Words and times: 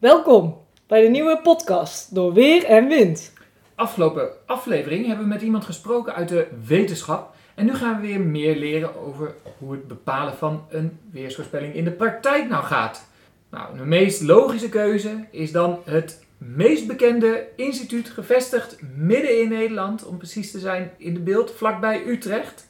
Welkom 0.00 0.58
bij 0.86 1.02
de 1.02 1.08
nieuwe 1.08 1.40
podcast 1.42 2.14
door 2.14 2.32
Weer 2.32 2.64
en 2.64 2.88
Wind. 2.88 3.32
Afgelopen 3.74 4.30
aflevering 4.46 5.06
hebben 5.06 5.24
we 5.24 5.32
met 5.32 5.42
iemand 5.42 5.64
gesproken 5.64 6.14
uit 6.14 6.28
de 6.28 6.46
wetenschap. 6.66 7.34
En 7.54 7.64
nu 7.64 7.74
gaan 7.74 8.00
we 8.00 8.06
weer 8.06 8.20
meer 8.20 8.56
leren 8.56 8.96
over 8.96 9.34
hoe 9.58 9.72
het 9.72 9.88
bepalen 9.88 10.34
van 10.34 10.64
een 10.68 10.98
weersvoorspelling 11.10 11.74
in 11.74 11.84
de 11.84 11.90
praktijk 11.90 12.48
nou 12.48 12.64
gaat. 12.64 13.08
Nou, 13.50 13.78
de 13.78 13.84
meest 13.84 14.22
logische 14.22 14.68
keuze 14.68 15.24
is 15.30 15.52
dan 15.52 15.78
het 15.84 16.24
meest 16.38 16.86
bekende 16.86 17.46
instituut 17.56 18.08
gevestigd 18.08 18.78
midden 18.96 19.40
in 19.40 19.48
Nederland, 19.48 20.06
om 20.06 20.16
precies 20.16 20.50
te 20.50 20.58
zijn 20.58 20.90
in 20.96 21.14
de 21.14 21.20
beeld 21.20 21.52
vlakbij 21.56 22.06
Utrecht. 22.06 22.68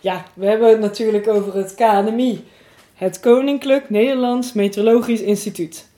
Ja, 0.00 0.24
we 0.34 0.46
hebben 0.46 0.68
het 0.68 0.80
natuurlijk 0.80 1.28
over 1.28 1.54
het 1.54 1.74
KNMI, 1.74 2.44
het 2.94 3.20
Koninklijk 3.20 3.90
Nederlands 3.90 4.52
Meteorologisch 4.52 5.20
Instituut. 5.20 5.88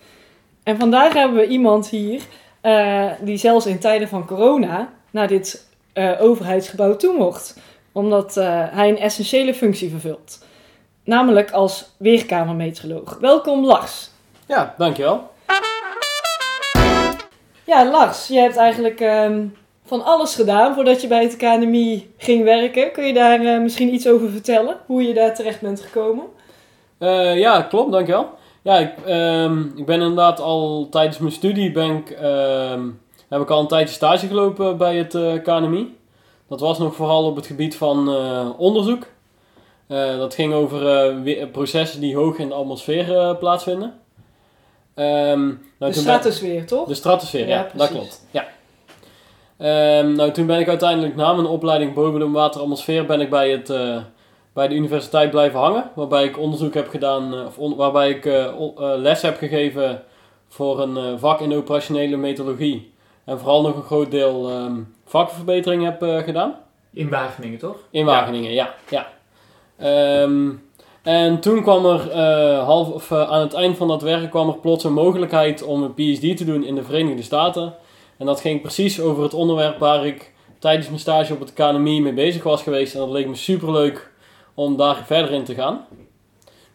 En 0.62 0.79
vandaag 0.79 1.12
hebben 1.12 1.37
we 1.37 1.47
iemand 1.47 1.89
hier 1.89 2.23
eh, 2.61 3.11
die 3.20 3.37
zelfs 3.37 3.66
in 3.66 3.79
tijden 3.79 4.09
van 4.09 4.27
corona 4.27 4.93
naar 5.11 5.29
dit 5.29 5.69
eh, 5.93 6.11
overheidsgebouw 6.20 6.97
toe 6.97 7.16
mocht, 7.16 7.59
omdat 7.93 8.37
eh, 8.37 8.65
hij 8.70 8.89
een 8.89 8.98
essentiële 8.98 9.55
functie 9.55 9.91
vervult, 9.91 10.45
namelijk 11.05 11.51
als 11.51 11.91
weerkamermeteoroloog. 11.97 13.19
Welkom 13.20 13.65
Lars. 13.65 14.11
Ja, 14.47 14.75
dankjewel. 14.79 15.30
Ja, 17.65 17.91
Lars, 17.91 18.29
je 18.29 18.39
hebt 18.39 18.56
eigenlijk 18.56 19.01
ehm, 19.01 19.47
van 19.84 20.05
alles 20.05 20.34
gedaan 20.34 20.75
voordat 20.75 21.01
je 21.01 21.06
bij 21.06 21.23
het 21.23 21.37
KNMI 21.37 22.15
ging 22.19 22.45
werken. 22.45 22.92
Kun 22.92 23.05
je 23.05 23.12
daar 23.12 23.61
misschien 23.61 23.95
iets 23.95 24.09
over 24.09 24.31
vertellen? 24.31 24.77
Hoe 24.87 25.03
je 25.03 25.15
daar 25.15 25.34
terecht 25.34 25.61
bent 25.61 25.81
gekomen? 25.81 26.25
Ja, 27.39 27.62
klopt, 27.62 27.92
dankjewel. 27.92 28.41
Ja, 28.63 28.79
ik, 28.79 28.93
ehm, 29.07 29.61
ik 29.77 29.87
ben 29.87 30.01
inderdaad 30.01 30.41
al 30.41 30.89
tijdens 30.91 31.19
mijn 31.19 31.33
studie 31.33 31.73
ben 31.73 31.97
ik, 31.97 32.11
ehm, 32.11 32.89
heb 33.29 33.41
ik 33.41 33.51
al 33.51 33.61
een 33.61 33.67
tijdje 33.67 33.95
stage 33.95 34.27
gelopen 34.27 34.77
bij 34.77 34.97
het 34.97 35.15
eh, 35.15 35.43
KNMI. 35.43 35.97
Dat 36.49 36.61
was 36.61 36.79
nog 36.79 36.95
vooral 36.95 37.25
op 37.25 37.37
het 37.37 37.47
gebied 37.47 37.77
van 37.77 38.09
eh, 38.15 38.49
onderzoek. 38.57 39.07
Eh, 39.87 40.17
dat 40.19 40.35
ging 40.35 40.53
over 40.53 41.15
processen 41.53 42.01
die 42.01 42.17
hoog 42.17 42.39
in 42.39 42.49
de 42.49 42.55
atmosfeer 42.55 43.37
plaatsvinden. 43.37 43.95
Ehm, 44.95 45.41
nou, 45.41 45.57
de 45.59 45.77
ben- 45.79 45.95
stratosfeer, 45.95 46.67
toch? 46.67 46.89
De 46.89 46.95
stratosfeer, 46.95 47.49
Ja, 47.49 47.57
ja, 47.57 47.69
dat 47.75 47.89
klopt. 47.89 48.27
Ja. 48.31 48.47
Nou, 50.03 50.31
toen 50.31 50.47
ben 50.47 50.59
ik 50.59 50.69
uiteindelijk 50.69 51.17
na 51.17 51.33
mijn 51.33 51.47
opleiding 51.47 51.95
bodem-water-atmosfeer 51.95 53.07
ben 53.07 53.21
ik 53.21 53.31
bij, 53.31 53.51
het, 53.51 53.69
bij 54.53 54.69
de 54.69 54.75
universiteit 54.75 55.31
blijven 55.31 55.61
hangen. 55.61 55.91
Waarbij 55.95 56.25
ik 56.25 56.39
onderzoek 56.39 56.75
heb 56.75 56.89
gedaan, 56.89 57.34
eh, 57.34 57.45
of 57.47 57.58
on- 57.58 57.77
waarbij 57.77 58.11
ik 58.11 58.27
eh, 58.27 58.45
eh, 58.45 58.72
les 58.77 59.22
heb 59.22 59.39
gegeven 59.39 60.03
voor 60.48 60.81
een 60.81 61.19
vak 61.19 61.41
in 61.41 61.55
operationele 61.55 62.17
meteorologie. 62.17 62.92
En 63.25 63.39
vooral 63.39 63.62
nog 63.62 63.77
een 63.77 63.83
groot 63.83 64.11
deel 64.11 64.48
ehm 64.48 64.81
vakverbetering 65.05 65.84
heb 65.84 66.25
gedaan. 66.25 66.55
In 66.92 67.09
Wageningen, 67.09 67.59
toch? 67.59 67.77
In 67.91 68.05
Wageningen, 68.05 68.53
ja. 68.53 68.75
ja. 68.89 69.06
Ehm, 69.77 70.50
en 71.03 71.41
toen 71.41 71.62
kwam 71.62 71.87
er 71.87 72.14
half, 72.59 72.89
of, 72.89 73.12
aan 73.12 73.41
het 73.41 73.55
eind 73.55 73.77
van 73.77 73.89
dat 73.89 74.03
werk 74.03 74.31
kwam 74.31 74.48
er 74.48 74.59
plots 74.59 74.84
een 74.84 74.92
mogelijkheid 74.92 75.62
om 75.62 75.83
een 75.83 75.94
PhD 75.94 76.37
te 76.37 76.44
doen 76.44 76.64
in 76.64 76.75
de 76.75 76.83
Verenigde 76.83 77.22
Staten. 77.22 77.75
En 78.19 78.27
dat 78.27 78.41
ging 78.41 78.61
precies 78.61 79.00
over 79.00 79.22
het 79.22 79.34
onderwerp 79.34 79.78
waar 79.78 80.06
ik 80.06 80.33
tijdens 80.59 80.89
mijn 80.89 81.00
stage 81.00 81.33
op 81.33 81.41
het 81.41 81.53
KNMI 81.53 82.00
mee 82.00 82.12
bezig 82.12 82.42
was 82.42 82.62
geweest. 82.62 82.94
En 82.94 83.00
dat 83.00 83.11
leek 83.11 83.27
me 83.27 83.34
superleuk 83.34 84.12
om 84.55 84.77
daar 84.77 85.05
verder 85.06 85.31
in 85.31 85.45
te 85.45 85.55
gaan. 85.55 85.86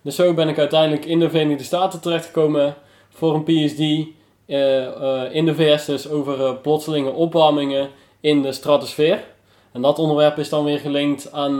Dus 0.02 0.16
zo 0.16 0.34
ben 0.34 0.48
ik 0.48 0.58
uiteindelijk 0.58 1.06
in 1.06 1.20
de 1.20 1.30
Verenigde 1.30 1.64
Staten 1.64 2.02
terechtgekomen 2.02 2.76
voor 3.10 3.34
een 3.34 3.44
PhD 3.44 4.16
eh, 4.48 4.86
eh, 4.86 5.36
in 5.36 5.46
de 5.46 5.56
VS 5.56 5.86
dus 5.86 6.10
over 6.10 6.46
eh, 6.46 6.54
plotselinge 6.62 7.10
opwarmingen 7.10 7.90
in 8.20 8.42
de 8.42 8.52
stratosfeer. 8.52 9.24
En 9.72 9.82
dat 9.82 10.00
onderwerp 10.00 10.38
is 10.38 10.50
dan 10.50 10.64
weer 10.64 10.80
gelinkt 10.80 11.32
aan 11.32 11.60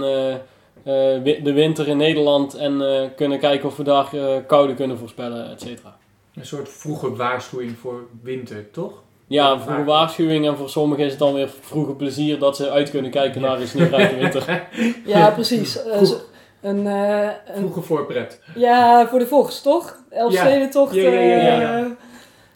de 0.84 1.52
winter 1.54 1.88
in 1.88 1.98
Nederland 1.98 2.56
en 2.56 2.82
kunnen 3.16 3.40
kijken 3.40 3.68
of 3.68 3.78
we 3.78 3.84
daar 3.84 4.10
koude 4.48 4.74
kunnen 4.74 4.98
voorspellen, 4.98 5.52
et 5.52 5.62
cetera. 5.62 5.98
Een 6.34 6.46
soort 6.46 6.70
vroege 6.70 7.16
waarschuwing 7.16 7.78
voor 7.78 8.08
winter, 8.22 8.72
toch? 8.72 9.04
Ja, 9.28 9.60
vroege 9.60 9.78
vaak. 9.78 9.86
waarschuwing 9.86 10.48
en 10.48 10.58
voor 10.58 10.70
sommigen 10.70 11.04
is 11.06 11.10
het 11.10 11.20
dan 11.20 11.34
weer 11.34 11.50
vroege 11.62 11.94
plezier 11.94 12.40
dat 12.40 12.56
ze 12.56 12.70
uit 12.70 12.90
kunnen 12.90 13.12
kijken 13.12 13.42
naar 13.42 13.62
een 13.62 13.68
sneeuwrijke 13.68 14.16
winter. 14.16 14.68
Ja, 15.06 15.30
precies. 15.30 15.84
Eh, 15.84 15.96
Vroeg. 15.96 16.08
zo- 16.08 16.20
een, 16.62 16.88
eh, 16.88 17.20
een, 17.46 17.58
Vroege 17.58 17.82
voorpret. 17.82 18.42
ja, 18.56 19.08
voor 19.08 19.20
de 19.20 19.28
vogels, 19.28 19.62
toch? 19.62 19.98
Elfstedentocht. 20.10 20.96
Ja, 20.96 21.02
ja, 21.10 21.20
ja, 21.20 21.38
ja, 21.38 21.60
ja. 21.60 21.80
eh, 21.80 21.86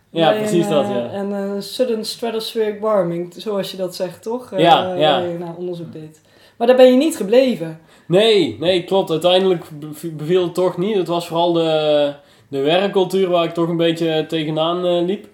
Ja, 0.10 0.32
precies 0.32 0.64
een, 0.66 0.72
dat, 0.72 0.84
eh, 0.84 0.90
ja. 0.96 1.10
En 1.12 1.32
een 1.32 1.64
sudden 1.64 2.06
stratospheric 2.06 2.80
warming, 2.82 3.34
zoals 3.38 3.72
je 3.72 3.78
dat 3.78 3.96
zegt, 3.96 4.22
toch? 4.24 4.52
Eh, 4.52 4.60
Ja, 4.60 4.94
ja. 4.94 5.18
Je 5.20 5.38
nou, 5.38 5.52
onderzoek 5.58 5.94
deed. 5.94 6.22
Maar 6.58 6.68
daar 6.68 6.76
ben 6.76 6.92
je 6.92 6.98
niet 6.98 7.16
gebleven. 7.18 7.80
Nee, 8.08 8.58
nee, 8.60 8.84
klopt. 8.84 9.10
Uiteindelijk 9.10 9.64
bev- 9.80 10.12
beviel 10.14 10.44
het 10.44 10.54
toch 10.54 10.78
niet. 10.78 10.96
Het 10.96 11.08
was 11.08 11.28
vooral 11.28 11.54
de, 11.54 12.14
de 12.48 12.60
werkcultuur 12.60 13.30
waar 13.30 13.44
ik 13.44 13.54
toch 13.54 13.68
een 13.70 13.78
beetje 13.78 14.26
tegenaan 14.28 14.86
eh, 14.86 15.06
liep. 15.06 15.28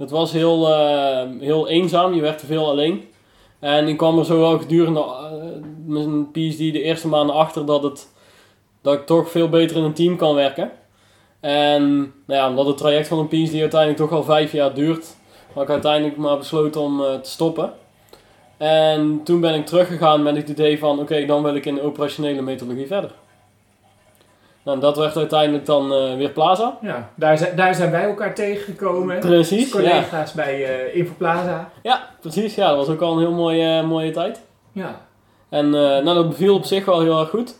Het 0.00 0.10
was 0.10 0.32
heel, 0.32 0.68
eh, 0.68 1.28
heel 1.40 1.68
eenzaam, 1.68 2.14
je 2.14 2.20
werd 2.20 2.38
te 2.38 2.46
veel 2.46 2.68
alleen. 2.68 3.08
En 3.58 3.88
ik 3.88 3.96
kwam 3.96 4.18
er 4.18 4.24
zo 4.24 4.38
wel 4.38 4.58
gedurende 4.58 5.00
eh, 5.00 5.32
mijn 5.86 6.30
PhD 6.30 6.58
de 6.58 6.82
eerste 6.82 7.08
maanden 7.08 7.34
achter 7.34 7.66
dat, 7.66 7.82
het, 7.82 8.12
dat 8.82 8.94
ik 8.94 9.06
toch 9.06 9.30
veel 9.30 9.48
beter 9.48 9.76
in 9.76 9.82
een 9.82 9.92
team 9.92 10.16
kan 10.16 10.34
werken. 10.34 10.70
En 11.40 11.82
nou 12.26 12.40
ja, 12.40 12.48
omdat 12.48 12.66
het 12.66 12.76
traject 12.76 13.08
van 13.08 13.18
een 13.18 13.28
PhD 13.28 13.60
uiteindelijk 13.60 13.96
toch 13.96 14.12
al 14.12 14.22
vijf 14.22 14.52
jaar 14.52 14.74
duurt, 14.74 15.16
had 15.52 15.62
ik 15.62 15.70
uiteindelijk 15.70 16.16
maar 16.16 16.38
besloten 16.38 16.80
om 16.80 17.02
eh, 17.02 17.14
te 17.14 17.30
stoppen. 17.30 17.72
En 18.56 19.20
toen 19.24 19.40
ben 19.40 19.54
ik 19.54 19.66
teruggegaan 19.66 20.22
met 20.22 20.36
het 20.36 20.48
idee 20.48 20.78
van, 20.78 21.00
oké, 21.00 21.26
dan 21.26 21.42
wil 21.42 21.54
ik 21.54 21.66
in 21.66 21.74
de 21.74 21.82
operationele 21.82 22.42
meteorologie 22.42 22.86
verder. 22.86 23.10
Nou, 24.64 24.80
dat 24.80 24.96
werd 24.96 25.16
uiteindelijk 25.16 25.66
dan 25.66 25.92
eh, 25.92 26.16
weer 26.16 26.30
Plaza. 26.30 26.78
Ja, 26.82 27.10
daar 27.14 27.38
zijn, 27.38 27.56
daar 27.56 27.74
zijn 27.74 27.90
wij 27.90 28.04
elkaar 28.04 28.34
tegengekomen. 28.34 29.18
Precies, 29.18 29.64
ja. 29.64 29.70
Collega's 29.70 30.32
bij 30.32 30.64
eh 30.64 30.96
Infoplaza. 30.96 31.70
Ja, 31.82 32.08
precies. 32.20 32.54
Ja, 32.54 32.68
dat 32.68 32.76
was 32.76 32.88
ook 32.88 33.00
al 33.00 33.12
een 33.12 33.18
heel 33.18 33.32
mooie, 33.32 33.82
mooie 33.82 34.10
tijd. 34.10 34.40
Ja. 34.72 35.00
En 35.48 35.64
eh, 35.66 35.80
nou, 35.80 36.14
dat 36.14 36.28
beviel 36.28 36.54
op 36.54 36.64
zich 36.64 36.84
wel 36.84 37.00
heel 37.00 37.20
erg 37.20 37.30
goed. 37.30 37.58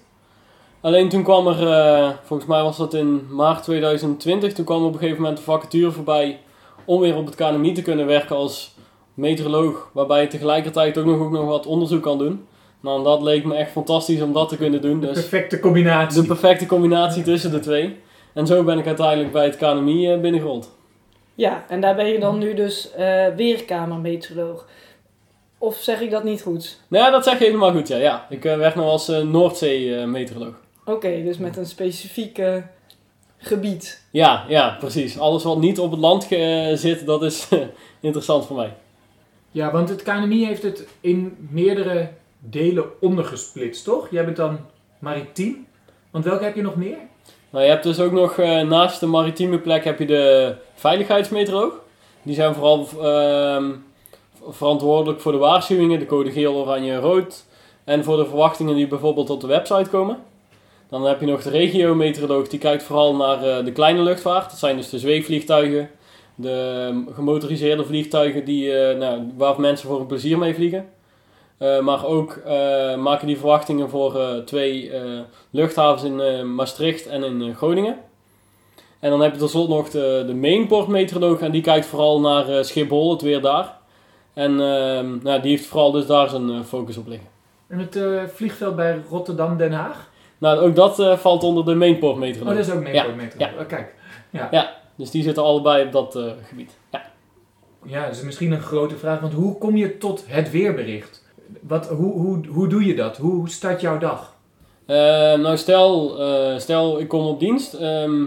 Alleen 0.81 1.09
toen 1.09 1.22
kwam 1.22 1.47
er, 1.47 1.69
eh, 1.71 2.10
volgens 2.22 2.49
mij 2.49 2.62
was 2.62 2.77
dat 2.77 2.94
in 2.94 3.27
maart 3.31 3.62
2020, 3.62 4.53
toen 4.53 4.65
kwam 4.65 4.81
er 4.81 4.87
op 4.87 4.93
een 4.93 4.99
gegeven 4.99 5.21
moment 5.22 5.39
een 5.39 5.44
vacature 5.44 5.91
voorbij 5.91 6.41
om 6.84 7.00
weer 7.00 7.16
op 7.16 7.27
het 7.27 7.34
KNMI 7.34 7.72
te 7.72 7.83
kunnen 7.83 8.06
werken 8.06 8.37
als 8.37 8.75
meteoroloog, 9.15 9.91
waarbij 9.93 10.21
je 10.21 10.27
tegelijkertijd 10.27 10.99
ook 10.99 11.05
nog, 11.05 11.21
ook 11.21 11.31
nog 11.31 11.44
wat 11.44 11.66
onderzoek 11.66 12.03
kan 12.03 12.19
doen. 12.19 12.47
Nou, 12.81 13.05
dat 13.05 13.23
leek 13.23 13.45
me 13.45 13.55
echt 13.55 13.71
fantastisch 13.71 14.21
om 14.23 14.33
dat 14.33 14.49
te 14.49 14.57
kunnen 14.57 14.81
doen. 14.83 15.01
De 15.01 15.07
Dus 15.07 15.15
perfecte 15.21 15.61
combinatie. 15.61 16.21
de 16.21 16.27
perfecte 16.27 16.67
combinatie 16.67 17.23
tussen 17.23 17.51
de 17.51 17.61
twee. 17.61 17.97
En 18.33 18.47
zo 18.47 18.65
ben 18.65 18.79
ik 18.79 18.87
uiteindelijk 18.87 19.33
bij 19.33 19.45
het 19.45 19.57
KNMI 19.57 20.13
eh, 20.13 20.21
binnengerold. 20.21 20.71
Ja, 21.35 21.65
en 21.69 21.81
daar 21.81 21.95
ben 21.95 22.07
je 22.07 22.19
dan 22.19 22.39
nu 22.39 22.55
dus 22.55 22.91
eh 22.93 23.27
weerkamermeteoroloog. 23.37 24.67
Of 25.59 25.77
zeg 25.77 26.01
ik 26.01 26.11
dat 26.11 26.25
niet 26.25 26.43
goed? 26.43 26.81
Nou 26.89 27.05
ja, 27.05 27.11
dat 27.11 27.25
zeg 27.25 27.39
je 27.39 27.45
helemaal 27.45 27.73
goed, 27.73 27.89
ja. 27.89 27.97
ja. 27.97 28.27
Ik 28.31 28.45
eh, 28.45 28.57
werk 28.57 28.75
nog 28.75 28.87
als 28.87 29.09
eh, 29.09 29.23
Noordzee-meteoroloog. 29.23 30.55
Oké, 30.85 31.23
dus 31.25 31.39
met 31.39 31.57
een 31.57 31.67
specifiek 31.67 32.43
gebied. 33.39 34.03
Ja, 34.11 34.45
ja, 34.49 34.77
precies. 34.79 35.19
Alles 35.19 35.45
wat 35.45 35.59
niet 35.59 35.79
op 35.79 35.91
het 35.91 36.01
land 36.01 36.25
zit, 36.75 37.07
dat 37.07 37.23
is 37.23 37.49
interessant 38.01 38.47
voor 38.47 38.57
mij. 38.57 38.73
Ja, 39.51 39.71
want 39.73 39.89
het 39.89 40.03
KNMI 40.03 40.45
heeft 40.47 40.63
het 40.63 40.87
in 41.01 41.37
meerdere 41.51 42.09
delen 42.41 42.84
ondergesplitst, 43.01 43.84
toch? 43.84 44.11
Jij 44.11 44.25
bent 44.25 44.37
dan 44.37 44.59
maritiem. 44.99 45.66
Want 46.10 46.25
welke 46.25 46.45
heb 46.45 46.54
je 46.54 46.63
nog 46.63 46.77
meer? 46.77 46.98
Nou, 47.51 47.65
je 47.65 47.71
hebt 47.71 47.83
dus 47.83 48.01
ook 48.01 48.13
nog 48.13 48.39
eh, 48.39 48.60
naast 48.60 49.01
de 49.01 49.07
maritieme 49.07 49.59
plek 49.59 49.84
heb 49.84 49.98
je 49.98 50.07
de 50.07 50.54
veiligheidsmeteoroloog. 50.75 51.72
Die 52.22 52.34
zijn 52.34 52.54
vooral 52.54 52.89
ehm, 53.03 53.71
verantwoordelijk 54.48 55.21
voor 55.21 55.33
de 55.33 55.39
waarschuwingen, 55.39 55.98
de 55.98 56.07
code 56.07 56.31
geel, 56.31 56.54
oranje, 56.54 56.97
rood. 56.97 57.45
En 57.84 58.04
voor 58.04 58.16
de 58.16 58.27
verwachtingen 58.27 58.75
die 58.75 58.87
bijvoorbeeld 58.87 59.31
op 59.31 59.41
de 59.41 59.47
website 59.47 59.91
komen. 59.91 60.19
Dan 60.89 61.04
heb 61.07 61.21
je 61.21 61.27
nog 61.27 61.42
de 61.42 61.51
regiometeoroloog, 61.51 62.48
die 62.48 62.59
kijkt 62.59 62.83
vooral 62.83 63.16
naar 63.16 63.42
eh, 63.42 63.65
de 63.65 63.72
kleine 63.72 64.03
luchtvaart. 64.03 64.51
Dat 64.51 64.59
zijn 64.59 64.77
dus 64.77 64.91
de 64.91 64.98
zweefvliegtuigen, 64.98 65.91
de 66.34 66.87
ehm, 66.89 67.15
gemotoriseerde 67.15 67.84
vliegtuigen 67.84 68.45
die, 68.45 68.72
eh, 68.72 68.98
nou, 68.98 69.33
waar 69.37 69.60
mensen 69.60 69.89
voor 69.89 70.01
een 70.01 70.07
plezier 70.07 70.39
mee 70.39 70.54
vliegen. 70.54 70.89
Eh, 71.60 71.80
maar 71.80 72.04
ook 72.04 72.33
eh, 72.36 72.97
maken 72.97 73.27
die 73.27 73.39
verwachtingen 73.39 73.89
voor 73.91 74.21
eh, 74.21 74.36
twee 74.39 74.92
luchthavens 75.51 76.03
in 76.03 76.54
Maastricht 76.54 77.07
en 77.07 77.22
in 77.24 77.54
Groningen. 77.54 77.97
En 79.01 79.10
dan 79.10 79.21
heb 79.21 79.33
je 79.33 79.39
tot 79.39 79.51
slot 79.51 79.68
nog 79.68 79.91
de, 79.91 80.24
de 80.27 80.34
mainportmeteoroloog 80.34 81.41
en 81.41 81.51
die 81.51 81.62
kijkt 81.62 81.86
vooral 81.86 82.21
naar 82.21 82.65
Schiphol, 82.65 83.10
het 83.10 83.22
weer 83.22 83.41
daar. 83.41 83.77
En 84.33 84.51
ehm, 84.51 85.18
nou, 85.22 85.41
die 85.41 85.51
heeft 85.51 85.66
vooral 85.66 85.91
dus 85.91 86.07
daar 86.07 86.28
zijn 86.28 86.65
focus 86.65 86.97
op 86.97 87.07
liggen. 87.07 87.28
En 87.68 87.78
het 87.78 87.98
vliegveld 88.34 88.77
bij 88.77 89.03
Rotterdam-Den 89.10 89.72
Haag? 89.72 90.09
Nou, 90.39 90.59
ook 90.59 90.74
dat 90.74 91.21
valt 91.21 91.42
onder 91.45 91.65
de 91.65 91.71
Oh, 91.71 91.77
mainportmeteoroloog. 91.77 92.56
dat 92.56 92.66
is 92.66 92.72
ook 92.72 92.86
Ja, 92.86 93.06
mee. 93.16 93.28
Oh, 93.59 93.66
kijk. 93.66 93.95
Dus 94.30 94.66
Dus 94.97 95.10
die 95.10 95.22
zitten 95.22 95.42
allebei 95.42 95.86
op 95.86 95.92
dat 95.92 96.18
gebied. 96.48 96.78
Ja. 96.91 97.03
Ja, 97.84 98.04
dat 98.04 98.16
is 98.16 98.22
misschien 98.22 98.53
een 98.53 98.63
grote 98.63 98.97
vraag, 98.97 99.21
want 99.21 99.33
hoe 99.33 99.59
kom 99.59 99.77
je 99.77 99.98
tot 99.98 100.24
het 100.27 100.51
weerbericht? 100.51 101.20
Wat, 101.61 101.89
hoe, 101.89 102.13
hoe, 102.13 102.41
hoe 102.49 102.69
doe 102.69 102.85
je 102.85 102.95
dat? 102.95 103.17
Hoe 103.17 103.49
start 103.49 103.81
jouw 103.81 103.99
dag? 103.99 104.39
Eh, 104.91 104.97
nou, 105.39 105.57
stel, 105.57 106.19
eh, 106.19 106.59
stel 106.59 107.01
ik 107.01 107.09
kom 107.09 107.27
op 107.27 107.41
dienst. 107.41 107.75
ehm, 107.75 108.25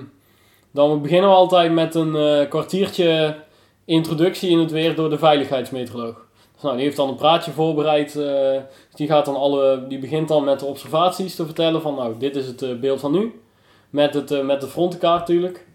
dan 0.72 1.02
beginnen 1.02 1.30
we 1.30 1.36
altijd 1.36 1.72
met 1.72 1.96
een 1.96 2.16
eh, 2.16 2.50
kwartiertje 2.50 3.36
introductie 3.86 4.50
in 4.50 4.60
het 4.60 4.72
weer 4.72 4.96
door 4.96 5.10
de 5.10 5.18
veiligheidsmeteoroloog. 5.18 6.26
Dus, 6.54 6.62
nou, 6.62 6.76
die 6.76 6.84
heeft 6.86 6.98
dan 6.98 7.10
een 7.10 7.16
praatje 7.16 7.52
voorbereid. 7.52 8.14
dus 8.14 8.62
die, 8.96 9.08
gaat 9.08 9.26
dan 9.26 9.36
alle, 9.36 9.86
die 9.88 10.00
begint 10.00 10.28
dan 10.28 10.44
met 10.44 10.60
de 10.60 10.66
observaties 10.66 11.36
te 11.36 11.46
vertellen 11.46 11.82
van 11.82 11.96
nou, 11.96 12.18
dit 12.18 12.36
is 12.36 12.48
het 12.48 12.80
beeld 12.80 13.00
van 13.00 13.12
nu. 13.12 13.42
Met, 13.90 14.14
het, 14.14 14.44
met 14.44 14.62
de 14.62 14.68
frontenkaart 14.68 15.20
natuurlijk. 15.20 15.68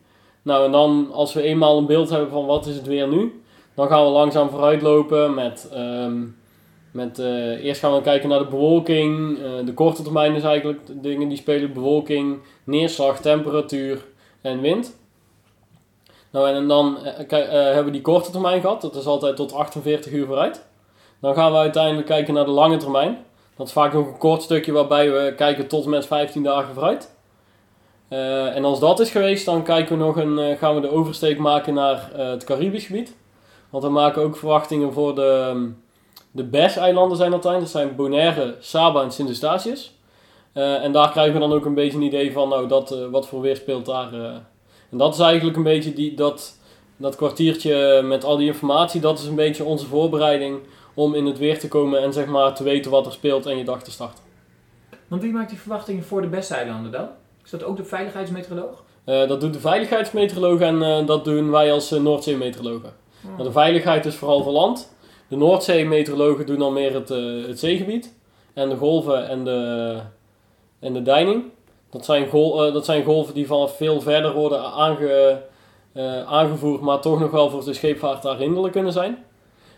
Nou, 0.42 0.64
en 0.64 0.72
dan 0.72 1.10
als 1.12 1.32
we 1.32 1.42
eenmaal 1.42 1.78
een 1.78 1.86
beeld 1.86 2.10
hebben 2.10 2.30
van 2.30 2.46
wat 2.46 2.66
is 2.66 2.74
het 2.74 2.86
weer 2.86 3.08
nu, 3.08 3.42
dan 3.74 3.88
gaan 3.88 4.04
we 4.04 4.10
langzaam 4.10 4.50
vooruitlopen 4.50 5.34
met... 5.34 5.68
ehm, 5.72 6.22
met, 6.90 7.18
eh, 7.18 7.64
eerst 7.64 7.80
gaan 7.80 7.94
we 7.94 8.00
kijken 8.00 8.28
naar 8.28 8.38
de 8.38 8.46
bewolking. 8.46 9.38
eh, 9.38 9.66
de 9.66 9.74
korte 9.74 10.02
termijn 10.02 10.34
is 10.34 10.42
eigenlijk 10.42 10.86
de 10.86 11.00
dingen 11.00 11.28
die 11.28 11.38
spelen. 11.38 11.72
Bewolking, 11.72 12.38
neerslag, 12.64 13.20
temperatuur 13.20 14.06
en 14.40 14.60
wind. 14.60 14.96
Nou, 16.30 16.48
en 16.48 16.68
dan 16.68 16.98
eh, 17.04 17.48
hebben 17.48 17.84
we 17.84 17.90
die 17.90 18.00
korte 18.00 18.30
termijn 18.30 18.60
gehad. 18.60 18.80
Dat 18.80 18.96
is 18.96 19.06
altijd 19.06 19.36
tot 19.36 19.52
48 19.52 20.12
uur 20.12 20.26
vooruit. 20.26 20.66
Dan 21.20 21.34
gaan 21.34 21.52
we 21.52 21.58
uiteindelijk 21.58 22.06
kijken 22.06 22.34
naar 22.34 22.44
de 22.44 22.50
lange 22.50 22.76
termijn. 22.76 23.24
Dat 23.56 23.66
is 23.66 23.72
vaak 23.72 23.92
nog 23.92 24.06
een 24.06 24.18
kort 24.18 24.42
stukje 24.42 24.72
waarbij 24.72 25.12
we 25.12 25.34
kijken 25.36 25.66
tot 25.66 25.84
en 25.84 25.90
met 25.90 26.06
15 26.06 26.42
dagen 26.42 26.74
vooruit. 26.74 27.16
En 28.54 28.64
als 28.64 28.80
dat 28.80 29.00
is 29.00 29.10
geweest, 29.10 29.44
dan 29.44 29.62
kijken 29.62 29.98
we 29.98 30.04
nog 30.04 30.16
een, 30.16 30.56
gaan 30.56 30.74
we 30.74 30.80
de 30.80 30.90
oversteek 30.90 31.38
maken 31.38 31.74
naar 31.74 32.10
het 32.12 32.44
Caribisch 32.44 32.86
gebied. 32.86 33.16
Want 33.70 33.84
we 33.84 33.90
maken 33.90 34.22
ook 34.22 34.36
verwachtingen 34.36 34.92
voor 34.92 35.14
de, 35.14 35.46
ehm, 35.48 35.66
de 36.30 36.44
BES-eilanden 36.44 37.16
zijn 37.16 37.30
dat 37.30 37.42
zijn. 37.42 37.60
Dat 37.60 37.68
zijn 37.68 37.96
Bonaire, 37.96 38.56
Saba 38.60 39.02
en 39.02 39.10
Sint-Eustatius. 39.10 39.92
Eh, 40.52 40.84
en 40.84 40.92
daar 40.92 41.10
krijgen 41.10 41.32
we 41.32 41.40
dan 41.40 41.52
ook 41.52 41.64
een 41.64 41.74
beetje 41.74 41.98
een 41.98 42.04
idee 42.04 42.32
van 42.32 42.48
nou, 42.48 42.68
dat, 42.68 42.90
eh, 42.90 43.06
wat 43.10 43.28
voor 43.28 43.40
weer 43.40 43.56
speelt 43.56 43.86
daar. 43.86 44.12
eh. 44.12 44.34
En 44.90 44.98
dat 44.98 45.14
is 45.14 45.20
eigenlijk 45.20 45.56
een 45.56 45.62
beetje 45.62 45.92
die, 45.92 46.14
dat, 46.14 46.58
dat 46.96 47.16
kwartiertje 47.16 48.02
met 48.02 48.24
al 48.24 48.36
die 48.36 48.46
informatie. 48.46 49.00
Dat 49.00 49.18
is 49.18 49.26
een 49.26 49.34
beetje 49.34 49.64
onze 49.64 49.86
voorbereiding 49.86 50.58
om 50.94 51.14
in 51.14 51.26
het 51.26 51.38
weer 51.38 51.58
te 51.58 51.68
komen 51.68 52.02
en 52.02 52.12
zeg 52.12 52.26
maar 52.26 52.54
te 52.54 52.62
weten 52.62 52.90
wat 52.90 53.06
er 53.06 53.12
speelt 53.12 53.46
en 53.46 53.58
je 53.58 53.64
dag 53.64 53.82
te 53.82 53.90
starten. 53.90 54.24
Want 55.08 55.22
wie 55.22 55.32
maakt 55.32 55.48
die 55.48 55.58
verwachtingen 55.58 56.04
voor 56.04 56.20
de 56.22 56.28
beste 56.28 56.64
dan? 56.66 57.08
Is 57.44 57.50
dat 57.50 57.64
ook 57.64 57.76
de 57.76 57.84
veiligheidsmeteoroloog? 57.84 58.84
Dat 59.04 59.40
doet 59.40 59.52
de 59.52 59.60
veiligheidsmeteoroloog 59.60 60.60
en 60.60 61.06
dat 61.06 61.24
doen 61.24 61.50
wij 61.50 61.72
als 61.72 61.90
Noordzeemeteorologen. 61.90 62.92
Nou, 63.20 63.42
de 63.42 63.52
veiligheid 63.52 64.06
is 64.06 64.14
vooral 64.14 64.42
voor 64.42 64.52
land. 64.52 64.96
De 65.28 65.36
Noordzeemeteorologen 65.36 66.46
doen 66.46 66.58
dan 66.58 66.72
meer 66.72 66.94
het, 66.94 67.10
eh, 67.10 67.46
het 67.46 67.58
zeegebied. 67.58 68.14
En 68.54 68.68
de 68.68 68.76
golven 68.76 69.28
en 69.28 69.44
de, 69.44 69.94
en 70.80 70.92
de 70.92 71.02
deining. 71.02 71.44
Dat 71.90 72.04
zijn, 72.04 72.28
gol, 72.28 72.66
eh, 72.66 72.72
dat 72.72 72.84
zijn 72.84 73.04
golven 73.04 73.34
die 73.34 73.46
vanaf 73.46 73.76
veel 73.76 74.00
verder 74.00 74.32
worden 74.32 74.62
aange, 74.72 75.42
eh, 75.92 76.22
aangevoerd, 76.22 76.80
maar 76.80 77.00
toch 77.00 77.20
nog 77.20 77.30
wel 77.30 77.50
voor 77.50 77.64
de 77.64 77.72
scheepvaart 77.72 78.22
daar 78.22 78.38
hinderlijk 78.38 78.72
kunnen 78.72 78.92
zijn. 78.92 79.24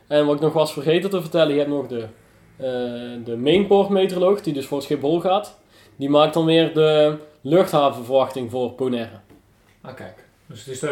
En 0.06 0.26
wat 0.26 0.34
ik 0.34 0.40
nog 0.40 0.52
was 0.52 0.72
vergeten 0.72 1.10
te 1.10 1.20
vertellen, 1.20 1.52
je 1.52 1.58
hebt 1.58 1.70
nog 1.70 1.86
de, 1.86 2.06
de 3.24 3.36
mainportmeteoroloog, 3.36 4.40
die 4.40 4.52
dus 4.52 4.66
voor 4.66 4.82
Schiphol 4.82 5.20
gaat. 5.20 5.58
Die 5.96 6.08
maakt 6.08 6.34
dan 6.34 6.44
weer 6.44 6.74
de 6.74 7.16
luchthavenverwachting 7.40 8.50
voor 8.50 8.74
Bonaire. 8.74 9.18
Ah, 9.80 9.94
kijk. 9.94 10.24
Dus 10.46 10.58
het 10.58 10.68
is 10.74 10.80
de, 10.80 10.88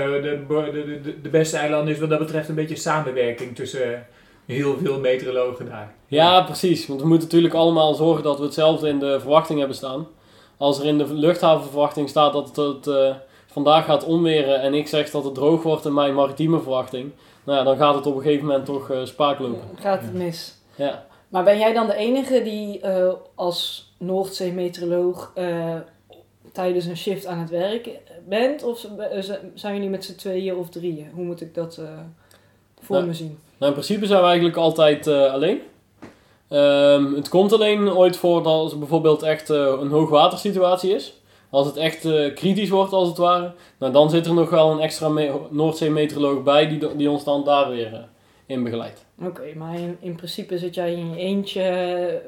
de, 0.46 1.00
de, 1.02 1.20
de, 1.22 1.28
beste 1.28 1.56
eilanden 1.56 1.94
is 1.94 2.00
wat 2.00 2.10
dat 2.10 2.18
betreft 2.18 2.48
een 2.48 2.54
beetje 2.54 2.76
samenwerking 2.76 3.54
tussen 3.54 4.06
heel 4.54 4.76
veel 4.78 4.98
meteorologen 5.00 5.66
daar. 5.68 5.94
Ja, 6.06 6.42
precies. 6.42 6.86
Want 6.86 7.00
we 7.00 7.06
moeten 7.06 7.26
natuurlijk 7.28 7.54
allemaal 7.54 7.94
zorgen 7.94 8.22
dat 8.22 8.38
we 8.38 8.44
hetzelfde 8.44 8.88
in 8.88 8.98
de 8.98 9.20
verwachting 9.20 9.58
hebben 9.58 9.76
staan. 9.76 10.06
Als 10.56 10.78
er 10.78 10.86
in 10.86 10.98
de 10.98 11.14
luchthavenverwachting 11.14 12.08
staat 12.08 12.32
dat 12.32 12.56
het 12.56 12.86
eh, 12.86 13.14
vandaag 13.46 13.84
gaat 13.84 14.04
onweren 14.04 14.60
en 14.60 14.74
ik 14.74 14.88
zeg 14.88 15.10
dat 15.10 15.24
het 15.24 15.34
droog 15.34 15.62
wordt 15.62 15.84
in 15.84 15.94
mijn 15.94 16.14
maritieme 16.14 16.60
verwachting, 16.60 17.10
nou 17.44 17.58
ja, 17.58 17.64
dan 17.64 17.76
gaat 17.76 17.94
het 17.94 18.06
op 18.06 18.16
een 18.16 18.22
gegeven 18.22 18.46
moment 18.46 18.64
toch 18.64 18.90
eh, 18.90 19.04
spaak 19.04 19.38
lopen. 19.38 19.68
Gaat 19.80 20.00
het 20.02 20.14
mis. 20.14 20.54
Ja. 20.74 21.06
Maar 21.28 21.44
ben 21.44 21.58
jij 21.58 21.72
dan 21.72 21.86
de 21.86 21.94
enige 21.94 22.42
die 22.42 22.80
eh, 22.80 23.12
als 23.34 23.92
Noordzee-meteoroloog 23.98 25.30
eh, 25.34 25.74
tijdens 26.52 26.84
een 26.84 26.96
shift 26.96 27.26
aan 27.26 27.38
het 27.38 27.50
werk 27.50 27.90
bent? 28.28 28.62
Of 28.62 28.86
zijn 29.54 29.74
jullie 29.74 29.88
met 29.90 30.04
z'n 30.04 30.14
tweeën 30.16 30.54
of 30.56 30.68
drieën? 30.68 31.10
Hoe 31.14 31.24
moet 31.24 31.40
ik 31.40 31.54
dat 31.54 31.76
eh, 31.76 31.84
voor 32.80 32.96
Ja. 32.96 33.04
me 33.04 33.14
zien? 33.14 33.38
Nou, 33.58 33.72
in 33.72 33.78
principe 33.78 34.06
zijn 34.06 34.20
we 34.20 34.26
eigenlijk 34.26 34.56
altijd 34.56 35.06
eh, 35.06 35.32
alleen. 35.32 35.60
Ehm, 36.48 37.14
het 37.14 37.28
komt 37.28 37.52
alleen 37.52 37.92
ooit 37.92 38.16
voor 38.16 38.42
dat 38.42 38.52
als 38.52 38.72
er 38.72 38.78
bijvoorbeeld 38.78 39.22
echt 39.22 39.50
eh, 39.50 39.56
een 39.80 39.90
hoogwatersituatie 39.90 40.94
is. 40.94 41.20
Als 41.50 41.66
het 41.66 41.76
echt 41.76 42.04
eh, 42.04 42.34
kritisch 42.34 42.68
wordt, 42.68 42.92
als 42.92 43.08
het 43.08 43.16
ware. 43.16 43.52
Nou, 43.78 43.92
dan 43.92 44.10
zit 44.10 44.26
er 44.26 44.34
nog 44.34 44.50
wel 44.50 44.70
een 44.70 44.80
extra 44.80 45.08
me- 45.08 45.40
Noordzee-meteoroloog 45.50 46.42
bij 46.42 46.68
die, 46.68 46.96
die 46.96 47.10
ons 47.10 47.24
dan 47.24 47.44
daar 47.44 47.70
weer 47.70 48.08
in 48.46 48.62
begeleidt. 48.62 49.04
Oké, 49.24 49.54
maar 49.56 49.74
in, 49.74 49.96
in 50.00 50.14
principe 50.14 50.58
zit 50.58 50.74
jij 50.74 50.92
in 50.92 51.10
je 51.10 51.16
eentje, 51.16 52.22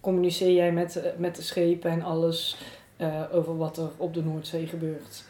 communiceer 0.00 0.52
jij 0.52 0.72
met, 0.72 1.02
met 1.16 1.36
de 1.36 1.42
schepen 1.42 1.90
en 1.90 2.02
alles 2.02 2.56
over 3.32 3.56
wat 3.56 3.76
er 3.76 3.88
op 3.96 4.14
de 4.14 4.24
Noordzee 4.24 4.66
gebeurt. 4.66 5.24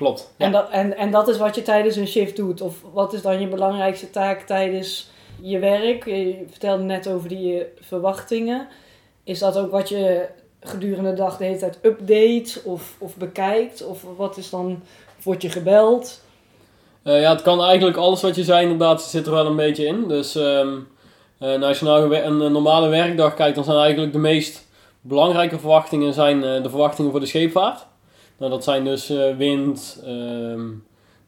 Klopt. 0.00 0.32
Ja. 0.36 0.46
En, 0.46 0.52
dat, 0.52 0.70
en, 0.70 0.96
en 0.96 1.10
dat 1.10 1.28
is 1.28 1.38
wat 1.38 1.54
je 1.54 1.62
tijdens 1.62 1.96
een 1.96 2.06
shift 2.06 2.36
doet? 2.36 2.60
Of 2.60 2.74
wat 2.92 3.12
is 3.12 3.22
dan 3.22 3.40
je 3.40 3.48
belangrijkste 3.48 4.10
taak 4.10 4.40
tijdens 4.40 5.10
je 5.40 5.58
werk? 5.58 6.04
Je 6.04 6.44
vertelde 6.50 6.82
net 6.82 7.08
over 7.08 7.28
die 7.28 7.58
eh, 7.58 7.66
verwachtingen. 7.80 8.68
Is 9.24 9.38
dat 9.38 9.58
ook 9.58 9.70
wat 9.70 9.88
je 9.88 10.28
gedurende 10.60 11.10
de 11.10 11.16
dag 11.16 11.36
de 11.36 11.44
hele 11.44 11.58
tijd 11.58 11.78
update 11.82 12.60
of, 12.64 12.94
of 12.98 13.16
bekijkt? 13.16 13.86
Of 13.86 14.04
wat 14.16 14.36
is 14.36 14.50
dan, 14.50 14.82
word 15.22 15.42
je 15.42 15.50
gebeld? 15.50 16.20
Eh, 17.02 17.20
ja, 17.20 17.30
het 17.30 17.42
kan 17.42 17.62
eigenlijk 17.62 17.96
alles 17.96 18.22
wat 18.22 18.36
je 18.36 18.44
zei, 18.44 18.62
inderdaad, 18.62 19.02
zit 19.02 19.26
er 19.26 19.32
wel 19.32 19.46
een 19.46 19.56
beetje 19.56 19.86
in. 19.86 20.08
Dus 20.08 20.34
ehm, 20.34 20.68
eh, 21.38 21.48
nou, 21.48 21.62
als 21.62 21.78
je 21.78 21.84
nou 21.84 22.16
een, 22.16 22.52
normale 22.52 22.88
werkdag 22.88 23.34
kijkt, 23.34 23.54
dan 23.54 23.64
zijn 23.64 23.78
eigenlijk 23.78 24.12
de 24.12 24.18
meest 24.18 24.66
belangrijke 25.00 25.58
verwachtingen 25.58 26.12
zijn, 26.12 26.40
de 26.40 26.70
verwachtingen 26.70 27.10
voor 27.10 27.20
de 27.20 27.26
scheepvaart. 27.26 27.88
Nou, 28.40 28.52
dat 28.52 28.64
zijn 28.64 28.84
dus 28.84 29.10
eh, 29.10 29.36
wind, 29.36 30.00
ehm, 30.04 30.68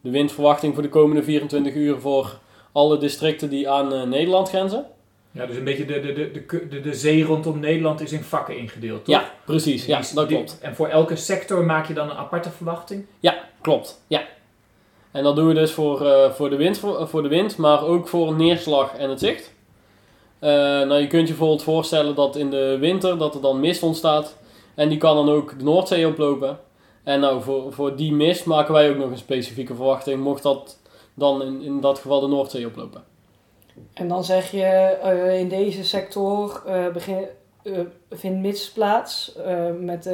de 0.00 0.10
windverwachting 0.10 0.74
voor 0.74 0.82
de 0.82 0.88
komende 0.88 1.22
24 1.22 1.74
uur 1.74 2.00
voor 2.00 2.38
alle 2.72 2.98
districten 2.98 3.50
die 3.50 3.68
aan 3.68 3.92
eh, 3.92 4.02
Nederland 4.02 4.48
grenzen. 4.48 4.86
Ja, 5.30 5.46
dus 5.46 5.56
een 5.56 5.64
beetje 5.64 5.84
de, 5.84 6.00
de, 6.00 6.12
de, 6.12 6.68
de, 6.68 6.80
de, 6.80 6.94
zee 6.94 7.24
rondom 7.24 7.58
Nederland 7.58 8.00
is 8.00 8.12
in 8.12 8.22
vakken 8.22 8.58
ingedeeld, 8.58 9.04
toch? 9.04 9.14
Ja, 9.14 9.30
precies. 9.44 9.86
Ja, 9.86 10.02
dat 10.14 10.26
klopt. 10.26 10.58
En 10.60 10.74
voor 10.74 10.88
elke 10.88 11.16
sector 11.16 11.64
maak 11.64 11.88
je 11.88 11.94
dan 11.94 12.10
een 12.10 12.16
aparte 12.16 12.50
verwachting? 12.50 13.06
Klopt, 13.60 14.02
ja. 14.06 14.22
En 15.10 15.22
dat 15.22 15.36
doen 15.36 15.46
we 15.46 15.54
dus 15.54 15.72
voor, 15.72 16.06
eh, 16.06 16.30
voor, 16.30 16.50
de 16.50 16.56
wind, 16.56 16.78
voor 17.00 17.22
de 17.22 17.28
wind, 17.28 17.56
maar 17.56 17.84
ook 17.84 18.08
voor 18.08 18.34
neerslag 18.34 18.94
en 18.96 19.10
het 19.10 19.20
zicht. 19.20 19.54
Nou, 20.40 20.94
je 20.94 21.06
kunt 21.06 21.28
je 21.28 21.34
bijvoorbeeld 21.34 21.62
voorstellen 21.62 22.14
dat 22.14 22.36
in 22.36 22.50
de 22.50 22.76
winter 22.80 23.18
dat 23.18 23.34
er 23.34 23.40
dan 23.40 23.60
mist 23.60 23.82
ontstaat. 23.82 24.36
En 24.74 24.88
die 24.88 24.98
kan 24.98 25.16
dan 25.16 25.34
ook 25.34 25.58
de 25.58 25.64
Noordzee 25.64 26.06
oplopen. 26.06 26.58
En 27.02 27.20
nou, 27.20 27.42
voor, 27.42 27.72
voor 27.72 27.96
die 27.96 28.12
mist 28.12 28.44
maken 28.44 28.74
wij 28.74 28.90
ook 28.90 28.96
nog 28.96 29.10
een 29.10 29.18
specifieke 29.18 29.74
verwachting, 29.74 30.22
mocht 30.22 30.42
dat 30.42 30.78
dan 31.14 31.42
in, 31.42 31.62
in 31.62 31.80
dat 31.80 31.98
geval 31.98 32.20
de 32.20 32.26
Noordzee 32.26 32.66
oplopen. 32.66 33.02
En 33.94 34.08
dan 34.08 34.24
zeg 34.24 34.50
je, 34.50 34.62
eh, 34.62 35.38
in 35.38 35.48
deze 35.48 35.84
sector 35.84 36.62
eh, 36.66 36.88
begin, 36.88 37.26
eh, 37.62 37.72
vindt 38.10 38.40
mist 38.40 38.72
plaats 38.72 39.36
met 39.80 40.10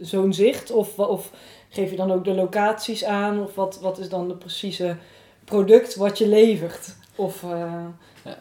zo'n 0.00 0.32
zicht? 0.32 0.70
Of, 0.70 0.98
of 0.98 1.30
geef 1.68 1.90
je 1.90 1.96
dan 1.96 2.12
ook 2.12 2.24
de 2.24 2.34
locaties 2.34 3.04
aan? 3.04 3.42
Of 3.42 3.54
wat, 3.54 3.80
wat 3.80 3.98
is 3.98 4.08
dan 4.08 4.28
de 4.28 4.34
precieze 4.34 4.96
product 5.44 5.96
wat 5.96 6.18
je 6.18 6.28
levert? 6.28 6.96
Of, 7.16 7.44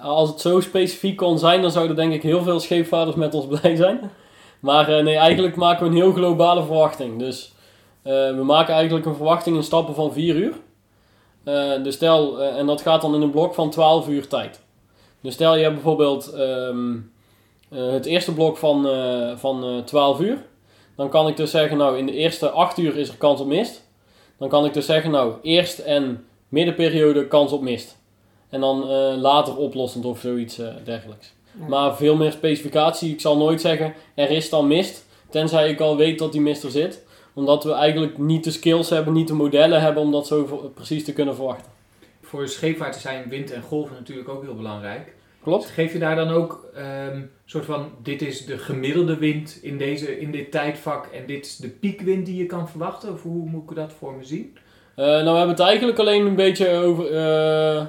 Als 0.02 0.30
het 0.30 0.42
zo 0.42 0.60
specifiek 0.60 1.18
kon 1.18 1.40
zijn, 1.40 1.62
dan 1.62 1.72
zouden 1.72 1.96
denk 1.96 2.14
ik 2.14 2.22
heel 2.22 2.44
veel 2.44 2.60
scheepvaarders 2.60 3.18
met 3.18 3.34
ons 3.34 3.48
blij 3.60 3.76
zijn. 3.76 4.12
Maar 4.60 5.04
nee, 5.04 5.16
eigenlijk 5.16 5.56
maken 5.56 5.84
we 5.84 5.90
een 5.90 6.02
heel 6.02 6.12
globale 6.12 6.64
verwachting. 6.64 7.20
Dus 7.20 7.54
we 8.36 8.42
maken 8.44 8.74
eigenlijk 8.74 9.06
een 9.06 9.16
verwachting 9.16 9.56
in 9.56 9.64
stappen 9.64 9.96
van 9.96 10.14
4 10.14 10.36
uur. 10.36 10.54
Eh, 11.44 11.84
dus 11.84 11.96
stel, 11.96 12.42
eh, 12.42 12.58
en 12.58 12.66
dat 12.66 12.82
gaat 12.82 13.02
dan 13.02 13.16
in 13.16 13.22
een 13.22 13.32
blok 13.32 13.54
van 13.54 13.70
12 13.70 14.08
uur 14.08 14.28
tijd. 14.28 14.62
Dus 15.22 15.34
stel 15.34 15.56
je 15.56 15.62
hebt 15.62 15.74
bijvoorbeeld 15.74 16.34
ehm, 16.34 16.96
eh, 17.70 17.92
het 17.92 18.06
eerste 18.06 18.34
blok 18.34 18.58
van, 18.58 18.88
eh, 18.88 19.38
van 19.38 19.64
eh 19.64 19.78
12 19.78 20.20
uur. 20.20 20.46
Dan 20.96 21.10
kan 21.10 21.28
ik 21.28 21.38
dus 21.38 21.52
zeggen, 21.52 21.78
nou 21.78 21.98
in 21.98 22.06
de 22.06 22.14
eerste 22.14 22.50
8 22.50 22.78
uur 22.78 22.98
is 22.98 23.10
er 23.10 23.18
kans 23.18 23.40
op 23.40 23.48
mist. 23.48 23.86
Dan 24.38 24.50
kan 24.50 24.66
ik 24.66 24.74
dus 24.74 24.86
zeggen, 24.86 25.12
nou 25.12 25.34
eerst 25.42 25.80
en 25.80 26.26
middenperiode 26.50 27.28
kans 27.28 27.52
op 27.52 27.62
mist. 27.62 27.98
En 28.50 28.60
dan 28.60 28.90
eh, 28.90 29.14
later 29.16 29.58
oplossend 29.58 30.06
of 30.06 30.20
zoiets 30.20 30.60
eh, 30.60 30.68
dergelijks. 30.84 31.34
Ja. 31.60 31.68
Maar 31.68 31.96
veel 31.96 32.16
meer 32.16 32.32
specificatie. 32.32 33.12
Ik 33.12 33.22
zal 33.22 33.38
nooit 33.38 33.62
zeggen, 33.62 33.94
er 34.16 34.32
is 34.32 34.50
dan 34.50 34.68
mist. 34.68 35.06
Tenzij 35.30 35.70
ik 35.70 35.80
al 35.80 35.98
weet 35.98 36.20
dat 36.20 36.32
die 36.32 36.42
mist 36.42 36.64
er 36.64 36.72
zit. 36.72 37.06
Omdat 37.38 37.64
we 37.64 37.72
eigenlijk 37.72 38.18
niet 38.18 38.44
de 38.44 38.52
skills 38.52 38.90
hebben, 38.90 39.14
niet 39.14 39.28
de 39.28 39.34
modellen 39.34 39.82
hebben 39.82 40.04
om 40.04 40.12
dat 40.12 40.28
zo 40.28 40.72
precies 40.74 41.04
te 41.04 41.14
kunnen 41.14 41.36
verwachten. 41.36 41.72
Voor 42.22 42.48
scheepvaarten 42.48 43.02
zijn 43.02 43.30
wind 43.30 43.52
en 43.52 43.62
golven 43.62 43.96
natuurlijk 43.96 44.30
ook 44.30 44.44
heel 44.44 44.56
belangrijk. 44.56 45.14
Klopt? 45.44 45.66
Geef 45.66 45.94
je 45.94 46.00
daar 46.00 46.16
dan 46.16 46.30
ook 46.30 46.70
een 46.74 47.30
soort 47.46 47.66
van, 47.66 47.90
dit 48.04 48.22
is 48.22 48.46
de 48.46 48.58
gemiddelde 48.58 49.18
wind 49.18 49.60
in, 49.62 49.78
deze, 49.78 50.20
in 50.20 50.32
dit 50.32 50.52
tijdvak 50.52 51.06
en 51.06 51.26
dit 51.26 51.46
is 51.46 51.58
de 51.58 51.70
piekwind 51.70 52.26
die 52.26 52.38
je 52.38 52.46
kan 52.46 52.70
verwachten? 52.70 53.14
Of 53.14 53.22
hoe 53.22 53.50
moet 53.50 53.70
ik 53.70 53.76
dat 53.76 53.94
voor 53.98 54.14
me 54.14 54.24
zien? 54.24 54.58
Eh, 54.96 55.06
nou, 55.06 55.24
we 55.24 55.30
hebben 55.30 55.56
het 55.56 55.60
eigenlijk 55.60 56.00
alleen 56.00 56.26
een 56.26 56.36
beetje 56.36 56.70
over. 56.72 57.12
eh 57.12 57.86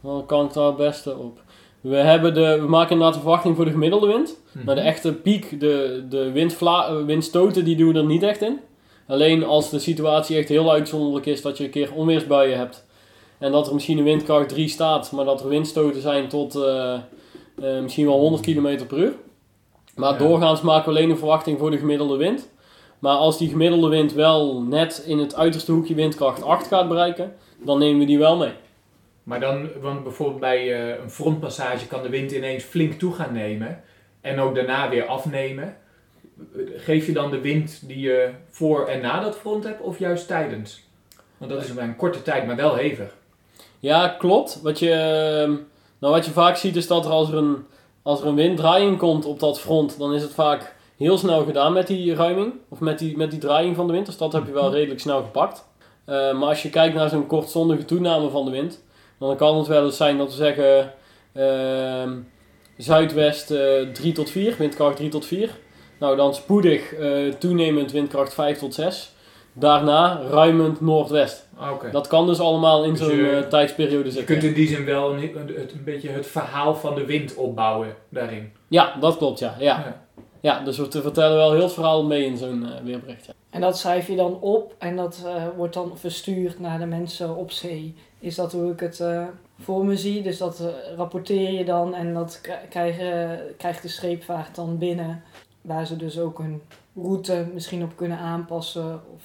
wat 0.00 0.26
kan 0.26 0.46
ik 0.46 0.52
daar 0.52 0.66
het 0.66 0.76
beste 0.76 1.16
op? 1.16 1.42
We, 1.80 1.96
hebben 1.96 2.34
de, 2.34 2.58
we 2.60 2.68
maken 2.68 2.90
inderdaad 2.90 3.14
een 3.14 3.22
verwachting 3.22 3.56
voor 3.56 3.64
de 3.64 3.70
gemiddelde 3.70 4.06
wind. 4.06 4.40
Maar 4.64 4.74
de 4.74 4.80
echte 4.80 5.14
piek, 5.14 5.60
de, 5.60 6.04
de 6.08 6.48
eh, 6.60 7.04
windstoten, 7.04 7.64
die 7.64 7.76
doen 7.76 7.92
we 7.92 7.98
er 7.98 8.04
niet 8.04 8.22
echt 8.22 8.42
in. 8.42 8.58
Alleen 9.06 9.44
als 9.44 9.70
de 9.70 9.78
situatie 9.78 10.36
echt 10.36 10.48
heel 10.48 10.70
uitzonderlijk 10.72 11.26
is, 11.26 11.42
dat 11.42 11.58
je 11.58 11.64
een 11.64 11.70
keer 11.70 11.92
onweersbuien 11.94 12.58
hebt. 12.58 12.84
En 13.38 13.52
dat 13.52 13.66
er 13.66 13.74
misschien 13.74 13.98
een 13.98 14.04
windkracht 14.04 14.48
3 14.48 14.68
staat, 14.68 15.12
maar 15.12 15.24
dat 15.24 15.40
er 15.40 15.48
windstoten 15.48 16.00
zijn 16.00 16.28
tot 16.28 16.54
eh, 16.54 16.94
eh, 16.94 17.82
misschien 17.82 18.06
wel 18.06 18.18
100 18.18 18.42
km 18.42 18.86
per 18.86 18.98
uur. 18.98 19.12
Maar 19.94 20.12
Ja. 20.12 20.18
doorgaans 20.18 20.60
maken 20.60 20.92
we 20.92 20.98
alleen 20.98 21.10
een 21.10 21.18
verwachting 21.18 21.58
voor 21.58 21.70
de 21.70 21.78
gemiddelde 21.78 22.16
wind. 22.16 22.48
Maar 22.98 23.16
als 23.16 23.38
die 23.38 23.48
gemiddelde 23.48 23.88
wind 23.88 24.12
wel 24.12 24.62
net 24.62 25.04
in 25.06 25.18
het 25.18 25.34
uiterste 25.36 25.72
hoekje 25.72 25.94
windkracht 25.94 26.42
8 26.42 26.66
gaat 26.66 26.88
bereiken, 26.88 27.34
dan 27.64 27.78
nemen 27.78 27.98
we 27.98 28.06
die 28.06 28.18
wel 28.18 28.36
mee. 28.36 28.52
Maar 29.22 29.40
dan, 29.40 29.68
want 29.80 30.02
bijvoorbeeld 30.02 30.40
bij 30.40 30.72
eh, 30.74 31.02
een 31.02 31.10
frontpassage 31.10 31.86
kan 31.86 32.02
de 32.02 32.08
wind 32.08 32.32
ineens 32.32 32.64
flink 32.64 32.92
toe 32.92 33.12
gaan 33.12 33.32
nemen 33.32 33.82
en 34.20 34.40
ook 34.40 34.54
daarna 34.54 34.88
weer 34.88 35.06
afnemen. 35.06 35.76
Geef 36.76 37.06
je 37.06 37.12
dan 37.12 37.30
de 37.30 37.40
wind 37.40 37.80
die 37.86 38.00
je 38.00 38.30
voor 38.50 38.86
en 38.86 39.00
na 39.00 39.20
dat 39.20 39.36
front 39.36 39.64
hebt 39.64 39.80
of 39.80 39.98
juist 39.98 40.26
tijdens? 40.26 40.82
Want 41.36 41.50
dat 41.50 41.62
is 41.62 41.72
maar 41.72 41.84
een 41.84 41.96
korte 41.96 42.22
tijd, 42.22 42.46
maar 42.46 42.56
wel 42.56 42.74
hevig. 42.74 43.14
Ja, 43.80 44.08
klopt. 44.08 44.60
Wat 44.62 44.78
je, 44.78 44.90
ehm, 44.90 45.50
nou, 45.98 46.14
wat 46.14 46.24
je 46.24 46.30
vaak 46.30 46.56
ziet 46.56 46.76
is 46.76 46.86
dat 46.86 47.04
er 47.04 47.10
als 47.10 47.28
er, 47.28 47.36
een, 47.36 47.66
als 48.02 48.20
er 48.20 48.26
een 48.26 48.34
winddraaiing 48.34 48.98
komt 48.98 49.24
op 49.24 49.40
dat 49.40 49.60
front, 49.60 49.98
dan 49.98 50.14
is 50.14 50.22
het 50.22 50.34
vaak 50.34 50.74
heel 50.96 51.18
snel 51.18 51.44
gedaan 51.44 51.72
met 51.72 51.86
die 51.86 52.14
ruiming. 52.14 52.52
Of 52.68 52.80
met 52.80 52.98
die, 52.98 53.16
met 53.16 53.30
die 53.30 53.40
draaiing 53.40 53.76
van 53.76 53.86
de 53.86 53.92
wind. 53.92 54.06
Dus 54.06 54.16
dat 54.16 54.32
heb 54.32 54.46
je 54.46 54.52
wel 54.52 54.72
redelijk 54.72 55.00
snel 55.00 55.22
gepakt. 55.22 55.64
Eh, 56.04 56.14
maar 56.14 56.48
als 56.48 56.62
je 56.62 56.70
kijkt 56.70 56.94
naar 56.94 57.08
zo'n 57.08 57.26
kortstondige 57.26 57.84
toename 57.84 58.30
van 58.30 58.44
de 58.44 58.50
wind, 58.50 58.82
dan 59.18 59.36
kan 59.36 59.58
het 59.58 59.66
wel 59.66 59.84
eens 59.84 59.96
zijn 59.96 60.18
dat 60.18 60.28
we 60.28 60.34
zeggen 60.34 60.92
ehm, 61.32 62.18
zuidwest 62.76 63.50
eh 63.50 63.80
3 63.92 64.12
tot 64.12 64.30
4, 64.30 64.54
windkracht 64.58 64.96
3 64.96 65.08
tot 65.08 65.26
4. 65.26 65.50
Nou, 65.98 66.16
dan 66.16 66.34
spoedig 66.34 66.92
eh, 66.94 67.32
toenemend 67.38 67.92
windkracht 67.92 68.34
5 68.34 68.58
tot 68.58 68.74
6. 68.74 69.10
Daarna 69.52 70.20
ruimend 70.30 70.80
noordwest. 70.80 71.48
Ah, 71.56 71.72
Oké. 71.72 71.90
Dat 71.90 72.06
kan 72.06 72.26
dus 72.26 72.40
allemaal 72.40 72.84
in 72.84 72.90
Dus 72.90 72.98
zo'n 73.00 73.16
je- 73.16 73.30
eh, 73.30 73.48
tijdsperiode 73.48 74.04
Je 74.04 74.10
zitten. 74.10 74.24
kunt 74.38 74.44
in 74.48 74.54
die 74.54 74.68
zin 74.68 74.84
wel 74.84 75.12
een, 75.12 75.22
een, 75.38 75.54
het- 75.56 75.72
een 75.72 75.84
beetje 75.84 76.08
het 76.08 76.26
verhaal 76.26 76.74
van 76.74 76.94
de 76.94 77.04
wind 77.04 77.34
opbouwen 77.34 77.94
daarin. 78.08 78.52
Ja, 78.68 78.96
dat 79.00 79.16
klopt, 79.16 79.38
ja. 79.38 79.54
Ja, 79.58 79.64
Ja. 79.78 80.02
ja 80.40 80.64
dus 80.64 80.78
we 80.78 80.88
te- 80.88 81.02
vertellen 81.02 81.36
wel 81.36 81.52
heel 81.52 81.62
het 81.62 81.72
verhaal 81.72 82.04
mee 82.04 82.24
in 82.24 82.36
zo'n 82.36 82.64
eh, 82.66 82.70
weerbericht. 82.84 83.26
Ja. 83.26 83.32
En 83.50 83.60
dat 83.60 83.78
schrijf 83.78 84.06
je 84.06 84.16
dan 84.16 84.38
op 84.40 84.74
en 84.78 84.96
dat 84.96 85.22
eh, 85.26 85.32
wordt 85.56 85.74
dan 85.74 85.92
verstuurd 85.94 86.60
naar 86.60 86.78
de 86.78 86.86
mensen 86.86 87.36
op 87.36 87.50
zee. 87.50 87.94
Is 88.20 88.34
dat 88.34 88.52
hoe 88.52 88.72
ik 88.72 88.80
het 88.80 89.00
eh, 89.00 89.22
voor 89.60 89.84
me 89.84 89.96
zie? 89.96 90.22
Dus 90.22 90.38
dat 90.38 90.62
rapporteer 90.96 91.50
je 91.52 91.64
dan 91.64 91.94
en 91.94 92.14
dat 92.14 92.40
krijgt 93.58 93.82
de 93.82 93.88
scheepvaart 93.88 94.54
dan 94.54 94.78
binnen. 94.78 95.22
Waar 95.66 95.86
ze 95.86 95.96
dus 95.96 96.18
ook 96.18 96.38
hun 96.38 96.62
route 96.94 97.46
misschien 97.54 97.82
op 97.82 97.96
kunnen 97.96 98.18
aanpassen. 98.18 99.00
Of, 99.14 99.22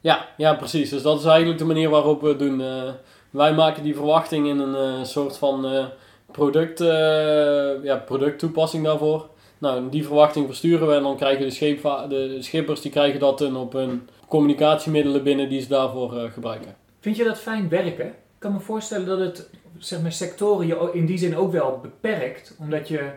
Ja, 0.00 0.28
ja, 0.36 0.54
precies. 0.54 0.90
Dus 0.90 1.02
dat 1.02 1.18
is 1.18 1.24
eigenlijk 1.24 1.58
de 1.58 1.64
manier 1.64 1.90
waarop 1.90 2.20
we 2.20 2.28
het 2.28 2.38
doen. 2.38 2.60
Eh, 2.60 2.82
wij 3.30 3.54
maken 3.54 3.82
die 3.82 3.94
verwachting 3.94 4.46
in 4.48 4.58
een 4.58 4.74
eh, 4.98 5.04
soort 5.04 5.36
van 5.36 5.66
eh, 5.66 5.84
product, 6.32 6.80
eh, 6.80 7.84
ja, 7.84 7.96
producttoepassing 8.06 8.84
daarvoor. 8.84 9.28
Nou, 9.58 9.88
die 9.88 10.04
verwachting 10.06 10.46
versturen 10.46 10.88
we 10.88 10.94
en 10.94 11.02
dan 11.02 11.16
krijgen 11.16 11.44
de, 11.44 11.50
scheepva- 11.50 12.06
de 12.06 12.36
schippers 12.42 12.80
die 12.80 12.90
krijgen 12.90 13.20
dat 13.20 13.38
dan 13.38 13.56
op 13.56 13.72
hun 13.72 14.08
communicatiemiddelen 14.28 15.22
binnen 15.22 15.48
die 15.48 15.60
ze 15.60 15.68
daarvoor 15.68 16.16
eh, 16.18 16.30
gebruiken. 16.32 16.74
Vind 17.00 17.16
je 17.16 17.24
dat 17.24 17.38
fijn 17.38 17.68
werken? 17.68 18.06
Ik 18.06 18.14
kan 18.38 18.52
me 18.52 18.60
voorstellen 18.60 19.06
dat 19.06 19.18
het 19.18 19.50
zeg 19.78 20.02
maar, 20.02 20.12
sectoren 20.12 20.66
je 20.66 20.90
in 20.92 21.06
die 21.06 21.18
zin 21.18 21.36
ook 21.36 21.52
wel 21.52 21.78
beperkt. 21.82 22.56
Omdat 22.60 22.88
je, 22.88 23.10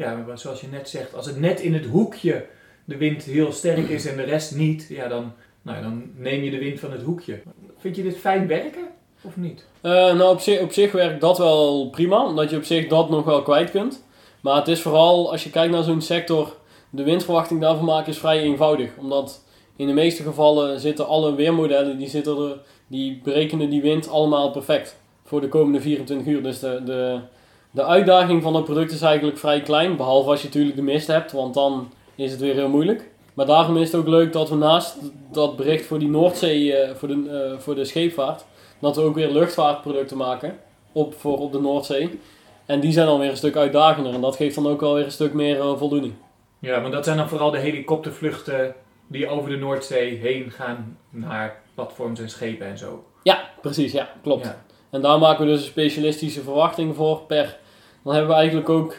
ja, 0.00 0.36
zoals 0.36 0.60
je 0.60 0.66
net 0.70 0.88
zegt, 0.88 1.14
als 1.14 1.26
het 1.26 1.40
net 1.40 1.60
in 1.60 1.74
het 1.74 1.86
hoekje 1.86 2.46
de 2.84 2.96
wind 2.96 3.22
heel 3.22 3.52
sterk 3.52 3.88
is 3.88 4.06
en 4.06 4.16
de 4.16 4.22
rest 4.22 4.56
niet, 4.56 4.86
ja, 4.88 5.08
dan, 5.08 5.32
nou, 5.62 5.76
ja, 5.76 5.82
dan 5.82 6.02
neem 6.16 6.42
je 6.42 6.50
de 6.50 6.58
wind 6.58 6.80
van 6.80 6.92
het 6.92 7.02
hoekje. 7.02 7.40
Vind 7.78 7.96
je 7.96 8.02
dit 8.02 8.16
fijn 8.16 8.46
werken 8.46 8.88
of 9.20 9.36
niet? 9.36 9.64
Eh, 9.80 9.92
nou, 9.92 10.32
op 10.32 10.40
zich, 10.40 10.60
op 10.60 10.72
zich 10.72 10.92
werkt 10.92 11.20
dat 11.20 11.38
wel 11.38 11.90
prima, 11.90 12.26
omdat 12.26 12.50
je 12.50 12.56
op 12.56 12.64
zich 12.64 12.88
dat 12.88 13.10
nog 13.10 13.24
wel 13.24 13.42
kwijt 13.42 13.70
kunt. 13.70 14.02
Maar 14.40 14.56
het 14.56 14.68
is 14.68 14.80
vooral, 14.80 15.30
als 15.30 15.44
je 15.44 15.50
kijkt 15.50 15.72
naar 15.72 15.82
zo'n 15.82 16.00
sector, 16.00 16.56
de 16.90 17.02
windverwachting 17.02 17.60
daarvan 17.60 17.84
maken 17.84 18.12
is 18.12 18.18
vrij 18.18 18.40
eenvoudig. 18.40 18.90
Omdat 18.96 19.44
in 19.76 19.86
de 19.86 19.92
meeste 19.92 20.22
gevallen 20.22 20.80
zitten 20.80 21.06
alle 21.06 21.34
weermodellen, 21.34 21.98
die, 21.98 22.08
zitten 22.08 22.60
die 22.86 23.20
berekenen 23.24 23.70
die 23.70 23.82
wind 23.82 24.08
allemaal 24.08 24.50
perfect 24.50 24.96
voor 25.24 25.40
de 25.40 25.48
komende 25.48 25.80
24 25.80 26.26
uur. 26.26 26.42
Dus 26.42 26.58
de, 26.58 26.80
de, 26.84 27.20
de 27.70 27.84
uitdaging 27.84 28.42
van 28.42 28.54
het 28.54 28.64
product 28.64 28.92
is 28.92 29.02
eigenlijk 29.02 29.38
vrij 29.38 29.60
klein, 29.60 29.96
behalve 29.96 30.30
als 30.30 30.40
je 30.40 30.46
natuurlijk 30.46 30.76
de 30.76 30.82
mist 30.82 31.06
hebt, 31.06 31.32
want 31.32 31.54
dan 31.54 31.92
is 32.14 32.30
het 32.30 32.40
weer 32.40 32.54
heel 32.54 32.68
moeilijk. 32.68 33.10
Maar 33.34 33.46
daarom 33.46 33.76
is 33.76 33.92
het 33.92 34.00
ook 34.00 34.08
leuk 34.08 34.32
dat 34.32 34.48
we 34.48 34.56
naast 34.56 34.96
dat 35.32 35.56
bericht 35.56 35.86
voor 35.86 35.98
die 35.98 36.08
Noordzee, 36.08 36.76
eh, 36.76 36.94
voor, 36.94 37.08
de, 37.08 37.48
eh, 37.52 37.58
voor 37.58 37.74
de 37.74 37.84
scheepvaart, 37.84 38.44
dat 38.78 38.96
we 38.96 39.02
ook 39.02 39.14
weer 39.14 39.30
luchtvaartproducten 39.30 40.16
maken 40.16 40.58
op, 40.92 41.14
voor 41.14 41.38
op 41.38 41.52
de 41.52 41.60
Noordzee. 41.60 42.20
En 42.66 42.80
die 42.80 42.92
zijn 42.92 43.06
dan 43.06 43.18
weer 43.18 43.30
een 43.30 43.36
stuk 43.36 43.56
uitdagender 43.56 44.14
en 44.14 44.20
dat 44.20 44.36
geeft 44.36 44.54
dan 44.54 44.66
ook 44.66 44.80
wel 44.80 44.94
weer 44.94 45.04
een 45.04 45.10
stuk 45.10 45.32
meer 45.32 45.60
eh, 45.60 45.76
voldoening. 45.76 46.14
Ja, 46.58 46.80
want 46.80 46.92
dat 46.92 47.04
zijn 47.04 47.16
dan 47.16 47.28
vooral 47.28 47.50
de 47.50 47.58
helikoptervluchten 47.58 48.74
die 49.06 49.28
over 49.28 49.50
de 49.50 49.56
Noordzee 49.56 50.16
heen 50.16 50.50
gaan 50.50 50.98
naar 51.10 51.62
platforms 51.74 52.20
en 52.20 52.30
schepen 52.30 52.66
en 52.66 52.78
zo. 52.78 53.04
Ja, 53.22 53.48
precies, 53.60 53.92
ja, 53.92 54.08
klopt. 54.22 54.44
Ja. 54.44 54.62
En 54.90 55.00
daar 55.00 55.18
maken 55.18 55.44
we 55.44 55.50
dus 55.50 55.60
een 55.60 55.66
specialistische 55.66 56.42
verwachting 56.42 56.96
voor 56.96 57.20
per. 57.26 57.58
Dan 58.04 58.12
hebben 58.12 58.30
we 58.30 58.36
eigenlijk 58.36 58.68
ook 58.68 58.96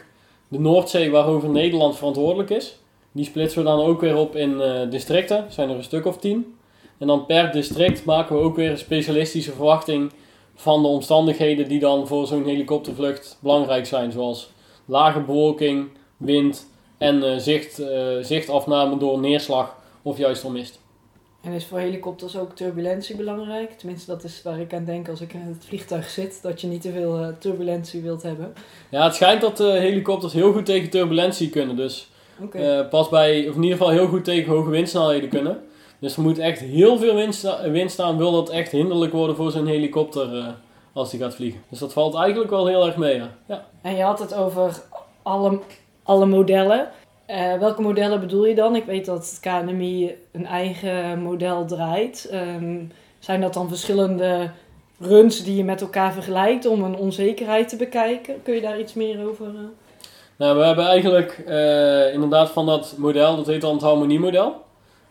de 0.48 0.60
Noordzee 0.60 1.12
waarover 1.12 1.50
Nederland 1.50 1.98
verantwoordelijk 1.98 2.50
is. 2.50 2.78
Die 3.12 3.26
splitsen 3.26 3.64
we 3.64 3.70
dan 3.70 3.80
ook 3.80 4.02
weer 4.02 4.16
op 4.16 4.36
in 4.36 4.62
eh, 4.62 4.90
districten, 4.90 5.46
zijn 5.50 5.70
er 5.70 5.76
een 5.76 5.84
stuk 5.84 6.06
of 6.06 6.18
tien. 6.18 6.56
En 6.98 7.08
dan 7.08 7.26
per 7.26 7.52
district 7.52 8.06
maken 8.06 8.36
we 8.36 8.42
ook 8.42 8.56
weer 8.56 8.72
een 8.72 8.78
specialistische 8.78 9.52
verwachting 9.52 10.12
van 10.56 10.82
de 10.82 10.88
omstandigheden 10.88 11.68
die 11.68 11.80
dan 11.80 12.08
voor 12.08 12.28
zo'n 12.28 12.46
helikoptervlucht 12.46 13.38
belangrijk 13.42 13.86
zijn. 13.86 14.12
Zoals 14.12 14.50
lage 14.86 15.20
bewolking, 15.20 15.90
wind 16.18 16.70
en 16.98 17.24
eh, 17.24 17.38
zicht, 17.38 17.80
eh, 17.80 18.18
zichtafname 18.22 18.98
door 18.98 19.20
neerslag 19.20 19.76
of 20.02 20.18
juist 20.18 20.42
door 20.42 20.52
mist. 20.52 20.81
En 21.42 21.52
is 21.52 21.66
voor 21.66 21.80
helikopters 21.80 22.38
ook 22.38 22.56
turbulentie 22.56 23.16
belangrijk? 23.16 23.72
Tenminste, 23.72 24.12
dat 24.12 24.24
is 24.24 24.42
waar 24.44 24.60
ik 24.60 24.74
aan 24.74 24.86
denk 24.86 25.10
als 25.10 25.22
ik 25.22 25.34
in 25.34 25.40
het 25.42 25.66
vliegtuig 25.66 26.10
zit. 26.10 26.42
Dat 26.42 26.62
je 26.62 26.68
niet 26.68 26.82
te 26.82 26.92
veel 26.92 27.18
eh, 27.20 27.28
turbulentie 27.40 28.02
wilt 28.02 28.24
hebben. 28.24 28.54
Ja, 28.90 29.04
het 29.04 29.16
schijnt 29.16 29.42
dat 29.42 29.60
eh, 29.60 29.68
helikopters 29.68 30.34
heel 30.34 30.54
goed 30.54 30.66
tegen 30.66 30.90
turbulentie 30.90 31.50
kunnen. 31.50 31.76
Dus. 31.76 32.10
Eh, 32.52 32.88
pas 32.90 33.10
bij, 33.10 33.48
of 33.50 33.56
in 33.56 33.64
ieder 33.64 33.78
geval 33.78 33.92
heel 33.94 34.08
goed 34.08 34.24
tegen 34.24 34.54
hoge 34.54 34.70
windsnelheden 34.70 35.30
kunnen. 35.30 35.60
Dus 36.00 36.16
er 36.16 36.22
moet 36.22 36.38
echt 36.40 36.60
heel 36.60 36.98
veel 36.98 37.16
wind, 37.16 37.36
sta- 37.36 37.70
wind 37.70 37.92
staan, 37.92 38.18
wil 38.18 38.32
dat 38.32 38.50
echt 38.50 38.72
hinderlijk 38.72 39.12
worden 39.14 39.36
voor 39.36 39.52
zo'n 39.52 39.66
helikopter 39.68 40.56
als 40.94 41.10
die 41.12 41.20
gaat 41.20 41.36
vliegen. 41.36 41.62
Dus 41.70 41.80
dat 41.80 41.94
valt 41.94 42.16
eigenlijk 42.16 42.50
wel 42.50 42.68
heel 42.68 42.86
erg 42.86 42.98
mee, 42.98 43.16
ja. 43.16 43.30
ja. 43.46 43.66
En 43.82 43.96
je 43.96 44.04
had 44.04 44.20
het 44.20 44.34
over 44.34 44.82
alle, 45.22 45.60
alle 46.04 46.26
modellen. 46.26 46.90
Eh, 47.32 47.60
welke 47.60 47.82
modellen 47.82 48.20
bedoel 48.20 48.46
je 48.46 48.56
dan? 48.56 48.76
Ik 48.76 48.86
weet 48.86 49.06
dat 49.06 49.18
het 49.18 49.40
KNMI 49.40 50.16
een 50.32 50.46
eigen 50.46 51.22
model 51.22 51.66
draait. 51.66 52.28
Ehm, 52.32 52.80
zijn 53.20 53.42
dat 53.42 53.54
dan 53.54 53.68
verschillende 53.68 54.50
runs 55.00 55.44
die 55.44 55.56
je 55.56 55.64
met 55.64 55.82
elkaar 55.82 56.14
vergelijkt 56.14 56.66
om 56.66 56.84
een 56.84 56.96
onzekerheid 56.96 57.70
te 57.70 57.76
bekijken? 57.76 58.44
Kun 58.44 58.54
je 58.54 58.62
daar 58.62 58.80
iets 58.80 58.94
meer 58.94 59.28
over? 59.28 59.46
eh? 59.46 59.54
Nou, 60.38 60.58
we 60.58 60.64
hebben 60.66 60.86
eigenlijk 60.86 61.44
eh, 61.48 62.14
inderdaad 62.14 62.50
van 62.50 62.66
dat 62.66 62.94
model, 62.98 63.36
dat 63.36 63.48
heet 63.48 63.62
dan 63.62 63.74
het 63.74 63.82
harmoniemodel. 63.82 64.56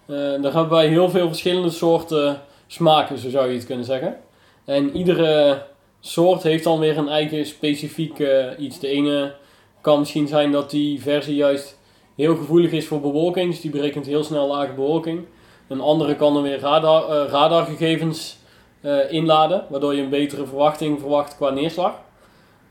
Daar 0.06 0.52
hebben 0.52 0.68
wij 0.68 0.88
heel 0.88 1.10
veel 1.10 1.28
verschillende 1.28 1.70
soorten 1.70 2.40
smaken, 2.66 3.18
zo 3.18 3.28
zou 3.28 3.48
je 3.48 3.56
het 3.56 3.66
kunnen 3.66 3.84
zeggen. 3.84 4.16
En 4.64 4.96
iedere 4.96 5.62
soort 6.00 6.42
heeft 6.42 6.64
dan 6.64 6.78
weer 6.78 6.98
een 6.98 7.08
eigen 7.08 7.46
specifiek 7.46 8.22
iets. 8.58 8.80
De 8.80 8.88
ene 8.88 9.34
kan 9.80 9.98
misschien 9.98 10.28
zijn 10.28 10.52
dat 10.52 10.70
die 10.70 11.02
versie 11.02 11.34
juist 11.34 11.78
heel 12.20 12.36
gevoelig 12.36 12.72
is 12.72 12.86
voor 12.86 13.00
bewolking, 13.00 13.50
dus 13.50 13.60
die 13.60 13.70
berekent 13.70 14.06
heel 14.06 14.24
snel 14.24 14.46
lage 14.46 14.72
bewolking. 14.72 15.24
Een 15.68 15.80
andere 15.80 16.16
kan 16.16 16.34
dan 16.34 16.42
weer 16.42 16.58
radar, 16.60 17.08
eh, 17.08 17.30
radargegevens 17.30 18.38
eh, 18.80 19.12
inladen, 19.12 19.64
waardoor 19.68 19.94
je 19.94 20.02
een 20.02 20.08
betere 20.08 20.46
verwachting 20.46 21.00
verwacht 21.00 21.36
qua 21.36 21.50
neerslag. 21.50 22.00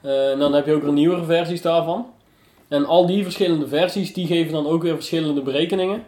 Eh, 0.02 0.32
en 0.32 0.40
dan 0.40 0.54
heb 0.54 0.66
je 0.66 0.74
ook 0.74 0.84
weer 0.84 0.94
nieuwere 0.94 1.24
versies 1.24 1.62
daarvan. 1.62 2.06
En 2.68 2.86
al 2.86 3.06
die 3.06 3.24
verschillende 3.24 3.68
versies, 3.68 4.14
die 4.14 4.28
geven 4.28 4.54
dan 4.54 4.68
ook 4.68 4.82
weer 4.84 4.96
verschillende 4.96 5.42
berekeningen. 5.42 6.04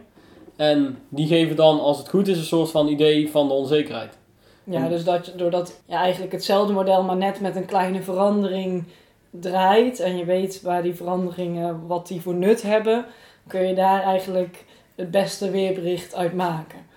En 0.56 0.98
die 1.08 1.26
geven 1.26 1.56
dan, 1.56 1.80
als 1.80 1.98
het 1.98 2.08
goed 2.08 2.28
is, 2.28 2.38
een 2.38 2.44
soort 2.44 2.70
van 2.70 2.88
idee 2.88 3.30
van 3.30 3.48
de 3.48 3.54
onzekerheid. 3.54 4.18
Ja, 4.64 4.88
dus 4.88 5.04
dat, 5.04 5.26
je- 5.26 5.34
doordat 5.36 5.80
je 5.86 5.94
eigenlijk 5.94 6.32
hetzelfde 6.32 6.72
model, 6.72 7.02
maar 7.02 7.16
net 7.16 7.40
met 7.40 7.56
een 7.56 7.66
kleine 7.66 8.02
verandering 8.02 8.84
draait 9.30 10.00
en 10.00 10.16
je 10.16 10.24
weet 10.24 10.62
waar 10.62 10.82
die 10.82 10.94
veranderingen, 10.94 11.86
wat 11.86 12.06
die 12.06 12.20
voor 12.20 12.34
nut 12.34 12.62
hebben, 12.62 13.04
kun 13.46 13.66
je 13.68 13.74
daar 13.74 14.02
eigenlijk 14.02 14.64
het 14.94 15.10
beste 15.10 15.50
weerbericht 15.50 16.14
uit 16.14 16.34
maken. 16.34 16.90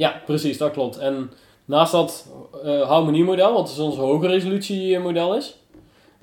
Ja, 0.00 0.20
precies, 0.24 0.58
dat 0.58 0.72
klopt. 0.72 0.98
En 0.98 1.30
naast 1.64 1.92
dat 1.92 2.28
eh, 2.64 2.88
harmoniemodel, 2.88 3.52
wat 3.52 3.66
dus 3.66 3.78
ons 3.78 3.96
hoge 3.96 4.26
resolutie 4.26 4.98
model 4.98 5.36
is, 5.36 5.56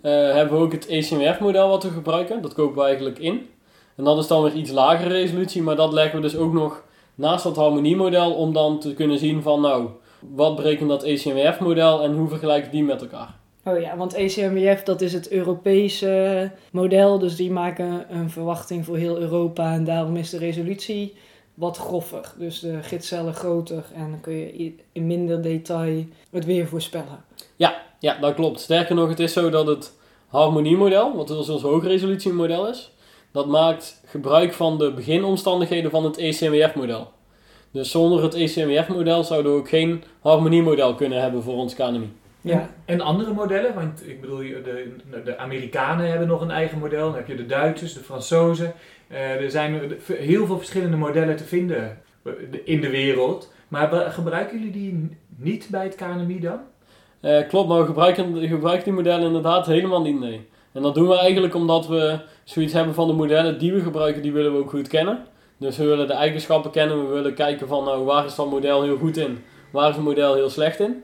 eh, 0.02 0.12
hebben 0.12 0.58
we 0.58 0.64
ook 0.64 0.72
het 0.72 0.88
ECMF-model 0.88 1.70
wat 1.70 1.84
we 1.84 1.90
gebruiken. 1.90 2.42
Dat 2.42 2.54
kopen 2.54 2.78
we 2.78 2.84
eigenlijk 2.84 3.20
in. 3.20 3.50
En 3.96 4.04
dat 4.04 4.18
is 4.18 4.28
dan 4.28 4.44
weer 4.44 4.54
iets 4.54 4.72
lagere 4.72 5.10
resolutie, 5.10 5.62
maar 5.62 5.76
dat 5.76 5.94
leggen 5.94 6.16
we 6.16 6.22
dus 6.22 6.38
ook 6.38 6.54
nog 6.54 6.84
naast 7.16 7.44
dat 7.44 7.56
harmoniemodel 7.56 8.34
om 8.34 8.54
dan 8.54 8.80
te 8.80 8.94
kunnen 8.94 9.18
zien 9.18 9.42
van 9.42 9.62
nou, 9.62 9.90
wat 10.20 10.56
berekent 10.56 10.90
dat 10.90 11.04
ECMF-model 11.04 12.04
en 12.04 12.14
hoe 12.14 12.30
vergelijken 12.30 12.72
die 12.72 12.84
met 12.84 13.02
elkaar. 13.02 13.36
Oh 13.68 13.80
ja, 13.80 13.98
want 13.98 14.14
ECMWF 14.14 14.84
dat 14.84 15.02
is 15.02 15.14
het 15.14 15.32
Europese 15.32 16.52
model, 16.72 17.20
dus 17.20 17.36
die 17.36 17.52
maken 17.52 18.16
een 18.16 18.30
verwachting 18.30 18.86
voor 18.86 18.98
heel 18.98 19.18
Europa 19.18 19.74
en 19.74 19.84
daarom 19.84 20.16
is 20.16 20.30
de 20.30 20.38
resolutie 20.38 21.16
wat 21.54 21.78
groffer. 21.78 22.34
Dus 22.38 22.60
de 22.60 22.84
gidscellen 22.84 23.34
groter 23.34 23.84
en 23.94 24.10
dan 24.10 24.22
kun 24.22 24.34
je 24.34 24.74
in 24.92 25.08
minder 25.08 25.42
detail 25.42 26.06
het 26.32 26.46
weer 26.46 26.68
voorspellen. 26.68 27.26
Ja, 28.00 28.18
dat 28.22 28.34
klopt. 28.34 28.60
Sterker 28.60 28.96
nog, 28.96 29.10
het 29.10 29.20
is 29.20 29.34
zo 29.34 29.50
dat 29.50 29.68
het 29.68 29.94
harmoniemodel, 30.28 31.16
wat 31.16 31.28
dus 31.28 31.50
ons 31.50 31.62
hoogresolutiemodel 31.62 32.70
is, 32.70 32.92
dat 33.32 33.48
maakt 33.48 34.02
gebruik 34.06 34.54
van 34.54 34.78
de 34.78 34.92
beginomstandigheden 34.92 35.92
van 35.92 36.04
het 36.04 36.18
ECMWF-model. 36.18 37.08
Dus 37.72 37.92
zonder 37.92 38.24
het 38.24 38.34
ECMWF-model 38.34 39.24
zouden 39.24 39.52
we 39.52 39.58
ook 39.58 39.70
geen 39.70 40.04
harmoniemodel 40.22 40.96
kunnen 40.96 41.22
hebben 41.22 41.44
voor 41.44 41.56
ons 41.56 41.76
KNMI. 41.76 42.10
Ja, 42.48 42.70
En 42.86 43.02
andere 43.02 43.34
modellen, 43.34 43.74
want 43.74 44.08
ik 44.08 44.22
bedoel, 44.22 44.38
de, 44.38 44.96
de 45.24 45.38
Amerikanen 45.38 46.10
hebben 46.10 46.28
nog 46.28 46.42
een 46.42 46.52
eigen 46.52 46.80
model. 46.80 47.06
Dan 47.06 47.16
heb 47.16 47.28
je 47.28 47.36
de 47.36 47.46
Duitsers, 47.46 47.94
de 47.94 48.00
Fransozen. 48.00 48.74
Eh, 49.08 49.42
er 49.42 49.52
zijn 49.52 49.98
heel 50.08 50.46
veel 50.46 50.58
verschillende 50.58 50.98
modellen 50.98 51.36
te 51.36 51.44
vinden 51.44 51.98
in 52.64 52.82
de 52.82 52.90
wereld. 52.90 53.52
Maar 53.68 54.12
gebruiken 54.12 54.58
jullie 54.58 54.72
die 54.72 55.18
niet 55.36 55.68
bij 55.72 55.84
het 55.84 55.96
KNMI 55.96 56.40
dan? 56.40 56.60
Eh, 57.22 57.48
klopt, 57.48 57.70
maar 57.70 57.80
we 57.80 57.86
gebruiken, 57.86 58.34
we 58.34 58.48
gebruiken 58.48 58.84
die 58.84 58.94
modellen 58.94 59.26
inderdaad 59.26 59.66
helemaal 59.66 60.02
niet, 60.02 60.20
nee. 60.20 60.48
En 60.72 60.82
dat 60.82 60.96
doen 60.96 61.08
we 61.08 61.18
eigenlijk 61.18 61.56
omdat 61.56 61.88
we 61.88 62.20
zoiets 62.44 62.74
hebben 62.74 62.94
van 62.94 63.08
de 63.08 63.14
modellen 63.14 63.60
die 63.60 63.74
we 63.74 63.80
gebruiken, 63.80 64.22
die 64.22 64.32
willen 64.32 64.54
we 64.54 64.60
ook 64.60 64.70
goed 64.70 64.88
kennen. 64.88 65.26
Dus 65.58 65.78
we 65.78 65.86
willen 65.86 66.08
de 66.08 66.14
eigenschappen 66.14 66.72
kennen, 66.72 67.08
we 67.08 67.14
willen 67.14 67.34
kijken 67.34 67.68
van 67.68 67.84
nou, 67.84 68.04
waar 68.04 68.26
is 68.26 68.36
dat 68.36 68.50
model 68.50 68.84
heel 68.84 68.98
goed 68.98 69.18
in, 69.18 69.44
waar 69.72 69.90
is 69.90 69.96
het 69.96 70.04
model 70.04 70.34
heel 70.34 70.50
slecht 70.50 70.80
in. 70.80 71.04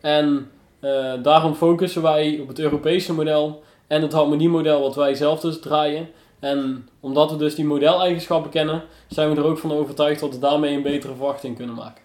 En 0.00 0.50
eh, 0.80 1.12
daarom 1.22 1.54
focussen 1.54 2.02
wij 2.02 2.38
op 2.40 2.48
het 2.48 2.58
Europese 2.58 3.14
model 3.14 3.62
en 3.86 4.02
het 4.02 4.12
harmoniemodel 4.12 4.80
wat 4.80 4.94
wij 4.94 5.14
zelf 5.14 5.40
dus 5.40 5.60
draaien. 5.60 6.08
En 6.40 6.88
omdat 7.00 7.30
we 7.30 7.36
dus 7.36 7.54
die 7.54 7.64
modeleigenschappen 7.64 8.50
kennen, 8.50 8.82
zijn 9.08 9.30
we 9.30 9.36
er 9.36 9.46
ook 9.46 9.58
van 9.58 9.72
overtuigd 9.72 10.20
dat 10.20 10.32
we 10.34 10.38
daarmee 10.38 10.76
een 10.76 10.82
betere 10.82 11.14
verwachting 11.14 11.56
kunnen 11.56 11.74
maken. 11.74 12.02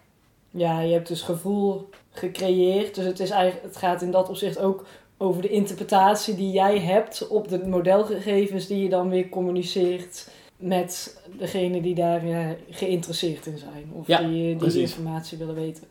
ja, 0.51 0.79
je 0.81 0.93
hebt 0.93 1.07
dus 1.07 1.21
gevoel 1.21 1.89
gecreëerd. 2.11 2.95
Dus 2.95 3.05
het, 3.05 3.19
is 3.19 3.29
eigenlijk, 3.29 3.63
het 3.65 3.77
gaat 3.77 4.01
in 4.01 4.11
dat 4.11 4.29
opzicht 4.29 4.59
ook 4.59 4.85
over 5.17 5.41
de 5.41 5.49
interpretatie 5.49 6.35
die 6.35 6.51
jij 6.51 6.79
hebt 6.79 7.27
op 7.27 7.47
de 7.47 7.65
modelgegevens 7.67 8.67
die 8.67 8.83
je 8.83 8.89
dan 8.89 9.09
weer 9.09 9.29
communiceert 9.29 10.29
met 10.57 11.21
degene 11.37 11.81
die 11.81 11.95
daar 11.95 12.23
eh, 12.23 12.47
geïnteresseerd 12.69 13.45
in 13.45 13.57
zijn. 13.57 13.91
Of 13.93 14.07
Ja, 14.07 14.17
die, 14.17 14.29
die 14.29 14.55
precies. 14.55 14.81
informatie 14.81 15.37
willen 15.37 15.55
weten. 15.55 15.83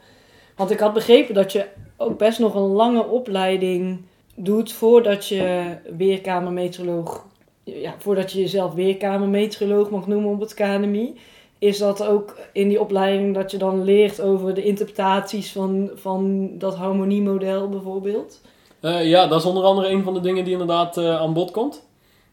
Want 0.57 0.71
ik 0.71 0.79
had 0.81 0.93
begrepen 0.93 1.35
dat 1.35 1.53
je 1.53 1.67
ook 2.03 2.19
best 2.19 2.39
nog 2.39 2.55
een 2.55 2.73
lange 2.73 3.07
opleiding 3.07 4.01
doet 4.35 4.73
voordat 4.73 5.27
je 5.27 5.77
weerkamermeteoroloog, 5.97 7.25
ja, 7.65 7.95
voordat 7.99 8.33
je 8.33 8.41
jezelf 8.41 8.75
weerkamermeteoroloog 8.75 9.91
mag 9.91 10.07
noemen 10.07 10.31
op 10.31 10.41
het 10.41 10.55
KNMI. 10.55 11.15
Is 11.59 11.79
dat 11.79 12.07
ook 12.07 12.37
in 12.53 12.69
die 12.69 12.81
opleiding 12.81 13.35
dat 13.35 13.51
je 13.51 13.57
dan 13.57 13.85
leert 13.85 14.21
over 14.21 14.55
de 14.55 14.65
interpretaties 14.65 15.53
van, 15.53 15.91
van 15.95 16.51
dat 16.59 16.75
harmoniemodel 16.75 17.69
bijvoorbeeld? 17.69 18.41
Eh, 18.81 19.09
ja, 19.09 19.27
dat 19.27 19.41
is 19.41 19.47
onder 19.47 19.63
andere 19.63 19.89
een 19.89 20.03
van 20.03 20.15
de 20.15 20.21
dingen 20.21 20.45
die 20.45 20.53
inderdaad 20.53 20.97
eh, 20.97 21.21
aan 21.21 21.33
bod 21.33 21.51
komt. 21.51 21.87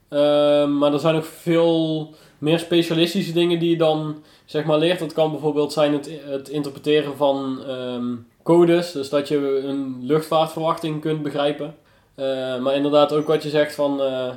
Ehm, 0.10 0.78
maar 0.78 0.94
er 0.94 1.00
zijn 1.00 1.16
ook 1.16 1.26
veel 1.26 2.10
meer 2.38 2.60
specialistische 2.60 3.34
dingen 3.34 3.60
die 3.60 3.70
je 3.70 3.78
dan 3.78 4.24
zeg 4.46 4.66
maar 4.66 4.78
leert. 4.78 5.00
Dat 5.00 5.14
kan 5.14 5.32
bijvoorbeeld 5.32 5.74
zijn 5.74 5.94
het, 5.94 6.50
interpreteren 6.50 7.18
van 7.18 7.64
ehm, 7.68 8.16
codes. 8.50 8.92
Dus 8.92 9.10
dat 9.10 9.28
je 9.28 9.62
een 9.64 9.98
luchtvaartverwachting 10.02 11.02
kunt 11.02 11.24
begrijpen. 11.24 11.76
Eh, 12.16 12.60
maar 12.60 12.76
inderdaad 12.76 13.14
ook 13.14 13.28
wat 13.28 13.44
je 13.44 13.50
zegt 13.50 13.76
van 13.76 14.02
eh, 14.02 14.30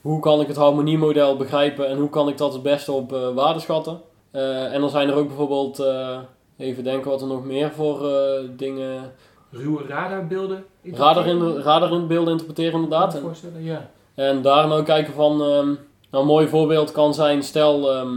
hoe 0.00 0.20
kan 0.20 0.40
ik 0.40 0.46
het 0.46 0.56
harmoniemodel 0.56 1.36
begrijpen 1.36 1.88
en 1.88 1.98
hoe 1.98 2.10
kan 2.10 2.28
ik 2.28 2.36
dat 2.36 2.52
het 2.52 2.62
beste 2.62 2.92
op 2.92 3.10
waarde 3.34 3.60
schatten. 3.60 4.00
Eh, 4.30 4.74
en 4.74 4.80
dan 4.80 4.90
zijn 4.90 5.08
er 5.08 5.14
ook 5.14 5.26
bijvoorbeeld, 5.26 5.82
even 6.56 6.84
denken 6.84 7.10
wat 7.10 7.20
er 7.20 7.26
nog 7.26 7.44
meer 7.44 7.70
voor 7.70 8.10
dingen 8.56 9.12
Ruwe 9.50 9.86
radarbeelden? 9.88 10.64
Radar 10.92 11.26
in, 11.26 11.56
radar 11.56 11.92
in 11.92 12.06
beelden 12.06 12.32
interpreteren 12.32 12.74
inderdaad. 12.74 13.14
En, 13.14 13.20
voorstellen, 13.20 13.64
ja. 13.64 13.90
en 14.14 14.42
daar 14.42 14.68
nou 14.68 14.82
kijken 14.82 15.14
van... 15.14 15.32
ehm, 15.42 15.66
nou, 16.10 16.24
een 16.24 16.26
mooi 16.26 16.48
voorbeeld 16.48 16.92
kan 16.92 17.14
zijn, 17.14 17.42
stel... 17.42 17.92
ehm, 17.92 18.16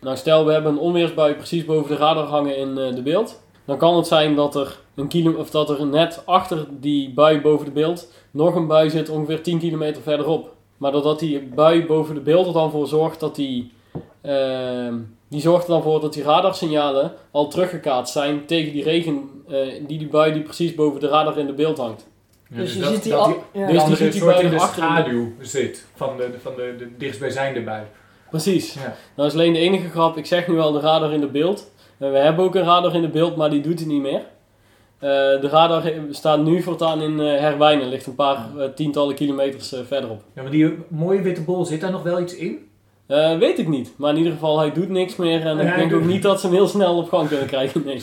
nou, 0.00 0.16
stel 0.16 0.46
we 0.46 0.52
hebben 0.52 0.72
een 0.72 0.78
onweersbui 0.78 1.34
precies 1.34 1.64
boven 1.64 1.90
de 1.90 1.96
radar 1.96 2.26
hangen 2.26 2.56
in 2.56 2.74
de 2.74 3.02
beeld. 3.02 3.44
Dan 3.66 3.78
kan 3.78 3.96
het 3.96 4.06
zijn 4.06 4.34
dat 4.34 4.54
er, 4.54 4.78
een 4.94 5.08
kilo, 5.08 5.32
of 5.32 5.50
dat 5.50 5.70
er 5.70 5.86
net 5.86 6.22
achter 6.24 6.66
die 6.70 7.10
bui 7.14 7.40
boven 7.40 7.64
de 7.64 7.70
beeld... 7.72 8.12
nog 8.30 8.54
een 8.54 8.66
bui 8.66 8.90
zit 8.90 9.08
ongeveer 9.08 9.42
10 9.42 9.58
kilometer 9.58 10.02
verderop. 10.02 10.54
Maar 10.76 10.92
doordat 10.92 11.18
die 11.18 11.40
bui 11.54 11.86
boven 11.86 12.14
de 12.14 12.20
beeld 12.20 12.46
er 12.46 12.52
dan 12.52 12.70
voor 12.70 12.86
zorgt 12.86 13.20
dat 13.20 13.34
die... 13.34 13.72
ehm, 14.20 14.94
die 15.28 15.40
zorgt 15.40 15.64
er 15.64 15.70
dan 15.70 15.82
voor 15.82 16.00
dat 16.00 16.12
die 16.12 16.22
radarsignalen 16.22 17.12
al 17.30 17.48
teruggekaatst 17.48 18.12
zijn 18.12 18.46
tegen 18.46 18.72
die 18.72 18.82
regen, 18.82 19.30
eh, 19.48 19.56
die 19.86 19.98
die 19.98 20.08
bui 20.08 20.32
die 20.32 20.42
precies 20.42 20.74
boven 20.74 21.00
de 21.00 21.08
radar 21.08 21.38
in 21.38 21.46
de 21.46 21.52
beeld 21.52 21.78
hangt. 21.78 22.06
Ja, 22.50 22.56
dus 22.56 22.74
je 22.74 22.80
dat- 22.80 22.92
ziet 22.92 23.02
die 23.02 23.12
dat 23.12 23.20
al. 23.20 23.26
die 23.52 23.60
ja. 23.62 23.66
Dus 23.72 23.84
die 23.84 23.96
ziet 23.96 24.12
die 24.12 24.20
soort 24.20 24.40
in 24.40 24.48
de 24.50 24.54
erachter 24.56 24.82
in 24.82 24.88
de- 24.88 24.94
schaduw 24.94 25.32
zit 25.40 25.86
van 25.94 26.16
de, 26.16 26.30
van 26.42 26.52
de, 26.56 26.74
de 26.78 26.96
dichtstbijzijnde 26.98 27.62
bui. 27.62 27.82
Precies. 28.30 28.74
Ja. 28.74 28.96
Nou 29.16 29.28
is 29.28 29.34
alleen 29.34 29.52
de 29.52 29.58
enige 29.58 29.88
grap, 29.88 30.16
ik 30.16 30.26
zeg 30.26 30.48
nu 30.48 30.54
wel 30.54 30.72
de 30.72 30.80
radar 30.80 31.12
in 31.12 31.20
de 31.20 31.26
beeld. 31.26 31.70
En 31.98 32.12
we 32.12 32.18
hebben 32.18 32.44
ook 32.44 32.54
een 32.54 32.64
radar 32.64 32.94
in 32.94 33.02
de 33.02 33.08
beeld, 33.08 33.36
maar 33.36 33.50
die 33.50 33.60
doet 33.60 33.78
het 33.78 33.88
niet 33.88 34.02
meer. 34.02 34.20
Eh, 34.98 35.08
de 35.40 35.48
radar 35.50 35.92
staat 36.10 36.42
nu 36.44 36.62
voortaan 36.62 37.02
in 37.02 37.20
eh 37.20 37.38
Herwijnen, 37.40 37.88
ligt 37.88 38.06
een 38.06 38.14
paar 38.14 38.36
eh, 38.58 38.64
tientallen 38.74 39.14
kilometers 39.14 39.72
eh, 39.72 39.80
verderop. 39.86 40.22
Ja, 40.34 40.42
maar 40.42 40.50
die 40.50 40.74
mooie 40.88 41.22
witte 41.22 41.42
bol, 41.42 41.64
zit 41.64 41.80
daar 41.80 41.90
nog 41.90 42.02
wel 42.02 42.20
iets 42.20 42.36
in? 42.36 42.58
Eh, 43.06 43.38
weet 43.38 43.58
ik 43.58 43.68
niet, 43.68 43.92
maar 43.96 44.10
in 44.10 44.16
ieder 44.16 44.32
geval, 44.32 44.58
hij 44.58 44.72
doet 44.72 44.88
niks 44.88 45.16
meer 45.16 45.46
en 45.46 45.56
Ja, 45.56 45.62
ik 45.62 45.76
denk 45.76 45.94
ook 45.94 46.04
niet 46.04 46.22
dat 46.22 46.40
ze 46.40 46.46
hem 46.46 46.54
heel 46.54 46.66
snel 46.68 46.96
op 46.96 47.08
gang 47.08 47.28
kunnen 47.28 47.46
krijgen. 47.46 47.82
Nee. 47.84 47.94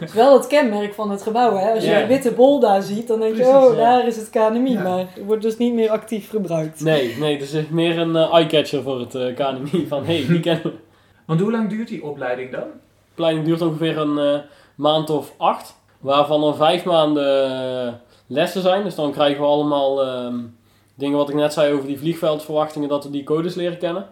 Het 0.00 0.08
is 0.08 0.14
wel 0.14 0.32
het 0.36 0.46
kenmerk 0.46 0.94
van 0.94 1.10
het 1.10 1.22
gebouw. 1.22 1.56
Hè? 1.56 1.70
Als 1.72 1.84
je 1.84 1.90
Ja. 1.90 2.00
een 2.02 2.08
witte 2.08 2.32
bol 2.32 2.60
daar 2.60 2.82
ziet, 2.82 3.08
dan 3.08 3.20
denk 3.20 3.36
je, 3.36 3.42
Precies, 3.42 3.58
oh, 3.68 3.74
ja. 3.74 3.80
daar 3.80 4.06
is 4.06 4.16
het 4.16 4.30
KNMI. 4.30 4.72
Ja. 4.72 4.82
Maar 4.82 4.98
het 4.98 5.24
wordt 5.26 5.42
dus 5.42 5.56
niet 5.56 5.74
meer 5.74 5.90
actief 5.90 6.30
gebruikt. 6.30 6.80
nee, 6.80 7.16
nee, 7.20 7.32
het 7.38 7.52
is 7.52 7.68
meer 7.70 7.98
een 7.98 8.16
eh, 8.16 8.32
eyecatcher 8.34 8.82
voor 8.82 9.00
het 9.00 9.14
eh 9.14 9.34
KNMI. 9.34 9.86
Van 9.88 10.04
hé, 10.04 10.16
hey, 10.18 10.26
die 10.26 10.40
kennen 10.40 10.62
we. 10.62 10.72
Want 11.26 11.40
hoe 11.40 11.50
lang 11.50 11.68
duurt 11.68 11.88
die 11.88 12.04
opleiding 12.04 12.50
dan? 12.52 12.64
Opleiding 13.14 13.46
duurt 13.46 13.62
ongeveer 13.62 13.98
een 13.98 14.18
eh, 14.18 14.40
maand 14.74 15.10
of 15.10 15.34
acht. 15.36 15.76
Waarvan 16.00 16.44
er 16.44 16.54
vijf 16.54 16.84
maanden 16.84 17.50
eh, 17.86 17.92
lessen 18.26 18.62
zijn. 18.62 18.84
Dus 18.84 18.94
dan 18.94 19.12
krijgen 19.12 19.40
we 19.40 19.46
allemaal 19.46 20.02
ehm, 20.04 20.38
dingen 20.94 21.16
wat 21.16 21.28
ik 21.28 21.34
net 21.34 21.52
zei 21.52 21.72
over 21.72 21.86
die 21.86 21.98
vliegveldverwachtingen. 21.98 22.88
Dat 22.88 23.04
we 23.04 23.10
die 23.10 23.24
codes 23.24 23.54
leren 23.54 23.78
kennen. 23.78 24.08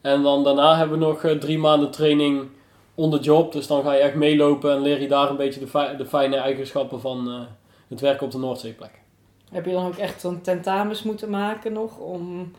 En 0.00 0.22
dan 0.22 0.44
daarna 0.44 0.76
hebben 0.76 0.98
we 0.98 1.04
nog 1.04 1.24
eh, 1.24 1.32
drie 1.32 1.58
maanden 1.58 1.90
training 1.90 2.48
on 2.94 3.10
the 3.10 3.18
job. 3.18 3.52
Dus 3.52 3.66
dan 3.66 3.82
ga 3.82 3.92
je 3.92 4.00
echt 4.00 4.14
meelopen 4.14 4.72
en 4.72 4.82
leer 4.82 5.00
je 5.00 5.08
daar 5.08 5.30
een 5.30 5.36
beetje 5.36 5.60
de, 5.60 5.94
de 5.96 6.06
fijne 6.06 6.36
eigenschappen 6.36 7.00
van 7.00 7.46
het 7.88 8.00
werken 8.00 8.26
op 8.26 8.32
de 8.32 8.38
Noordzeeplek. 8.38 9.00
Heb 9.50 9.64
je 9.64 9.72
dan 9.72 9.86
ook 9.86 9.96
echt 9.96 10.20
zo'n 10.20 10.40
tentamens 10.40 11.02
moeten 11.02 11.30
maken 11.30 11.72
nog? 11.72 11.98
Om, 11.98 12.52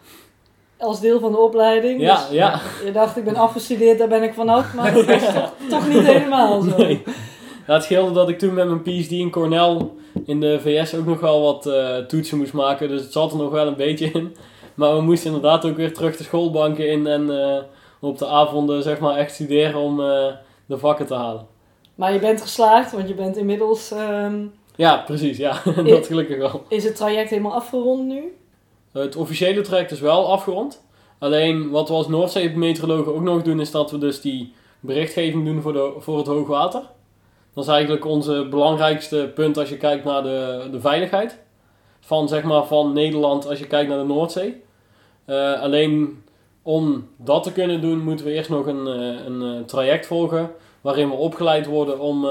als 0.77 0.99
deel 0.99 1.19
van 1.19 1.31
de 1.31 1.37
opleiding? 1.37 2.01
Ja, 2.01 2.15
Dus 2.15 2.29
ja. 2.29 2.61
Je 2.85 2.91
dacht, 2.91 3.17
ik 3.17 3.23
ben 3.23 3.35
afgestudeerd, 3.35 3.97
daar 3.99 4.07
ben 4.07 4.23
ik 4.23 4.33
vanaf. 4.33 4.73
Maar 4.73 4.93
dat 4.93 5.07
is 5.07 5.23
toch, 5.33 5.51
toch 5.69 5.87
niet 5.87 6.05
helemaal 6.05 6.61
zo. 6.61 6.77
Nee. 6.77 7.03
Ja, 7.67 7.73
het 7.73 7.83
scheelde 7.83 8.13
dat 8.13 8.29
ik 8.29 8.39
toen 8.39 8.53
met 8.53 8.67
mijn 8.67 8.81
PhD 8.81 9.11
in 9.11 9.29
Cornell 9.31 9.77
in 10.25 10.39
de 10.39 10.59
VS 10.61 10.95
ook 10.95 11.05
nog 11.05 11.19
wel 11.19 11.41
wat 11.41 11.65
eh, 11.65 11.97
toetsen 11.97 12.37
moest 12.37 12.53
maken. 12.53 12.87
Dus 12.89 13.01
het 13.01 13.11
zat 13.11 13.31
er 13.31 13.37
nog 13.37 13.51
wel 13.51 13.67
een 13.67 13.75
beetje 13.75 14.11
in. 14.11 14.35
Maar 14.75 14.95
we 14.95 15.01
moesten 15.01 15.33
inderdaad 15.33 15.65
ook 15.65 15.75
weer 15.75 15.93
terug 15.93 16.17
de 16.17 16.23
schoolbanken 16.23 16.89
in 16.91 17.07
en 17.07 17.41
eh, 17.41 17.57
op 17.99 18.17
de 18.17 18.27
avonden 18.27 18.83
zeg 18.83 18.99
maar 18.99 19.15
echt 19.15 19.33
studeren 19.33 19.79
om 19.79 19.99
eh, 20.01 20.25
de 20.65 20.77
vakken 20.77 21.05
te 21.05 21.13
halen. 21.13 21.45
Maar 21.95 22.13
je 22.13 22.19
bent 22.19 22.41
geslaagd, 22.41 22.91
want 22.91 23.07
je 23.07 23.13
bent 23.13 23.37
inmiddels... 23.37 23.91
ehm, 23.91 24.35
Ja, 24.75 24.97
precies. 25.05 25.37
Ja, 25.37 25.61
dat 25.85 26.07
gelukkig 26.07 26.37
wel. 26.37 26.63
is 26.67 26.83
het 26.83 26.95
traject 26.95 27.29
helemaal 27.29 27.53
afgerond 27.53 28.05
nu? 28.07 28.33
Het 29.01 29.15
officiële 29.15 29.61
traject 29.61 29.91
is 29.91 29.99
wel 29.99 30.31
afgerond. 30.31 30.85
Alleen 31.19 31.69
wat 31.69 31.87
we 31.87 31.93
als 31.93 32.07
Noordzeemeteorologen 32.07 33.15
ook 33.15 33.21
nog 33.21 33.41
doen 33.41 33.59
is 33.59 33.71
dat 33.71 33.91
we 33.91 33.97
dus 33.97 34.21
die 34.21 34.53
berichtgeving 34.79 35.45
doen 35.45 35.61
voor, 35.61 35.73
de, 35.73 35.93
voor 35.97 36.17
het 36.17 36.27
hoogwater. 36.27 36.81
Dat 37.53 37.63
is 37.63 37.69
eigenlijk 37.69 38.05
onze 38.05 38.47
belangrijkste 38.49 39.31
punt 39.35 39.57
als 39.57 39.69
je 39.69 39.77
kijkt 39.77 40.03
naar 40.03 40.23
de, 40.23 40.67
de 40.71 40.79
veiligheid. 40.79 41.39
Van, 41.99 42.27
zeg 42.27 42.43
maar, 42.43 42.65
van 42.65 42.93
Nederland 42.93 43.47
als 43.47 43.59
je 43.59 43.67
kijkt 43.67 43.89
naar 43.89 43.99
de 43.99 44.05
Noordzee. 44.05 44.63
Eh, 45.25 45.61
alleen 45.61 46.23
om 46.61 47.09
dat 47.17 47.43
te 47.43 47.51
kunnen 47.51 47.81
doen 47.81 48.03
moeten 48.03 48.25
we 48.25 48.31
eerst 48.31 48.49
nog 48.49 48.65
een, 48.65 48.87
eh, 48.87 49.25
een 49.25 49.41
eh, 49.41 49.65
traject 49.65 50.05
volgen 50.05 50.51
waarin 50.81 51.09
we 51.09 51.15
opgeleid 51.15 51.65
worden 51.65 51.99
om 51.99 52.27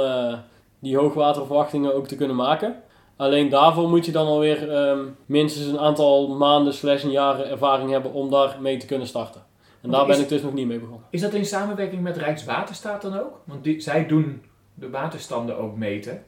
die 0.79 0.97
hoogwaterverwachtingen 0.97 1.95
ook 1.95 2.07
te 2.07 2.17
kunnen 2.17 2.37
maken. 2.37 2.83
Alleen 3.17 3.49
daarvoor 3.49 3.89
moet 3.89 4.07
je 4.07 4.13
dan 4.13 4.27
alweer 4.27 4.71
ehm, 4.71 4.99
minstens 5.27 5.67
een 5.67 5.79
aantal 5.79 6.29
maanden 6.29 6.75
slash 6.75 7.03
een 7.03 7.11
jaren 7.11 7.49
ervaring 7.51 7.91
hebben 7.91 8.13
om 8.13 8.31
daar 8.31 8.57
mee 8.61 8.77
te 8.77 8.87
kunnen 8.87 9.07
starten. 9.07 9.41
En 9.41 9.91
Want 9.91 9.93
daar 9.93 10.07
ben 10.17 10.21
ik 10.25 10.29
dus 10.29 10.43
nog 10.43 10.53
niet 10.53 10.67
mee 10.67 10.79
begonnen. 10.79 11.07
Is 11.11 11.21
dat 11.21 11.33
in 11.35 11.45
samenwerking 11.47 12.03
met 12.03 12.17
Rijkswaterstaat 12.17 13.03
dan 13.03 13.19
ook? 13.21 13.41
Want 13.45 13.65
die, 13.65 13.81
zij 13.81 14.07
doen 14.07 14.43
de 14.75 14.91
waterstanden 14.91 15.59
ook 15.59 15.77
meten. 15.77 16.23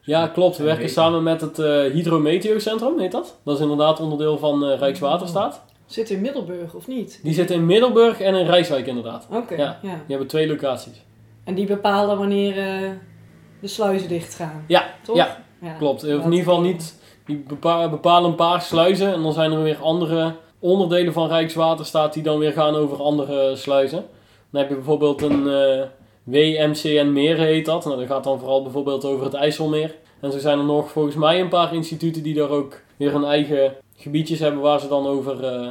Ja, 0.00 0.26
klopt. 0.28 0.52
We 0.56 0.58
En 0.62 0.64
werken 0.64 0.84
weten. 0.86 1.02
samen 1.02 1.22
met 1.22 1.40
het 1.40 1.58
eh 1.58 1.92
Hydrometeocentrum, 1.92 2.98
heet 2.98 3.12
dat. 3.12 3.38
Dat 3.44 3.54
is 3.56 3.62
inderdaad 3.62 4.00
onderdeel 4.00 4.38
van 4.38 4.64
eh, 4.64 4.78
Rijkswaterstaat. 4.78 5.62
Zit 5.86 6.10
in 6.10 6.20
Middelburg 6.20 6.74
of 6.74 6.86
niet? 6.86 7.20
Die 7.22 7.34
zitten 7.34 7.56
in 7.56 7.66
Middelburg 7.66 8.20
en 8.20 8.34
in 8.34 8.46
Rijswijk 8.46 8.86
inderdaad. 8.86 9.26
Oké, 9.30 9.54
Ja. 9.54 9.78
ja. 9.82 9.88
Die 9.94 10.00
hebben 10.06 10.26
twee 10.26 10.48
locaties. 10.48 11.02
En 11.44 11.54
die 11.54 11.66
bepalen 11.66 12.18
wanneer 12.18 12.58
eh, 12.58 12.90
de 13.60 13.68
sluizen 13.68 14.08
dicht 14.08 14.34
gaan. 14.34 14.64
Ja, 14.68 14.94
toch? 15.02 15.16
ja, 15.16 15.43
Klopt. 15.78 16.04
In 16.04 16.12
ieder 16.14 16.32
geval 16.38 16.60
niet. 16.60 17.02
Die 17.26 17.44
bepa- 17.48 17.90
bepalen 17.90 18.30
een 18.30 18.36
paar 18.36 18.62
sluizen 18.62 19.12
en 19.12 19.22
dan 19.22 19.32
zijn 19.32 19.52
er 19.52 19.62
weer 19.62 19.78
andere 19.82 20.34
onderdelen 20.58 21.12
van 21.12 21.28
Rijkswaterstaat 21.28 22.12
die 22.12 22.22
dan 22.22 22.38
weer 22.38 22.52
gaan 22.52 22.74
over 22.74 23.02
andere 23.02 23.56
sluizen. 23.56 24.04
Dan 24.50 24.60
heb 24.60 24.68
je 24.68 24.74
bijvoorbeeld 24.76 25.22
een 25.22 25.48
eh 25.48 25.82
WMCN 26.24 27.10
Meer 27.12 27.36
heet 27.36 27.64
dat. 27.66 27.84
Nou, 27.84 27.98
dat 27.98 28.06
gaat 28.06 28.24
dan 28.24 28.38
vooral 28.38 28.62
bijvoorbeeld 28.62 29.04
over 29.04 29.24
het 29.24 29.34
IJsselmeer. 29.34 29.94
En 30.20 30.32
zo 30.32 30.38
zijn 30.38 30.58
er 30.58 30.64
nog 30.64 30.90
volgens 30.90 31.14
mij 31.16 31.40
een 31.40 31.48
paar 31.48 31.74
instituten 31.74 32.22
die 32.22 32.34
daar 32.34 32.48
ook 32.48 32.80
weer 32.96 33.12
hun 33.12 33.24
eigen 33.24 33.74
gebiedjes 33.96 34.38
hebben 34.38 34.60
waar 34.60 34.80
ze 34.80 34.88
dan 34.88 35.06
over 35.06 35.44
eh, 35.44 35.68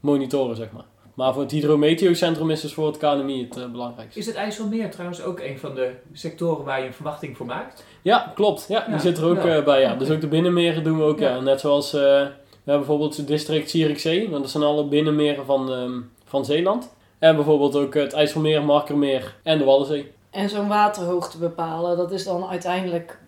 monitoren, 0.00 0.56
zeg 0.56 0.72
maar. 0.72 0.84
Maar 1.20 1.32
voor 1.32 1.42
het 1.42 1.50
Hydrometeocentrum 1.50 2.50
is 2.50 2.60
dus 2.60 2.72
voor 2.72 2.86
het 2.86 2.96
KNMI 2.96 3.42
het 3.42 3.56
eh, 3.56 3.70
belangrijkste. 3.70 4.18
Is 4.18 4.26
het 4.26 4.34
IJsselmeer 4.34 4.90
trouwens 4.90 5.22
ook 5.22 5.40
een 5.40 5.58
van 5.58 5.74
de 5.74 5.92
sectoren 6.12 6.64
waar 6.64 6.80
je 6.80 6.86
een 6.86 6.92
verwachting 6.92 7.36
voor 7.36 7.46
maakt? 7.46 7.84
Ja, 8.02 8.32
klopt. 8.34 8.66
Ja, 8.68 8.86
die 8.88 8.98
zit 8.98 9.18
er 9.18 9.24
ook 9.24 9.42
ja. 9.42 9.56
eh, 9.56 9.64
bij. 9.64 9.80
Ja. 9.80 9.94
Dus 9.94 10.10
ook 10.10 10.20
de 10.20 10.26
binnenmeren 10.26 10.84
doen 10.84 10.98
we 10.98 11.04
ook. 11.04 11.18
Ja. 11.18 11.34
Ja. 11.34 11.40
Net 11.40 11.60
zoals 11.60 11.94
eh, 11.94 12.00
we 12.00 12.30
hebben 12.64 12.86
bijvoorbeeld 12.86 13.16
het 13.16 13.26
district 13.26 13.70
Zierikzee. 13.70 14.28
Nou, 14.28 14.40
Dat 14.42 14.50
zijn 14.50 14.64
alle 14.64 14.84
binnenmeren 14.84 15.44
van, 15.44 15.72
ehm, 15.72 16.00
van 16.24 16.44
Zeeland. 16.44 16.92
En 17.18 17.34
bijvoorbeeld 17.36 17.76
ook 17.76 17.94
het 17.94 18.12
IJsselmeer, 18.12 18.64
Markermeer 18.64 19.36
en 19.42 19.58
de 19.58 19.64
Waddenzee. 19.64 20.12
En 20.30 20.48
zo'n 20.48 20.68
waterhoogte 20.68 21.38
bepalen, 21.38 21.96
dat 21.96 22.12
is 22.12 22.24
dan 22.24 22.48
uiteindelijk 22.48 23.18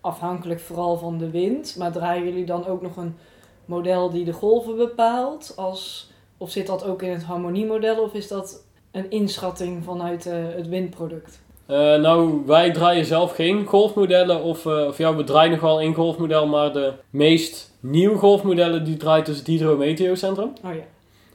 afhankelijk 0.00 0.60
vooral 0.60 0.96
van 0.96 1.18
de 1.18 1.30
wind. 1.30 1.76
Maar 1.78 1.92
draaien 1.92 2.24
jullie 2.24 2.46
dan 2.46 2.66
ook 2.66 2.82
nog 2.82 2.96
een 2.96 3.16
model 3.64 4.10
die 4.10 4.24
de 4.24 4.32
golven 4.32 4.76
bepaalt? 4.76 5.52
Als, 5.56 6.10
of 6.42 6.50
zit 6.50 6.66
dat 6.66 6.84
ook 6.84 7.02
in 7.02 7.10
het 7.10 7.22
harmoniemodel 7.22 8.02
of 8.02 8.12
is 8.12 8.28
dat 8.28 8.64
een 8.90 9.10
inschatting 9.10 9.84
vanuit 9.84 10.26
eh, 10.26 10.34
het 10.56 10.68
windproduct? 10.68 11.40
Eh, 11.66 11.76
nou, 11.76 12.42
wij 12.46 12.70
draaien 12.72 13.04
zelf 13.04 13.34
geen 13.34 13.66
golfmodellen. 13.66 14.42
Of, 14.42 14.66
eh, 14.66 14.86
of 14.86 14.98
ja, 14.98 15.16
we 15.16 15.24
draaien 15.24 15.50
nog 15.50 15.60
wel 15.60 15.80
één 15.80 15.94
golfmodel. 15.94 16.46
Maar 16.46 16.72
de 16.72 16.92
meest 17.10 17.70
nieuwe 17.80 18.18
golfmodellen 18.18 18.84
die 18.84 18.96
draait 18.96 19.26
dus 19.26 19.38
het 19.38 19.46
Hydrometeocentrum. 19.46 20.52
Oh 20.64 20.74
ja. 20.74 20.82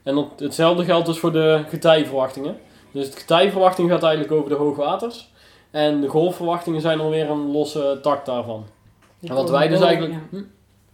En 0.03 0.15
dat, 0.15 0.27
hetzelfde 0.37 0.83
geldt 0.83 1.05
dus 1.05 1.19
voor 1.19 1.31
de 1.31 1.63
getijverwachtingen. 1.67 2.57
Dus 2.91 3.05
het 3.05 3.15
getijverwachting 3.15 3.89
gaat 3.89 4.03
eigenlijk 4.03 4.33
over 4.33 4.49
de 4.49 4.55
hoogwaters. 4.55 5.31
En 5.71 6.01
de 6.01 6.07
golfverwachtingen 6.07 6.81
zijn 6.81 6.99
alweer 6.99 7.29
een 7.29 7.51
losse 7.51 7.99
tak 8.01 8.25
daarvan. 8.25 8.65
Die 9.19 9.29
En 9.29 9.35
wat 9.35 9.49
wij 9.49 9.67
dus 9.67 9.79
boven- 9.79 9.87
eigenlijk... 9.87 10.21
ja. 10.31 10.37
Hm? 10.37 10.43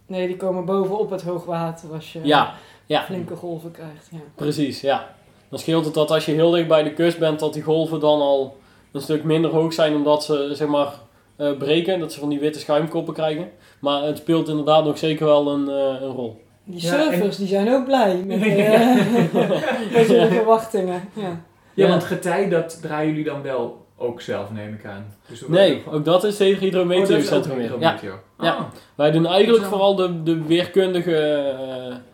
Nee, 0.05 0.27
die 0.27 0.37
komen 0.37 0.65
bovenop 0.65 1.09
het 1.09 1.21
hoogwater 1.21 1.93
als 1.93 2.13
je 2.13 2.19
Ja, 2.23 2.53
ja. 2.93 3.03
flinke 3.03 3.35
golven 3.35 3.71
krijgt. 3.71 4.07
Ja. 4.11 4.17
Precies, 4.35 4.81
ja. 4.81 5.07
Dan 5.49 5.59
scheelt 5.59 5.85
het 5.85 5.93
dat 5.93 6.11
als 6.11 6.25
je 6.25 6.31
heel 6.31 6.51
dicht 6.51 6.67
bij 6.67 6.83
de 6.83 6.93
kust 6.93 7.19
bent, 7.19 7.39
dat 7.39 7.53
die 7.53 7.63
golven 7.63 7.99
dan 7.99 8.21
al 8.21 8.57
een 8.91 9.01
stuk 9.01 9.23
minder 9.23 9.51
hoog 9.51 9.73
zijn 9.73 9.95
omdat 9.95 10.23
ze 10.23 10.49
zeg 10.53 10.67
maar 10.67 10.93
eh, 11.35 11.51
breken, 11.57 11.99
dat 11.99 12.13
ze 12.13 12.19
van 12.19 12.29
die 12.29 12.39
witte 12.39 12.59
schuimkoppen 12.59 13.13
krijgen. 13.13 13.49
Maar 13.79 14.03
het 14.03 14.17
speelt 14.17 14.47
inderdaad 14.49 14.85
nog 14.85 14.97
zeker 14.97 15.25
wel 15.25 15.47
een, 15.51 15.69
eh, 15.69 16.01
een 16.01 16.11
rol. 16.11 16.41
Die 16.63 16.81
Ja, 16.81 16.89
surfers 17.03 17.37
die 17.37 17.47
zijn 17.47 17.73
ook 17.73 17.85
blij 17.85 18.15
met, 18.25 18.39
Ja. 18.45 18.53
eh, 18.55 18.95
met 19.95 20.07
hun 20.07 20.31
verwachtingen. 20.31 21.01
Ja. 21.13 21.21
Ja, 21.21 21.37
Ja. 21.73 21.87
want 21.87 22.03
getij, 22.03 22.49
dat 22.49 22.81
draaien 22.81 23.09
jullie 23.09 23.23
dan 23.25 23.41
wel 23.41 23.82
ook 23.97 24.21
zelf, 24.21 24.51
neem 24.51 24.73
ik 24.73 24.85
aan. 24.85 25.15
Dus 25.27 25.47
Nee, 25.47 25.83
ook 25.91 26.05
dat 26.05 26.23
is 26.23 26.39
het 26.39 26.41
Oh, 26.41 26.47
dat 26.47 26.49
is 26.49 26.55
ook 26.55 26.59
hydrometeocentrum 26.59 27.57
weer. 27.57 27.65
Ja. 27.65 27.71
hydrometeo. 27.71 28.19
Ja. 28.39 28.53
Ah, 28.53 28.61
Wij 28.95 29.11
doen 29.11 29.25
eigenlijk 29.25 29.65
vooral 29.65 29.95
de, 29.95 30.23
de 30.23 30.43
weerkundige 30.43 31.15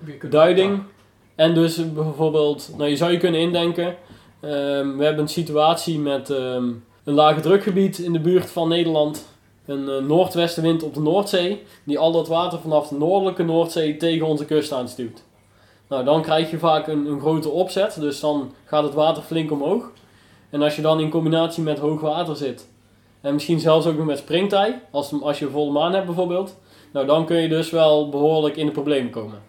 eh, 0.08 0.30
duiding. 0.30 0.84
En 1.36 1.54
dus 1.54 1.94
bijvoorbeeld, 1.94 2.74
nou 2.78 2.90
je 2.90 2.96
zou 2.96 3.12
je 3.12 3.18
kunnen 3.18 3.42
indenken, 3.42 3.96
ehm, 4.40 4.98
we 4.98 5.04
hebben 5.04 5.20
een 5.20 5.28
situatie 5.28 6.00
met 6.00 6.30
ehm, 6.30 6.64
een 7.04 7.14
lage 7.14 7.40
drukgebied 7.40 7.98
in 7.98 8.14
de 8.14 8.20
buurt 8.20 8.50
van 8.52 8.68
Nederland. 8.68 9.28
Een 9.66 9.90
eh, 9.90 10.02
noordwestenwind 10.02 10.84
op 10.84 10.94
de 10.94 11.02
Noordzee, 11.02 11.64
die 11.84 12.00
al 12.00 12.12
dat 12.12 12.28
water 12.28 12.60
vanaf 12.60 12.88
de 12.88 12.96
noordelijke 12.98 13.44
Noordzee 13.44 13.98
tegen 13.98 14.28
onze 14.28 14.46
kust 14.46 14.72
aanstuwt. 14.72 15.24
Nou, 15.88 16.04
dan 16.04 16.22
krijg 16.22 16.52
je 16.52 16.58
vaak 16.58 16.88
een, 16.88 17.06
een 17.06 17.20
grote 17.20 17.50
opzet, 17.50 18.00
dus 18.00 18.20
dan 18.20 18.54
gaat 18.66 18.84
het 18.84 18.94
water 18.94 19.24
flink 19.24 19.52
omhoog. 19.52 19.92
En 20.50 20.62
als 20.62 20.76
je 20.76 20.82
dan 20.82 21.00
in 21.00 21.10
combinatie 21.10 21.64
met 21.64 21.80
hoog 21.80 22.02
water 22.02 22.36
zit, 22.36 22.70
en 23.22 23.34
misschien 23.34 23.60
zelfs 23.60 23.86
ook 23.86 23.98
nog 23.98 24.06
met 24.06 24.18
springtij, 24.18 24.82
als, 24.92 25.22
als 25.22 25.40
je 25.40 25.50
volle 25.50 25.72
maan 25.72 25.94
hebt 25.94 26.06
bijvoorbeeld, 26.06 26.58
nou 26.94 27.06
dan 27.06 27.26
kun 27.26 27.38
je 27.38 27.50
dus 27.50 27.70
wel 27.70 28.10
behoorlijk 28.10 28.58
in 28.58 28.66
de 28.66 28.72
problemen 28.72 29.12
komen. 29.12 29.42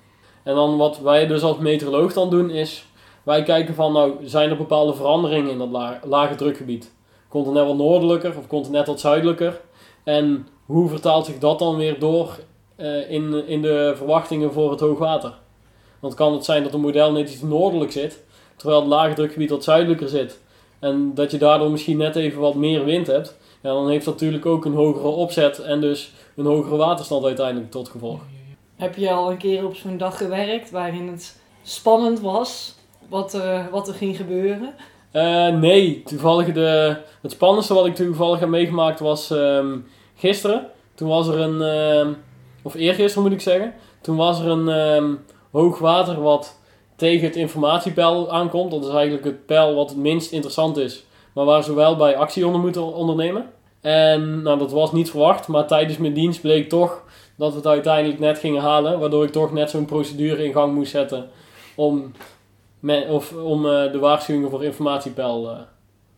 En 0.42 0.54
dan 0.54 0.76
wat 0.76 0.98
wij 0.98 1.26
dus 1.26 1.42
als 1.42 1.58
meteoroloog 1.58 2.12
dan 2.12 2.30
doen 2.30 2.50
is, 2.50 2.84
wij 3.22 3.42
kijken 3.42 3.74
van 3.74 3.92
nou 3.92 4.12
zijn 4.22 4.50
er 4.50 4.56
bepaalde 4.56 4.94
veranderingen 4.94 5.50
in 5.50 5.58
dat 5.58 5.70
la- 5.70 6.00
lage 6.04 6.34
drukgebied. 6.34 6.92
Komt 7.28 7.46
het 7.46 7.54
net 7.54 7.66
wat 7.66 7.76
noordelijker 7.76 8.34
of 8.38 8.46
komt 8.46 8.64
het 8.64 8.74
net 8.74 8.86
wat 8.86 9.00
zuidelijker? 9.00 9.60
En 10.04 10.48
hoe 10.66 10.88
vertaalt 10.88 11.26
zich 11.26 11.38
dat 11.38 11.58
dan 11.58 11.76
weer 11.76 11.98
door 11.98 12.38
eh, 12.76 13.10
in, 13.10 13.46
in 13.46 13.62
de 13.62 13.92
verwachtingen 13.96 14.52
voor 14.52 14.70
het 14.70 14.80
hoogwater? 14.80 15.34
Want 16.00 16.14
kan 16.14 16.32
het 16.32 16.44
zijn 16.44 16.62
dat 16.62 16.74
een 16.74 16.80
model 16.80 17.12
net 17.12 17.30
iets 17.30 17.42
noordelijk 17.42 17.92
zit, 17.92 18.24
terwijl 18.56 18.80
het 18.80 18.88
lage 18.88 19.14
drukgebied 19.14 19.50
wat 19.50 19.64
zuidelijker 19.64 20.08
zit. 20.08 20.40
En 20.80 21.14
dat 21.14 21.30
je 21.30 21.38
daardoor 21.38 21.70
misschien 21.70 21.96
net 21.96 22.16
even 22.16 22.40
wat 22.40 22.54
meer 22.54 22.84
wind 22.84 23.06
hebt. 23.06 23.36
Ja, 23.62 23.72
dan 23.72 23.88
heeft 23.88 24.04
dat 24.04 24.14
natuurlijk 24.14 24.46
ook 24.46 24.64
een 24.64 24.74
hogere 24.74 25.08
opzet 25.08 25.58
en 25.58 25.80
dus 25.80 26.12
een 26.36 26.44
hogere 26.44 26.76
waterstand 26.76 27.24
uiteindelijk 27.24 27.70
tot 27.70 27.88
gevolg. 27.88 28.20
Heb 28.76 28.96
je 28.96 29.10
al 29.10 29.30
een 29.30 29.36
keer 29.36 29.64
op 29.64 29.74
zo'n 29.74 29.96
dag 29.96 30.16
gewerkt 30.16 30.70
waarin 30.70 31.08
het 31.08 31.40
spannend 31.62 32.20
was 32.20 32.74
wat 33.08 33.34
er, 33.34 33.68
wat 33.70 33.88
er 33.88 33.94
ging 33.94 34.16
gebeuren? 34.16 34.74
Eh, 35.10 35.48
nee, 35.48 36.02
toevallig 36.02 36.52
de, 36.52 36.96
het 37.20 37.30
spannendste 37.30 37.74
wat 37.74 37.86
ik 37.86 37.94
toevallig 37.94 38.40
heb 38.40 38.48
meegemaakt 38.48 39.00
was 39.00 39.30
ehm, 39.30 39.78
gisteren. 40.16 40.66
Toen 40.94 41.08
was 41.08 41.28
er 41.28 41.40
een, 41.40 41.62
ehm, 41.62 42.12
of 42.62 42.74
eergisteren 42.74 43.22
moet 43.22 43.32
ik 43.32 43.40
zeggen, 43.40 43.74
toen 44.00 44.16
was 44.16 44.40
er 44.40 44.46
een 44.46 44.68
ehm, 44.68 45.14
hoog 45.50 45.78
water 45.78 46.20
wat 46.20 46.59
tegen 47.00 47.26
het 47.26 47.36
informatiepeil 47.36 48.32
aankomt. 48.32 48.70
Dat 48.70 48.84
is 48.84 48.90
eigenlijk 48.90 49.24
het 49.24 49.46
peil 49.46 49.74
wat 49.74 49.88
het 49.88 49.98
minst 49.98 50.32
interessant 50.32 50.76
is, 50.76 51.04
maar 51.34 51.44
waar 51.44 51.64
ze 51.64 51.74
wel 51.74 51.96
bij 51.96 52.16
actie 52.16 52.46
onder 52.46 52.60
moeten 52.60 52.94
ondernemen. 52.94 53.50
En 53.80 54.42
nou, 54.42 54.58
dat 54.58 54.72
was 54.72 54.92
niet 54.92 55.10
verwacht, 55.10 55.48
maar 55.48 55.66
tijdens 55.66 55.98
mijn 55.98 56.12
dienst 56.12 56.40
bleek 56.40 56.68
toch 56.68 57.04
dat 57.36 57.50
we 57.50 57.56
het 57.56 57.66
uiteindelijk 57.66 58.20
net 58.20 58.38
gingen 58.38 58.62
halen. 58.62 58.98
Waardoor 58.98 59.24
ik 59.24 59.32
toch 59.32 59.52
net 59.52 59.70
zo'n 59.70 59.84
procedure 59.84 60.44
in 60.44 60.52
gang 60.52 60.74
moest 60.74 60.90
zetten 60.90 61.28
om, 61.74 62.12
me- 62.80 63.06
of, 63.08 63.32
om 63.32 63.66
eh, 63.66 63.92
de 63.92 63.98
waarschuwingen 63.98 64.50
voor 64.50 64.64
informatiepeil 64.64 65.50
eh, 65.50 65.58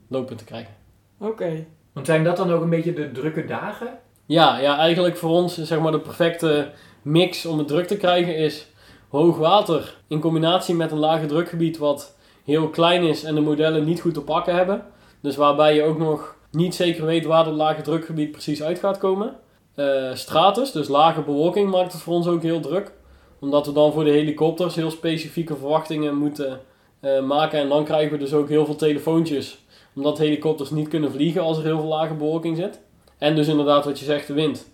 lopend 0.09 0.38
te 0.38 0.45
krijgen. 0.45 0.75
Oké. 1.21 1.64
Want 1.92 2.07
zijn 2.07 2.25
dat 2.25 2.37
dan 2.37 2.53
ook 2.53 2.62
een 2.62 2.71
beetje 2.71 2.92
de 2.92 3.12
drukke 3.12 3.45
dagen? 3.45 3.99
Ja, 4.27 4.59
ja, 4.59 4.79
eigenlijk 4.79 5.16
voor 5.16 5.31
ons 5.31 5.62
zeg 5.62 5.81
maar 5.81 5.92
de 5.92 6.01
perfecte 6.01 6.71
mix 7.03 7.47
om 7.47 7.59
het 7.59 7.68
druk 7.68 7.87
te 7.87 7.97
krijgen 7.97 8.37
is 8.37 8.66
hoog 9.12 9.37
water 9.37 9.96
in 10.09 10.20
combinatie 10.20 10.75
met 10.75 10.92
een 10.92 10.98
lage 10.98 11.27
drukgebied 11.27 11.79
wat 11.79 12.16
heel 12.44 12.68
klein 12.68 13.03
is 13.03 13.25
en 13.25 13.35
de 13.35 13.40
modellen 13.40 13.85
niet 13.85 14.01
goed 14.01 14.14
te 14.14 14.20
pakken 14.20 14.55
hebben. 14.55 14.85
Dus 15.20 15.37
waarbij 15.37 15.75
je 15.75 15.83
ook 15.83 15.98
nog 15.98 16.37
niet 16.51 16.75
zeker 16.75 17.05
weet 17.05 17.25
waar 17.25 17.44
dat 17.44 17.55
lage 17.55 17.83
drukgebied 17.83 18.31
precies 18.31 18.62
uit 18.62 18.79
gaat 18.79 18.98
komen. 18.98 19.37
Eh, 19.75 20.14
stratus, 20.14 20.72
dus 20.72 20.88
lage 20.88 21.20
bewolking, 21.20 21.70
maakt 21.70 21.92
het 21.92 22.03
voor 22.03 22.14
ons 22.14 22.27
ook 22.27 22.42
heel 22.42 22.61
druk. 22.61 22.92
Omdat 23.40 23.66
we 23.66 23.72
dan 23.72 23.92
voor 23.92 24.05
de 24.05 24.11
helikopters 24.11 24.75
heel 24.75 24.90
specifieke 24.90 25.57
verwachtingen 25.57 26.16
moeten 26.16 26.61
eh, 27.01 27.22
maken. 27.22 27.59
En 27.59 27.68
dan 27.68 27.85
krijgen 27.85 28.12
we 28.12 28.18
dus 28.18 28.35
ook 28.35 28.48
heel 28.48 28.64
veel 28.64 28.77
telefoontjes. 28.77 29.59
Omdat 29.94 30.18
helikopters 30.18 30.70
niet 30.70 30.88
kunnen 30.88 31.12
vliegen 31.12 31.42
als 31.42 31.59
er 31.59 31.64
heel 31.64 31.79
veel 31.79 31.88
lage 31.88 32.14
bewolking 32.14 32.57
zit. 32.57 32.81
En 33.18 33.35
dus 33.35 33.48
inderdaad 33.48 33.85
wat 33.85 33.98
je 33.98 34.05
zegt, 34.05 34.27
de 34.27 34.33
wind. 34.33 34.70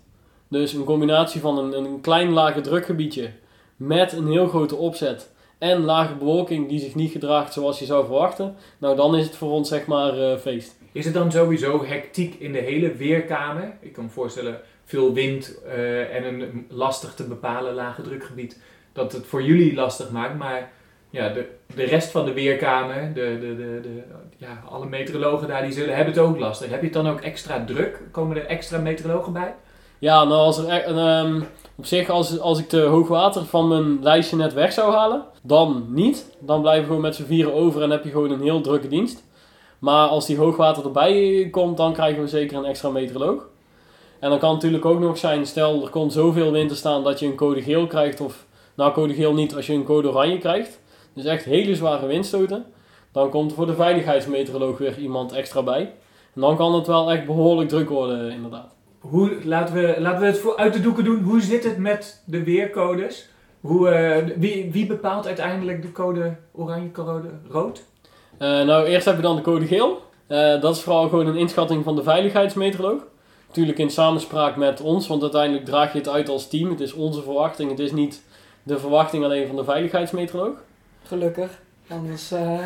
Dus 0.47 0.73
een 0.73 0.83
combinatie 0.83 1.41
van 1.41 1.57
een, 1.57 1.73
een 1.73 2.01
klein 2.01 2.31
lage 2.31 2.61
drukgebiedje 2.61 3.31
met 3.79 4.11
een 4.11 4.27
heel 4.27 4.47
grote 4.47 4.75
opzet 4.75 5.31
en 5.57 5.83
lage 5.83 6.15
bewolking 6.15 6.69
die 6.69 6.79
zich 6.79 6.95
niet 6.95 7.11
gedraagt 7.11 7.53
zoals 7.53 7.79
je 7.79 7.85
zou 7.85 8.05
verwachten, 8.05 8.55
nou 8.77 8.95
dan 8.95 9.15
is 9.15 9.25
het 9.25 9.35
voor 9.35 9.51
ons 9.51 9.69
zeg 9.69 9.85
maar 9.85 10.17
eh, 10.17 10.37
feest. 10.37 10.77
Is 10.91 11.05
het 11.05 11.13
dan 11.13 11.31
sowieso 11.31 11.85
hectiek 11.85 12.35
in 12.39 12.51
de 12.51 12.59
hele 12.59 12.95
weerkamer? 12.95 13.77
Ik 13.79 13.93
kan 13.93 14.03
me 14.03 14.09
voorstellen, 14.09 14.59
veel 14.83 15.13
wind 15.13 15.61
eh, 15.65 16.15
en 16.15 16.23
een 16.23 16.65
lastig 16.69 17.13
te 17.13 17.23
bepalen 17.23 17.73
lage 17.73 18.01
drukgebied, 18.01 18.61
dat 18.93 19.11
het 19.11 19.25
voor 19.25 19.43
jullie 19.43 19.73
lastig 19.75 20.11
maakt. 20.11 20.37
Maar 20.37 20.71
ja, 21.09 21.29
de, 21.29 21.49
de 21.75 21.83
rest 21.83 22.11
van 22.11 22.25
de 22.25 22.33
weerkamer, 22.33 23.13
de, 23.13 23.37
de, 23.39 23.55
de, 23.55 23.79
de, 23.81 24.03
ja, 24.37 24.63
alle 24.69 24.85
meteorologen 24.85 25.47
daar, 25.47 25.63
die 25.63 25.71
zullen, 25.71 25.95
hebben 25.95 26.13
het 26.13 26.23
ook 26.23 26.39
lastig. 26.39 26.69
Heb 26.69 26.79
je 26.79 26.85
het 26.85 26.95
dan 26.95 27.09
ook 27.09 27.21
extra 27.21 27.65
druk? 27.65 28.01
Komen 28.11 28.37
er 28.37 28.45
extra 28.45 28.77
meteorologen 28.77 29.33
bij? 29.33 29.55
Ja, 29.99 30.23
nou 30.23 30.39
als 30.39 30.57
er 30.57 30.69
ehm, 30.69 31.41
op 31.79 31.85
zich 31.85 32.09
als, 32.09 32.39
als 32.39 32.59
ik 32.59 32.69
de 32.69 32.81
hoogwater 32.81 33.45
van 33.45 33.67
mijn 33.67 34.03
lijstje 34.03 34.35
net 34.35 34.53
weg 34.53 34.71
zou 34.71 34.93
halen, 34.93 35.23
dan 35.41 35.85
niet. 35.89 36.37
Dan 36.39 36.61
blijven 36.61 36.81
we 36.81 36.87
gewoon 36.87 37.01
met 37.01 37.15
z'n 37.15 37.23
vieren 37.23 37.53
over 37.53 37.81
en 37.81 37.89
heb 37.89 38.03
je 38.03 38.09
gewoon 38.09 38.31
een 38.31 38.41
heel 38.41 38.61
drukke 38.61 38.87
dienst. 38.87 39.23
Maar 39.79 40.07
als 40.07 40.25
die 40.25 40.37
hoogwater 40.37 40.85
erbij 40.85 41.47
komt, 41.51 41.77
dan 41.77 41.93
krijgen 41.93 42.21
we 42.21 42.27
zeker 42.27 42.57
een 42.57 42.65
extra 42.65 42.89
meteoroloog. 42.89 43.47
En 44.19 44.29
dan 44.29 44.39
kan 44.39 44.49
het 44.49 44.57
natuurlijk 44.57 44.85
ook 44.85 44.99
nog 44.99 45.17
zijn, 45.17 45.45
stel 45.45 45.81
er 45.83 45.89
komt 45.89 46.13
zoveel 46.13 46.51
wind 46.51 46.69
te 46.69 46.75
staan 46.75 47.03
dat 47.03 47.19
je 47.19 47.25
een 47.25 47.35
code 47.35 47.61
geel 47.61 47.87
krijgt. 47.87 48.21
Of, 48.21 48.45
nou 48.75 48.93
code 48.93 49.13
geel 49.13 49.33
niet, 49.33 49.55
als 49.55 49.67
je 49.67 49.73
een 49.73 49.83
code 49.83 50.09
oranje 50.09 50.37
krijgt. 50.37 50.79
Dus 51.13 51.25
echt 51.25 51.45
hele 51.45 51.75
zware 51.75 52.07
windstoten. 52.07 52.65
Dan 53.11 53.29
komt 53.29 53.51
er 53.51 53.57
voor 53.57 53.65
de 53.65 53.75
veiligheidsmeteoroloog 53.75 54.77
weer 54.77 54.97
iemand 54.97 55.31
extra 55.31 55.63
bij. 55.63 55.81
En 56.35 56.41
dan 56.41 56.55
kan 56.55 56.73
het 56.75 56.87
wel 56.87 57.11
echt 57.11 57.25
behoorlijk 57.25 57.69
druk 57.69 57.89
worden 57.89 58.31
inderdaad. 58.31 58.78
Hoe, 58.99 59.45
laten, 59.45 59.75
we, 59.75 59.95
laten 59.97 60.21
we 60.21 60.25
het 60.25 60.37
voor 60.37 60.57
uit 60.57 60.73
de 60.73 60.81
doeken 60.81 61.03
doen. 61.03 61.23
Hoe 61.23 61.41
zit 61.41 61.63
het 61.63 61.77
met 61.77 62.21
de 62.25 62.43
weercodes? 62.43 63.29
Hoe, 63.61 63.89
eh, 63.89 64.25
wie, 64.37 64.71
wie 64.71 64.85
bepaalt 64.85 65.27
uiteindelijk 65.27 65.81
de 65.81 65.91
code 65.91 66.35
oranje, 66.51 66.91
code 66.91 67.29
rood? 67.49 67.83
Uh, 68.39 68.47
nou, 68.47 68.85
eerst 68.85 69.05
heb 69.05 69.15
je 69.15 69.21
dan 69.21 69.35
de 69.35 69.41
code 69.41 69.65
geel. 69.65 70.01
Uh, 70.27 70.61
dat 70.61 70.75
is 70.75 70.81
vooral 70.81 71.09
gewoon 71.09 71.27
een 71.27 71.35
inschatting 71.35 71.83
van 71.83 71.95
de 71.95 72.03
veiligheidsmeteoroloog. 72.03 73.01
Natuurlijk 73.47 73.77
in 73.77 73.89
samenspraak 73.89 74.55
met 74.55 74.81
ons, 74.81 75.07
want 75.07 75.21
uiteindelijk 75.21 75.65
draag 75.65 75.91
je 75.91 75.97
het 75.97 76.09
uit 76.09 76.29
als 76.29 76.47
team. 76.47 76.69
Het 76.69 76.79
is 76.79 76.93
onze 76.93 77.21
verwachting, 77.21 77.69
het 77.69 77.79
is 77.79 77.91
niet 77.91 78.21
de 78.63 78.79
verwachting 78.79 79.23
alleen 79.23 79.47
van 79.47 79.55
de 79.55 79.63
veiligheidsmeteoroloog. 79.63 80.57
Gelukkig. 81.03 81.49
Anders 81.87 82.31
uh, 82.31 82.59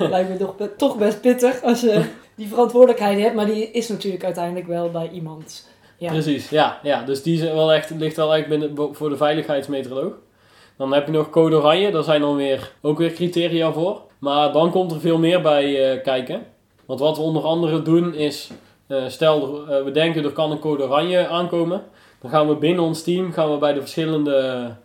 lijkt 0.10 0.28
me 0.28 0.36
toch, 0.38 0.54
toch 0.76 0.98
best 0.98 1.20
pittig 1.20 1.62
als 1.62 1.80
je 1.80 2.04
die 2.40 2.48
verantwoordelijkheid 2.48 3.20
hebt. 3.20 3.34
Maar 3.34 3.46
die 3.46 3.70
is 3.70 3.88
natuurlijk 3.88 4.24
uiteindelijk 4.24 4.66
wel 4.66 4.90
bij 4.90 5.10
iemand. 5.10 5.68
Ja. 5.96 6.10
Precies, 6.10 6.48
ja, 6.48 6.80
ja. 6.82 7.02
Dus 7.02 7.22
die 7.22 7.42
wel 7.42 7.72
echt, 7.72 7.90
ligt 7.90 8.16
wel 8.16 8.34
echt 8.34 8.48
binnen, 8.48 8.76
voor 8.92 9.08
de 9.08 9.16
veiligheidsmeteoroloog. 9.16 10.12
Dan 10.76 10.92
heb 10.92 11.06
je 11.06 11.12
nog 11.12 11.30
code 11.30 11.56
oranje, 11.56 11.90
daar 11.90 12.02
zijn 12.02 12.20
dan 12.20 12.36
weer, 12.36 12.72
ook 12.80 12.98
weer 12.98 13.12
criteria 13.12 13.72
voor. 13.72 14.00
Maar 14.18 14.52
dan 14.52 14.70
komt 14.70 14.92
er 14.92 15.00
veel 15.00 15.18
meer 15.18 15.40
bij 15.42 15.94
uh, 15.94 16.02
kijken. 16.02 16.46
Want 16.86 17.00
wat 17.00 17.16
we 17.16 17.22
onder 17.22 17.42
andere 17.42 17.82
doen 17.82 18.14
is, 18.14 18.50
uh, 18.86 19.02
stel 19.06 19.62
uh, 19.62 19.84
we 19.84 19.90
denken 19.90 20.24
er 20.24 20.32
kan 20.32 20.50
een 20.50 20.58
code 20.58 20.82
oranje 20.82 21.26
aankomen. 21.26 21.82
Dan 22.20 22.30
gaan 22.30 22.48
we 22.48 22.54
binnen 22.54 22.84
ons 22.84 23.02
team 23.02 23.32
gaan 23.32 23.52
we 23.52 23.58
bij 23.58 23.72
de 23.72 23.80
verschillende 23.80 24.76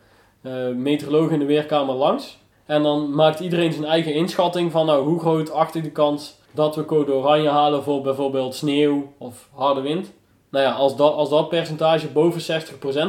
meteorologen 0.76 1.34
in 1.34 1.40
de 1.40 1.46
weerkamer 1.46 1.96
langs. 1.96 2.38
En 2.66 2.84
dan 2.84 3.16
maakt 3.16 3.40
iedereen 3.40 3.74
zijn 3.74 3.86
eigen 3.86 4.14
inschatting 4.14 4.72
van 4.72 4.86
nou, 4.86 5.06
hoe 5.06 5.20
groot 5.20 5.52
achter 5.52 5.84
de 5.84 5.92
kans 5.92 6.36
dat 6.56 6.76
we 6.76 6.86
code 6.86 7.14
oranje 7.14 7.50
halen 7.50 7.84
voor 7.84 8.02
bijvoorbeeld 8.02 8.56
sneeuw 8.56 9.14
of 9.18 9.50
harde 9.54 9.82
wind. 9.82 10.14
Nou 10.50 10.66
ja, 10.66 10.72
als 10.72 10.96
dat, 10.96 11.14
als 11.14 11.30
dat 11.30 11.50
percentage 11.50 12.08
boven 12.08 12.62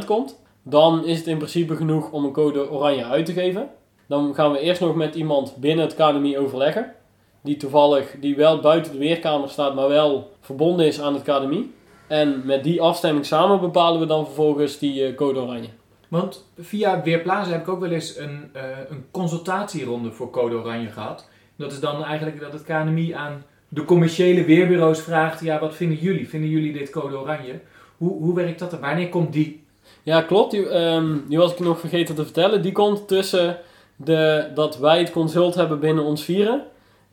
60% 0.02 0.06
komt, 0.06 0.42
dan 0.62 1.04
is 1.04 1.18
het 1.18 1.26
in 1.26 1.36
principe 1.36 1.76
genoeg 1.76 2.10
om 2.10 2.24
een 2.24 2.32
code 2.32 2.70
oranje 2.70 3.04
uit 3.04 3.26
te 3.26 3.32
geven. 3.32 3.68
Dan 4.08 4.34
gaan 4.34 4.52
we 4.52 4.58
eerst 4.58 4.80
nog 4.80 4.94
met 4.94 5.14
iemand 5.14 5.56
binnen 5.56 5.84
het 5.84 5.94
KNMI 5.94 6.38
overleggen. 6.38 6.92
Die 7.42 7.56
toevallig, 7.56 8.14
die 8.20 8.36
wel 8.36 8.60
buiten 8.60 8.92
de 8.92 8.98
weerkamer 8.98 9.48
staat, 9.48 9.74
maar 9.74 9.88
wel 9.88 10.30
verbonden 10.40 10.86
is 10.86 11.00
aan 11.00 11.14
het 11.14 11.22
KNMI. 11.22 11.74
En 12.06 12.42
met 12.44 12.64
die 12.64 12.82
afstemming 12.82 13.26
samen 13.26 13.60
bepalen 13.60 14.00
we 14.00 14.06
dan 14.06 14.24
vervolgens 14.24 14.78
die 14.78 15.08
uh, 15.08 15.16
code 15.16 15.40
oranje. 15.40 15.68
Want 16.08 16.50
via 16.58 17.02
Weerplaza 17.02 17.50
heb 17.50 17.60
ik 17.60 17.68
ook 17.68 17.80
wel 17.80 17.90
eens 17.90 18.16
een, 18.16 18.50
uh, 18.56 18.62
een 18.88 19.04
consultatieronde 19.10 20.12
voor 20.12 20.30
code 20.30 20.56
oranje 20.56 20.88
gehad. 20.88 21.28
Dat 21.56 21.72
is 21.72 21.80
dan 21.80 22.04
eigenlijk 22.04 22.40
dat 22.40 22.52
het 22.52 22.62
KNMI 22.62 23.12
aan 23.12 23.44
de 23.68 23.84
commerciële 23.84 24.44
weerbureaus 24.44 25.00
vraagt: 25.00 25.40
ja, 25.40 25.60
wat 25.60 25.74
vinden 25.74 25.98
jullie? 25.98 26.28
Vinden 26.28 26.50
jullie 26.50 26.72
dit 26.72 26.90
code 26.90 27.18
oranje? 27.18 27.60
Hoe, 27.96 28.22
hoe 28.22 28.34
werkt 28.34 28.58
dat? 28.58 28.78
Wanneer 28.78 29.08
komt 29.08 29.32
die? 29.32 29.64
Ja, 30.02 30.22
klopt. 30.22 30.50
Die, 30.50 30.66
die 31.28 31.38
was 31.38 31.52
ik 31.52 31.58
nog 31.58 31.80
vergeten 31.80 32.14
te 32.14 32.24
vertellen. 32.24 32.62
Die 32.62 32.72
komt 32.72 33.08
tussen 33.08 33.58
de, 33.96 34.50
dat 34.54 34.78
wij 34.78 34.98
het 34.98 35.10
consult 35.10 35.54
hebben 35.54 35.80
binnen 35.80 36.04
ons 36.04 36.24
vieren 36.24 36.62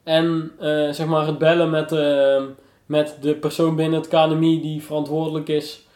en 0.04 0.52
uh, 0.62 0.92
zeg 0.92 1.06
maar 1.06 1.26
het 1.26 1.38
bellen 1.38 1.70
met, 1.70 1.92
uh, 1.92 2.42
met 2.86 3.18
de 3.22 3.36
persoon 3.36 3.76
binnen 3.76 4.00
het 4.00 4.10
KNMI 4.10 4.62
die 4.62 4.84
verantwoordelijk 4.84 5.48
is 5.48 5.88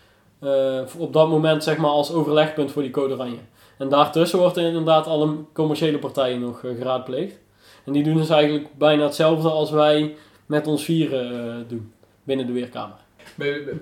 uh, 0.43 0.79
op 0.97 1.13
dat 1.13 1.29
moment 1.29 1.63
zeg 1.63 1.77
maar 1.77 1.89
als 1.89 2.11
overlegpunt 2.11 2.71
voor 2.71 2.81
die 2.81 2.91
code 2.91 3.13
oranje. 3.13 3.37
En 3.77 3.89
daartussen 3.89 4.39
wordt 4.39 4.57
er 4.57 4.67
inderdaad 4.67 5.07
alle 5.07 5.35
commerciële 5.53 5.99
partijen 5.99 6.39
nog 6.39 6.59
geraadpleegd. 6.59 7.39
En 7.87 7.93
die 7.93 8.03
doen 8.03 8.17
dus 8.17 8.29
eigenlijk 8.29 8.67
bijna 8.77 9.03
hetzelfde 9.03 9.49
als 9.49 9.71
wij 9.71 10.15
met 10.45 10.67
ons 10.67 10.83
vieren 10.83 11.65
doen 11.67 11.93
binnen 12.23 12.47
de 12.47 12.53
weerkamer. 12.53 12.95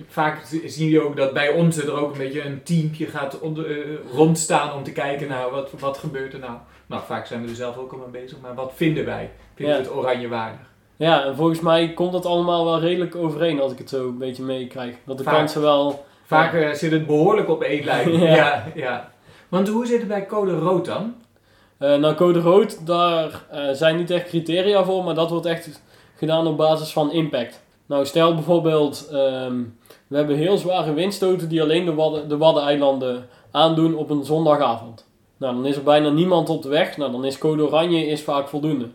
Vaak 0.07 0.45
zien 0.65 0.89
je 0.89 1.01
ook 1.01 1.17
dat 1.17 1.33
bij 1.33 1.49
ons 1.49 1.77
er 1.77 1.93
ook 1.93 2.11
een 2.11 2.17
beetje 2.17 2.45
een 2.45 2.63
teampje 2.63 3.05
gaat 3.05 3.39
onder, 3.39 3.69
uh, 3.69 3.97
rondstaan 4.13 4.73
om 4.73 4.83
te 4.83 4.91
kijken, 4.91 5.27
nou, 5.27 5.51
wat, 5.51 5.71
wat 5.79 5.97
gebeurt 5.97 6.33
er 6.33 6.39
nou? 6.39 6.57
Nou, 6.85 7.01
vaak 7.05 7.25
zijn 7.25 7.41
we 7.41 7.49
er 7.49 7.55
zelf 7.55 7.77
ook 7.77 7.91
al 7.91 7.97
mee 7.97 8.21
bezig, 8.21 8.37
maar 8.41 8.55
wat 8.55 8.71
vinden 8.75 9.05
wij? 9.05 9.31
Vinden 9.55 9.75
we 9.75 9.81
het 9.81 9.93
oranje 9.93 10.27
waardig? 10.27 10.59
Ja, 10.95 11.25
en 11.25 11.35
volgens 11.35 11.59
mij 11.59 11.93
komt 11.93 12.11
dat 12.11 12.25
allemaal 12.25 12.65
wel 12.65 12.79
redelijk 12.79 13.15
overeen 13.15 13.59
als 13.59 13.71
ik 13.71 13.77
het 13.77 13.89
zo 13.89 14.07
een 14.07 14.17
beetje 14.17 14.43
meekrijg. 14.43 14.95
Dat 15.05 15.17
de 15.17 15.23
vaak, 15.23 15.35
kansen 15.35 15.61
wel... 15.61 16.05
Vaak 16.23 16.53
uh, 16.53 16.71
zit 16.71 16.91
het 16.91 17.05
behoorlijk 17.05 17.49
op 17.49 17.61
één 17.61 17.85
lijn. 17.85 18.11
ja. 18.19 18.35
ja. 18.35 18.65
Ja, 18.75 19.11
Want 19.49 19.67
hoe 19.67 19.85
zit 19.85 19.99
het 19.99 20.07
bij 20.07 20.25
code 20.25 20.57
rood 20.57 20.85
dan? 20.85 21.15
Uh, 21.79 21.95
nou, 21.95 22.15
code 22.15 22.39
rood, 22.39 22.85
daar 22.85 23.45
zijn 23.71 23.95
niet 23.97 24.11
echt 24.11 24.27
criteria 24.27 24.83
voor, 24.83 25.03
maar 25.03 25.15
dat 25.15 25.29
wordt 25.29 25.45
echt 25.45 25.81
gedaan 26.15 26.47
op 26.47 26.57
basis 26.57 26.93
van 26.93 27.11
impact. 27.11 27.63
Nou, 27.85 28.05
stel 28.05 28.33
bijvoorbeeld, 28.33 29.09
um, 29.11 29.77
we 30.07 30.17
hebben 30.17 30.35
heel 30.35 30.57
zware 30.57 30.93
windstoten 30.93 31.49
die 31.49 31.61
alleen 31.61 31.85
de, 31.85 31.93
Wadden, 31.93 32.29
de 32.29 32.37
Waddeneilanden 32.37 33.27
aandoen 33.51 33.95
op 33.95 34.09
een 34.09 34.23
zondagavond. 34.25 35.05
Nou, 35.37 35.55
dan 35.55 35.65
is 35.65 35.75
er 35.75 35.83
bijna 35.83 36.09
niemand 36.09 36.49
op 36.49 36.61
de 36.61 36.69
weg. 36.69 36.97
Nou, 36.97 37.11
dan 37.11 37.25
is 37.25 37.37
code 37.37 37.63
oranje 37.63 38.07
is 38.07 38.21
vaak 38.21 38.47
voldoende. 38.47 38.89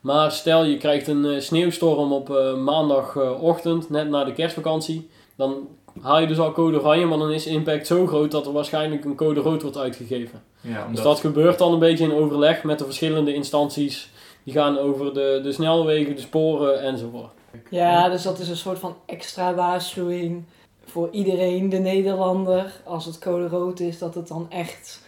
Maar 0.00 0.32
stel 0.32 0.64
je 0.64 0.76
krijgt 0.76 1.08
een 1.08 1.24
uh, 1.24 1.40
sneeuwstorm 1.40 2.12
op 2.12 2.28
maandagochtend, 2.58 3.90
net 3.90 4.08
na 4.08 4.24
de 4.24 4.32
kerstvakantie. 4.32 5.10
Dan 5.36 5.68
haal 6.00 6.20
je 6.20 6.26
dus 6.26 6.38
al 6.38 6.52
code 6.52 6.80
oranje, 6.80 7.06
maar 7.06 7.18
dan 7.18 7.32
is 7.32 7.44
de 7.44 7.50
impact 7.50 7.86
zo 7.86 8.06
groot 8.06 8.30
dat 8.30 8.46
er 8.46 8.52
waarschijnlijk 8.52 9.04
een 9.04 9.14
code 9.14 9.40
rood 9.40 9.62
wordt 9.62 9.76
uitgegeven. 9.76 10.42
Ja, 10.60 10.70
omdat... 10.70 10.94
Dus 10.94 11.04
dat 11.04 11.20
gebeurt 11.20 11.58
dan 11.58 11.72
een 11.72 11.78
beetje 11.78 12.04
in 12.04 12.12
overleg 12.12 12.62
met 12.62 12.78
de 12.78 12.84
verschillende 12.84 13.34
instanties. 13.34 14.10
Die 14.44 14.54
gaan 14.54 14.78
over 14.78 15.14
de, 15.14 15.40
de 15.42 15.52
snelwegen, 15.52 16.14
de 16.14 16.20
sporen 16.20 16.82
enzovoort. 16.82 17.32
Ja, 17.70 18.08
dus 18.08 18.22
dat 18.22 18.38
is 18.38 18.48
een 18.48 18.56
soort 18.56 18.78
van 18.78 18.96
extra 19.06 19.54
waarschuwing 19.54 20.44
voor 20.84 21.08
iedereen, 21.10 21.68
de 21.68 21.78
Nederlander. 21.78 22.72
Als 22.84 23.04
het 23.04 23.18
code 23.18 23.48
rood 23.48 23.80
is, 23.80 23.98
dat 23.98 24.14
het 24.14 24.28
dan 24.28 24.46
echt 24.50 25.04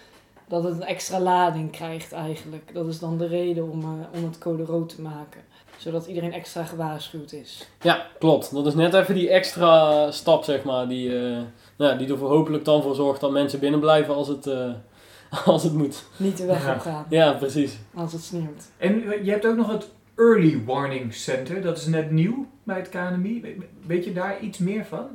dat 0.49 0.65
het 0.65 0.75
een 0.75 0.87
extra 0.87 1.21
lading 1.21 1.71
krijgt 1.71 2.13
eigenlijk. 2.13 2.71
Dat 2.75 2.87
is 2.87 2.99
dan 2.99 3.19
de 3.19 3.27
reden 3.27 3.71
om, 3.71 3.81
uh, 3.81 3.89
om 4.15 4.25
het 4.25 4.39
code 4.39 4.65
rood 4.65 4.89
te 4.89 5.01
maken. 5.01 5.41
Zodat 5.79 6.07
iedereen 6.07 6.33
extra 6.33 6.65
gewaarschuwd 6.65 7.33
is. 7.33 7.69
Ja, 7.81 8.07
klopt. 8.19 8.55
Dat 8.55 8.67
is 8.67 8.75
net 8.75 8.95
even 8.95 9.15
die 9.15 9.29
extra 9.31 10.11
stap, 10.11 10.45
zeg 10.45 10.63
maar, 10.63 10.89
die, 10.89 11.11
uh, 11.11 11.39
nou, 11.77 11.99
die 11.99 12.09
er 12.09 12.19
hopelijk 12.19 12.65
dan 12.65 12.83
voor 12.83 12.95
zorgt 12.95 13.21
dat 13.21 13.31
mensen 13.31 13.61
binnen 13.61 13.81
blijven 13.81 14.15
als 14.15 14.29
het, 14.29 14.47
uh, 14.47 14.71
als 15.45 15.63
het 15.63 15.73
moet. 15.73 16.05
Niet 16.17 16.37
de 16.37 16.47
weg 16.47 16.75
op 16.75 16.81
gaan. 16.81 17.07
Ja, 17.09 17.33
precies. 17.33 17.79
Als 17.95 18.13
het 18.13 18.23
sneeuwt. 18.23 18.65
En 18.77 19.25
je 19.25 19.31
hebt 19.31 19.47
ook 19.47 19.57
nog 19.57 19.71
het 19.73 19.89
Early 20.17 20.63
Warning 20.67 21.15
Center. 21.15 21.63
Dat 21.63 21.79
is 21.79 21.87
net 21.87 22.11
nieuw 22.11 22.47
bij 22.63 22.77
het 22.77 22.89
KNMI. 22.89 23.57
Weet 23.87 24.05
je 24.05 24.13
daar 24.13 24.41
iets 24.41 24.59
meer 24.59 24.85
van? 24.85 25.09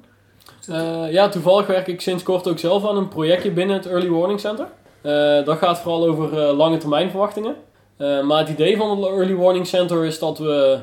Uh, 0.69 1.11
ja, 1.11 1.29
toevallig 1.29 1.67
werk 1.67 1.87
ik 1.87 2.01
sinds 2.01 2.23
kort 2.23 2.47
ook 2.47 2.59
zelf 2.59 2.87
aan 2.87 2.97
een 2.97 3.07
projectje 3.07 3.51
binnen 3.51 3.75
het 3.75 3.85
Early 3.85 4.09
Warning 4.09 4.39
Center. 4.39 4.67
Uh, 5.01 5.45
dat 5.45 5.57
gaat 5.57 5.79
vooral 5.79 6.07
over 6.07 6.33
uh, 6.33 6.57
lange 6.57 6.77
termijn 6.77 7.09
verwachtingen. 7.09 7.55
Maar 7.97 8.39
het 8.39 8.49
idee 8.49 8.77
van 8.77 8.89
het 8.89 9.09
Early 9.09 9.35
Warning 9.35 9.67
Center 9.67 10.05
is 10.05 10.19
dat 10.19 10.37
we 10.37 10.79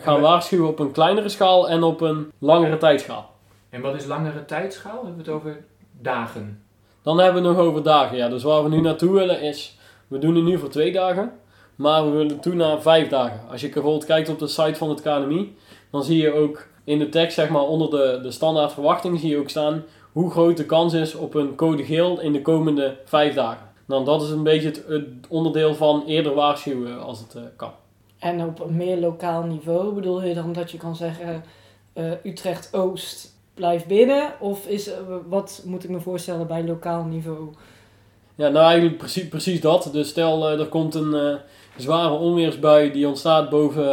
gaan 0.00 0.20
waarschuwen 0.20 0.68
op 0.68 0.78
een 0.78 0.92
kleinere 0.92 1.28
schaal 1.28 1.68
en 1.68 1.82
op 1.82 2.00
een 2.00 2.32
langere 2.38 2.76
tijdschaal. 2.76 3.30
En 3.70 3.80
wat 3.80 3.94
is 3.94 4.06
langere 4.06 4.44
tijdschaal? 4.44 5.04
Hebben 5.04 5.24
we 5.24 5.30
het 5.30 5.30
over 5.30 5.64
dagen? 6.00 6.62
Dan 7.02 7.18
hebben 7.18 7.42
we 7.42 7.48
het 7.48 7.56
nog 7.56 7.66
over 7.66 7.82
dagen, 7.82 8.16
ja. 8.16 8.28
Dus 8.28 8.42
waar 8.42 8.62
we 8.62 8.68
nu 8.68 8.80
naartoe 8.80 9.12
willen 9.12 9.40
is, 9.40 9.78
we 10.08 10.18
doen 10.18 10.34
het 10.34 10.44
nu 10.44 10.58
voor 10.58 10.68
twee 10.68 10.92
dagen. 10.92 11.32
Maar 11.74 12.04
we 12.04 12.10
willen 12.10 12.40
toe 12.40 12.54
naar 12.54 12.82
vijf 12.82 13.08
dagen. 13.08 13.40
Als 13.50 13.60
je 13.60 13.68
bijvoorbeeld 13.68 14.04
kijkt 14.04 14.28
op 14.28 14.38
de 14.38 14.46
site 14.46 14.74
van 14.74 14.88
het 14.88 15.02
KNMI, 15.02 15.56
dan 15.90 16.04
zie 16.04 16.22
je 16.22 16.32
ook 16.32 16.66
in 16.84 16.98
de 16.98 17.08
tekst, 17.08 17.34
zeg 17.34 17.48
maar 17.48 17.62
onder 17.62 17.90
de, 17.90 18.18
de 18.22 18.30
standaard 18.30 18.72
verwachting, 18.72 19.20
zie 19.20 19.30
je 19.30 19.38
ook 19.38 19.48
staan 19.48 19.84
hoe 20.12 20.30
groot 20.30 20.56
de 20.56 20.66
kans 20.66 20.92
is 20.92 21.14
op 21.14 21.34
een 21.34 21.54
code 21.54 21.84
geel 21.84 22.20
in 22.20 22.32
de 22.32 22.42
komende 22.42 22.96
vijf 23.04 23.34
dagen. 23.34 23.72
Nou, 23.86 24.04
dat 24.04 24.22
is 24.22 24.30
een 24.30 24.42
beetje 24.42 24.68
het, 24.68 24.84
het 24.88 25.04
onderdeel 25.28 25.74
van 25.74 26.04
eerder 26.06 26.34
waarschuwen 26.34 27.02
als 27.02 27.18
het 27.18 27.34
eh, 27.34 27.42
kan. 27.56 27.70
En 28.18 28.44
op 28.44 28.60
een 28.60 28.76
meer 28.76 28.96
lokaal 28.96 29.42
niveau 29.42 29.94
bedoel 29.94 30.22
je 30.22 30.34
dan 30.34 30.52
dat 30.52 30.70
je 30.70 30.78
kan 30.78 30.96
zeggen 30.96 31.44
eh, 31.92 32.10
Utrecht-Oost 32.24 33.32
blijft 33.54 33.86
binnen? 33.86 34.32
Of 34.40 34.66
is, 34.66 34.90
eh, 34.90 34.98
wat 35.28 35.62
moet 35.64 35.84
ik 35.84 35.90
me 35.90 36.00
voorstellen 36.00 36.46
bij 36.46 36.64
lokaal 36.64 37.04
niveau? 37.04 37.48
Ja, 38.34 38.48
nou 38.48 38.64
eigenlijk 38.64 38.98
precies, 38.98 39.28
precies 39.28 39.60
dat. 39.60 39.88
Dus 39.92 40.08
stel 40.08 40.48
er 40.48 40.66
komt 40.66 40.94
een 40.94 41.38
zware 41.76 42.14
onweersbui 42.14 42.92
die 42.92 43.08
ontstaat 43.08 43.50
boven, 43.50 43.84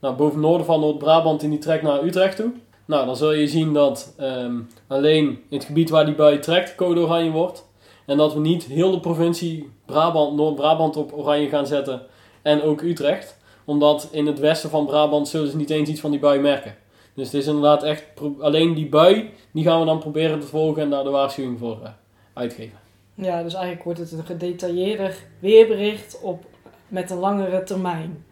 nou, 0.00 0.16
boven 0.16 0.40
noorden 0.40 0.66
van 0.66 0.80
Noord-Brabant 0.80 1.42
en 1.42 1.50
die 1.50 1.58
trekt 1.58 1.82
naar 1.82 2.04
Utrecht 2.04 2.36
toe. 2.36 2.52
Nou, 2.90 3.06
dan 3.06 3.16
zul 3.16 3.32
je 3.32 3.48
zien 3.48 3.72
dat 3.72 4.14
ehm, 4.16 4.60
alleen 4.86 5.26
in 5.26 5.56
het 5.56 5.64
gebied 5.64 5.90
waar 5.90 6.04
die 6.04 6.14
bui 6.14 6.38
trekt 6.38 6.74
code 6.74 7.00
oranje 7.00 7.30
wordt. 7.30 7.68
En 8.10 8.16
dat 8.16 8.34
we 8.34 8.40
niet 8.40 8.64
heel 8.64 8.90
de 8.90 9.00
provincie 9.00 9.70
Brabant, 9.86 10.36
Noord-Brabant 10.36 10.96
op 10.96 11.12
oranje 11.12 11.48
gaan 11.48 11.66
zetten 11.66 12.02
en 12.42 12.62
ook 12.62 12.80
Utrecht. 12.80 13.38
Omdat 13.64 14.08
in 14.10 14.26
het 14.26 14.38
westen 14.38 14.70
van 14.70 14.86
Brabant 14.86 15.28
zullen 15.28 15.50
ze 15.50 15.56
niet 15.56 15.70
eens 15.70 15.88
iets 15.88 16.00
van 16.00 16.10
die 16.10 16.20
bui 16.20 16.40
merken. 16.40 16.76
Dus 17.14 17.24
het 17.24 17.34
is 17.34 17.46
inderdaad 17.46 17.82
echt 17.82 18.04
alleen 18.40 18.74
die 18.74 18.88
bui, 18.88 19.30
die 19.50 19.64
gaan 19.64 19.80
we 19.80 19.86
dan 19.86 19.98
proberen 19.98 20.40
te 20.40 20.46
volgen 20.46 20.82
en 20.82 20.90
daar 20.90 21.04
de 21.04 21.10
waarschuwing 21.10 21.58
voor 21.58 21.78
eh, 21.82 21.90
uitgeven. 22.32 22.78
Ja, 23.14 23.42
dus 23.42 23.54
eigenlijk 23.54 23.84
wordt 23.84 23.98
het 23.98 24.12
een 24.12 24.24
gedetailleerder 24.24 25.16
weerbericht 25.38 26.20
op, 26.22 26.44
met 26.88 27.10
een 27.10 27.18
langere 27.18 27.62
termijn. 27.62 28.24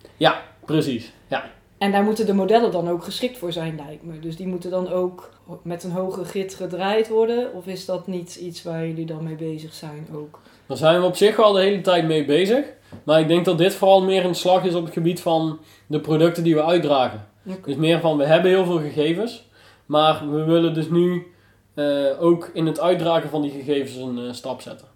Precies, 0.65 1.13
ja. 1.29 1.51
En 1.79 1.93
daar 1.93 2.03
moeten 2.03 2.27
de 2.27 2.35
modellen 2.35 2.71
dan 2.71 2.89
ook 2.89 3.05
geschikt 3.05 3.39
voor 3.39 3.53
zijn, 3.53 3.81
lijkt 3.87 4.03
me. 4.03 4.19
Dus 4.19 4.37
die 4.37 4.47
moeten 4.47 4.71
dan 4.71 4.89
ook 4.89 5.31
met 5.63 5.85
een 5.85 5.91
hoge 5.91 6.25
git 6.25 6.55
gedraaid 6.55 7.09
worden? 7.09 7.55
Of 7.55 7.67
is 7.67 7.85
dat 7.85 8.07
niet 8.07 8.35
iets 8.35 8.63
waar 8.63 8.87
jullie 8.87 9.07
dan 9.07 9.25
mee 9.25 9.35
bezig 9.35 9.75
zijn 9.75 10.09
ook? 10.15 10.41
Daar 10.67 10.77
zijn 10.77 11.01
we 11.01 11.07
op 11.07 11.17
zich 11.17 11.37
wel 11.37 11.53
de 11.53 11.61
hele 11.61 11.81
tijd 11.81 12.07
mee 12.07 12.25
bezig. 12.25 12.65
Maar 13.05 13.21
ik 13.21 13.29
denk 13.29 13.45
dat 13.45 13.59
dit 13.59 13.75
vooral 13.75 14.03
meer 14.03 14.25
een 14.25 14.35
slag 14.35 14.65
is 14.65 14.75
op 14.75 14.85
het 14.85 14.93
gebied 14.93 15.21
van 15.21 15.59
de 15.87 16.01
producten 16.01 16.45
die 16.45 16.55
we 16.55 16.65
uitdragen. 16.65 17.27
Dus 17.65 17.77
meer 17.77 18.01
van, 18.01 18.17
we 18.17 18.25
hebben 18.25 18.51
heel 18.51 18.65
veel 18.65 18.79
gegevens. 18.79 19.47
Maar 19.87 20.31
we 20.31 20.45
willen 20.45 20.75
dus 20.75 20.89
nu 20.89 21.27
eh, 21.75 21.85
ook 22.21 22.51
in 22.53 22.67
het 22.67 22.81
uitdragen 22.81 23.31
van 23.31 23.43
die 23.43 23.51
gegevens 23.51 23.97
een 23.97 24.19
eh, 24.19 24.33
stap 24.33 24.61
zetten. 24.61 24.87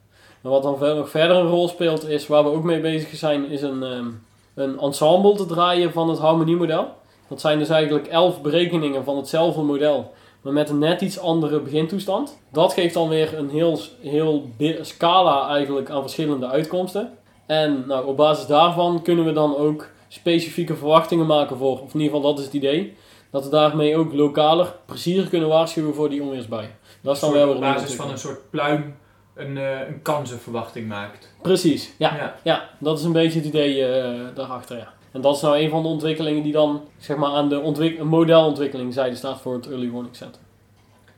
En 0.42 0.51
wat 0.51 0.62
dan 0.62 0.97
nog 0.97 1.11
verder 1.11 1.37
een 1.37 1.49
rol 1.49 1.68
speelt, 1.68 2.09
is 2.09 2.27
waar 2.27 2.45
we 2.45 2.51
ook 2.51 2.64
mee 2.64 2.81
bezig 2.81 3.16
zijn, 3.16 3.51
is 3.51 3.62
een, 3.62 3.83
ehm, 3.83 4.09
een 4.54 4.78
ensemble 4.78 5.34
te 5.34 5.46
draaien 5.46 5.92
van 5.92 6.08
het 6.08 6.18
harmoniemodel. 6.18 6.88
Dat 7.28 7.40
zijn 7.40 7.58
dus 7.58 7.68
eigenlijk 7.68 8.06
elf 8.06 8.42
berekeningen 8.42 9.04
van 9.04 9.16
hetzelfde 9.16 9.62
model, 9.62 10.12
maar 10.40 10.52
met 10.52 10.68
een 10.68 10.78
net 10.78 11.00
iets 11.00 11.18
andere 11.18 11.60
begintoestand. 11.60 12.38
Dat 12.52 12.72
geeft 12.72 12.94
dan 12.94 13.08
weer 13.08 13.38
een 13.38 13.50
heel, 13.50 13.78
heel 14.00 14.50
scala 14.80 15.48
eigenlijk 15.48 15.90
aan 15.90 16.02
verschillende 16.02 16.46
uitkomsten. 16.46 17.12
En 17.46 17.84
nou, 17.86 18.06
op 18.06 18.16
basis 18.16 18.46
daarvan 18.46 19.02
kunnen 19.02 19.24
we 19.24 19.32
dan 19.32 19.56
ook 19.56 19.86
specifieke 20.08 20.76
verwachtingen 20.76 21.26
maken 21.26 21.56
voor, 21.56 21.80
of 21.80 21.94
in 21.94 22.00
ieder 22.00 22.16
geval 22.16 22.30
dat 22.30 22.38
is 22.38 22.44
het 22.44 22.54
idee, 22.54 22.96
dat 23.30 23.44
we 23.44 23.50
daarmee 23.50 23.96
ook 23.96 24.12
lokaler, 24.12 24.74
preciezer 24.86 25.28
kunnen 25.28 25.48
waarschuwen 25.48 25.94
voor 25.94 26.08
die 26.08 26.22
onweersbuien. 26.22 26.76
Dat 27.02 27.14
is 27.14 27.20
dan 27.20 27.32
wel 27.32 27.46
weer 27.46 27.54
op 27.54 27.60
basis 27.60 27.94
van 27.94 28.10
een 28.10 28.18
soort 28.18 28.50
pluim 28.50 28.94
een, 29.35 29.59
eh, 29.59 29.88
een 29.88 30.03
kansenverwachting 30.03 30.88
maakt. 30.88 31.35
Precies, 31.42 31.92
ja. 31.99 32.16
Ja. 32.16 32.35
Ja, 32.42 32.68
dat 32.79 32.99
is 32.99 33.05
een 33.05 33.12
beetje 33.12 33.38
het 33.38 33.49
idee 33.49 33.87
eh, 33.87 34.21
daarachter, 34.35 34.77
ja. 34.77 34.92
En 35.12 35.21
dat 35.21 35.37
is 35.37 35.42
nou 35.42 35.59
een 35.59 35.71
van 35.71 35.83
de 35.83 35.88
ontwikkelingen 35.88 36.42
die 36.42 36.53
dan, 36.53 36.88
zeg 36.99 37.16
maar, 37.16 37.31
aan 37.31 37.49
de 37.49 37.61
ontwik- 37.61 38.03
modelontwikkeling 38.03 38.92
zijde 38.95 39.16
staat 39.16 39.40
voor 39.40 39.55
het 39.55 39.66
Early 39.71 39.90
Warning 39.90 40.16
Center. 40.16 40.40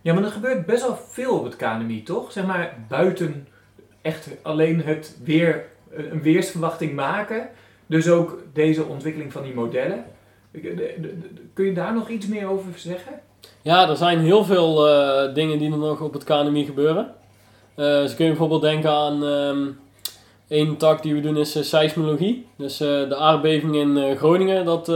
Ja, 0.01 0.15
maar 0.15 0.25
er 0.25 0.31
gebeurt 0.31 0.67
best 0.67 0.87
wel 0.87 0.97
veel 1.09 1.39
op 1.39 1.45
het 1.45 1.57
KNMI, 1.57 2.03
toch? 2.03 2.33
Zeg 2.33 2.47
maar, 2.47 2.77
buiten 2.89 3.49
echt 4.03 4.29
alleen 4.43 4.81
het 4.83 5.17
weer, 5.25 5.65
een 5.91 6.23
weersverwachting 6.23 6.95
maken. 6.95 7.49
Dus 7.87 8.09
ook 8.09 8.43
deze 8.53 8.85
ontwikkeling 8.85 9.33
van 9.33 9.43
die 9.43 9.55
modellen. 9.55 10.05
De- 10.51 10.61
de- 10.61 10.95
de- 11.01 11.19
Kun 11.55 11.65
je 11.65 11.73
daar 11.73 11.95
nog 11.95 12.09
iets 12.09 12.27
meer 12.27 12.49
over 12.49 12.73
zeggen? 12.77 13.13
Ja, 13.63 13.89
er 13.89 13.97
zijn 13.97 14.19
heel 14.19 14.45
veel 14.45 14.89
eh, 14.89 15.35
dingen 15.35 15.59
die 15.59 15.73
er 15.73 15.79
nog 15.79 16.01
op 16.01 16.13
het 16.13 16.25
KNMI 16.25 16.65
gebeuren. 16.65 17.15
Eh 17.75 17.85
dus 17.85 18.15
kun 18.15 18.25
je 18.25 18.31
bijvoorbeeld 18.31 18.63
denken 18.63 18.91
aan 18.91 19.25
ehm 19.25 19.67
één 20.49 20.77
tak 20.77 21.03
die 21.03 21.15
we 21.15 21.21
doen 21.21 21.37
is 21.37 21.55
eh, 21.57 21.63
seismologie. 21.63 22.47
Dus 22.57 22.81
eh, 22.81 22.89
de 23.09 23.17
aardbeving 23.17 23.75
in 23.75 24.17
Groningen, 24.17 24.65
dat 24.65 24.93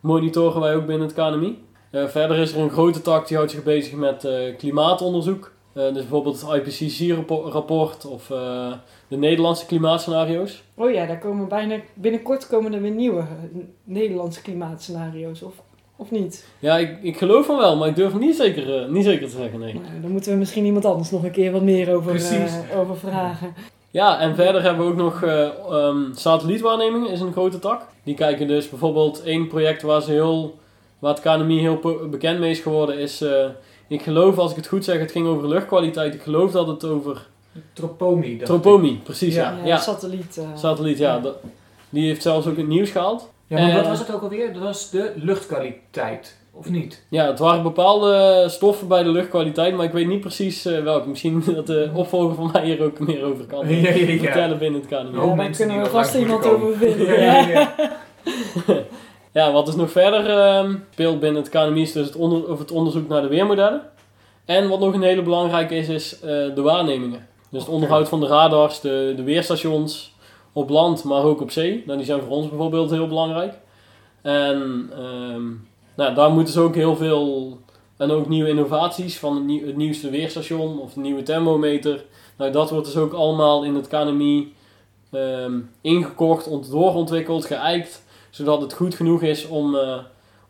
monitoren 0.00 0.60
wij 0.60 0.74
ook 0.74 0.86
binnen 0.86 1.06
het 1.06 1.16
KNMI. 1.16 1.58
Verder 1.92 2.38
is 2.38 2.52
er 2.52 2.60
een 2.60 2.70
grote 2.70 3.02
tak 3.02 3.28
die 3.28 3.36
houdt 3.36 3.52
zich 3.52 3.62
bezig 3.62 3.94
met 3.94 4.28
klimaatonderzoek. 4.58 5.52
Dus 5.72 5.92
bijvoorbeeld 5.92 6.40
het 6.40 6.66
IPCC-rapport 6.66 8.04
of 8.04 8.26
de 9.08 9.16
Nederlandse 9.16 9.66
klimaatscenario's. 9.66 10.62
Oh 10.74 10.90
ja, 10.90 11.06
daar 11.06 11.18
komen 11.18 11.48
bijna, 11.48 11.76
binnenkort 11.94 12.46
komen 12.46 12.72
er 12.72 12.80
weer 12.80 12.90
nieuwe 12.90 13.24
Nederlandse 13.84 14.42
klimaatscenario's, 14.42 15.42
of, 15.42 15.54
of 16.00 16.10
niet? 16.10 16.44
Ja, 16.58 16.78
ik, 16.78 16.98
ik 17.02 17.16
geloof 17.16 17.46
van 17.46 17.56
wel, 17.56 17.76
maar 17.76 17.88
ik 17.88 17.96
durf 17.96 18.12
het 18.12 18.20
niet 18.20 18.36
zeker, 18.36 18.82
eh, 18.82 18.88
niet 18.88 19.04
zeker 19.04 19.28
te 19.30 19.36
zeggen, 19.36 19.58
nee. 19.58 19.74
Nou, 19.74 20.00
dan 20.02 20.10
moeten 20.10 20.32
we 20.32 20.38
misschien 20.38 20.64
iemand 20.64 20.84
anders 20.84 21.10
nog 21.10 21.22
een 21.24 21.30
keer 21.30 21.52
wat 21.52 21.62
meer 21.62 21.94
over, 21.94 22.14
eh, 22.14 22.78
over 22.78 22.96
vragen. 22.96 23.54
Ja, 23.90 24.20
en 24.20 24.34
verder 24.34 24.62
hebben 24.62 24.86
we 24.86 24.90
ook 24.92 24.98
nog 24.98 25.22
eh 25.22 25.48
ehm, 25.70 26.14
satellietwaarnemingen, 26.14 27.10
is 27.10 27.20
een 27.20 27.32
grote 27.32 27.58
tak. 27.58 27.82
Die 28.02 28.14
kijken 28.14 28.48
dus 28.48 28.68
bijvoorbeeld 28.68 29.22
één 29.22 29.46
project 29.48 29.82
waar, 29.82 30.02
ze 30.02 30.10
heel, 30.10 30.58
waar 30.98 31.14
het 31.14 31.22
KNMI 31.22 31.58
heel 31.58 31.80
bekend 32.10 32.38
mee 32.38 32.50
is 32.50 32.60
geworden, 32.60 32.98
is, 32.98 33.20
eh, 33.20 33.46
ik 33.88 34.02
geloof 34.02 34.38
als 34.38 34.50
ik 34.50 34.56
het 34.56 34.66
goed 34.66 34.84
zeg, 34.84 34.98
het 34.98 35.10
ging 35.12 35.26
over 35.26 35.48
luchtkwaliteit. 35.48 36.14
Ik 36.14 36.22
geloof 36.22 36.52
dat 36.52 36.66
het 36.66 36.84
over 36.84 37.26
Tropomi. 37.72 38.36
Tropomi, 38.38 39.00
precies 39.02 39.34
ja. 39.34 39.56
Ja, 39.58 39.66
Ja, 39.66 39.76
satelliet. 39.76 40.36
eh, 40.38 40.44
satelliet, 40.56 40.98
ja. 40.98 41.20
ja. 41.24 41.30
die 41.90 42.06
heeft 42.06 42.22
zelfs 42.22 42.46
ook 42.46 42.56
het 42.56 42.68
nieuws 42.68 42.90
gehaald. 42.90 43.28
Ja, 43.50 43.58
maar 43.58 43.72
wat 43.74 43.82
Eh, 43.82 43.88
was 43.88 43.98
het 43.98 44.14
ook 44.14 44.22
alweer? 44.22 44.52
Dat 44.52 44.62
was 44.62 44.90
de 44.90 45.12
luchtkwaliteit, 45.16 46.36
of 46.52 46.70
niet? 46.70 47.04
Ja, 47.08 47.26
het 47.26 47.38
waren 47.38 47.62
bepaalde 47.62 48.44
stoffen 48.48 48.88
bij 48.88 49.02
de 49.02 49.08
luchtkwaliteit, 49.08 49.76
maar 49.76 49.84
ik 49.84 49.92
weet 49.92 50.06
niet 50.06 50.20
precies 50.20 50.64
eh, 50.64 50.82
welke. 50.82 51.08
Misschien 51.08 51.42
dat 51.54 51.66
de 51.66 51.90
opvolger 51.94 52.34
van 52.34 52.50
mij 52.52 52.64
hier 52.64 52.82
ook 52.82 52.98
meer 52.98 53.24
over 53.24 53.44
kan 53.44 53.68
Ja, 53.68 53.90
ja, 53.90 54.06
ja. 54.06 54.18
vertellen 54.18 54.58
binnen 54.58 54.80
het 54.80 54.88
KNMI. 54.90 55.08
Oh, 55.08 55.14
ja, 55.14 55.26
daar 55.26 55.36
mensen 55.36 55.66
kunnen 55.66 55.84
we 55.84 55.90
vast 55.90 56.14
iemand 56.14 56.46
over 56.46 56.76
vinden. 56.76 57.06
Ja, 57.06 57.48
ja, 57.48 57.48
ja. 57.48 57.74
Ja, 59.32 59.52
wat 59.52 59.66
dus 59.66 59.74
nog 59.74 59.90
verder 59.90 60.30
ehm, 60.38 60.74
speelt 60.92 61.20
binnen 61.20 61.42
het 61.42 61.50
KNMI 61.50 61.82
is 61.82 61.92
dus 61.92 62.06
het, 62.06 62.16
onder, 62.16 62.50
of 62.50 62.58
het 62.58 62.70
onderzoek 62.70 63.08
naar 63.08 63.22
de 63.22 63.28
weermodellen. 63.28 63.82
En 64.44 64.68
wat 64.68 64.80
nog 64.80 64.94
een 64.94 65.02
hele 65.02 65.22
belangrijke 65.22 65.74
is, 65.74 65.88
is 65.88 66.20
eh, 66.20 66.28
de 66.28 66.62
waarnemingen. 66.62 67.26
Dus 67.50 67.60
het 67.60 67.70
onderhoud 67.70 68.08
van 68.08 68.20
de 68.20 68.26
radars, 68.26 68.80
de, 68.80 69.12
de 69.16 69.22
weerstations 69.22 70.14
op 70.52 70.68
land, 70.70 71.04
maar 71.04 71.22
ook 71.22 71.40
op 71.40 71.50
zee. 71.50 71.82
Nou, 71.86 71.98
die 71.98 72.06
zijn 72.06 72.20
voor 72.20 72.36
ons 72.36 72.48
bijvoorbeeld 72.48 72.90
heel 72.90 73.06
belangrijk. 73.08 73.54
En 74.22 74.90
ehm, 74.92 75.46
nou, 75.96 76.14
daar 76.14 76.30
moeten 76.30 76.52
ze 76.52 76.60
ook 76.60 76.74
heel 76.74 76.96
veel, 76.96 77.58
en 77.96 78.10
ook 78.10 78.28
nieuwe 78.28 78.48
innovaties 78.48 79.18
van 79.18 79.34
het, 79.34 79.44
nieuw- 79.44 79.66
het 79.66 79.76
nieuwste 79.76 80.10
weerstation 80.10 80.80
of 80.80 80.92
de 80.92 81.00
nieuwe 81.00 81.22
thermometer. 81.22 82.04
Nou, 82.36 82.52
dat 82.52 82.70
wordt 82.70 82.86
dus 82.86 82.96
ook 82.96 83.12
allemaal 83.12 83.64
in 83.64 83.74
het 83.74 83.88
KNMI 83.88 84.52
ehm, 85.10 85.58
ingekocht, 85.80 86.46
ont- 86.46 86.70
doorontwikkeld, 86.70 87.44
geëikt 87.44 88.02
zodat 88.30 88.60
het 88.60 88.72
goed 88.72 88.94
genoeg 88.94 89.22
is 89.22 89.46
om 89.46 89.74
eh, 89.76 89.98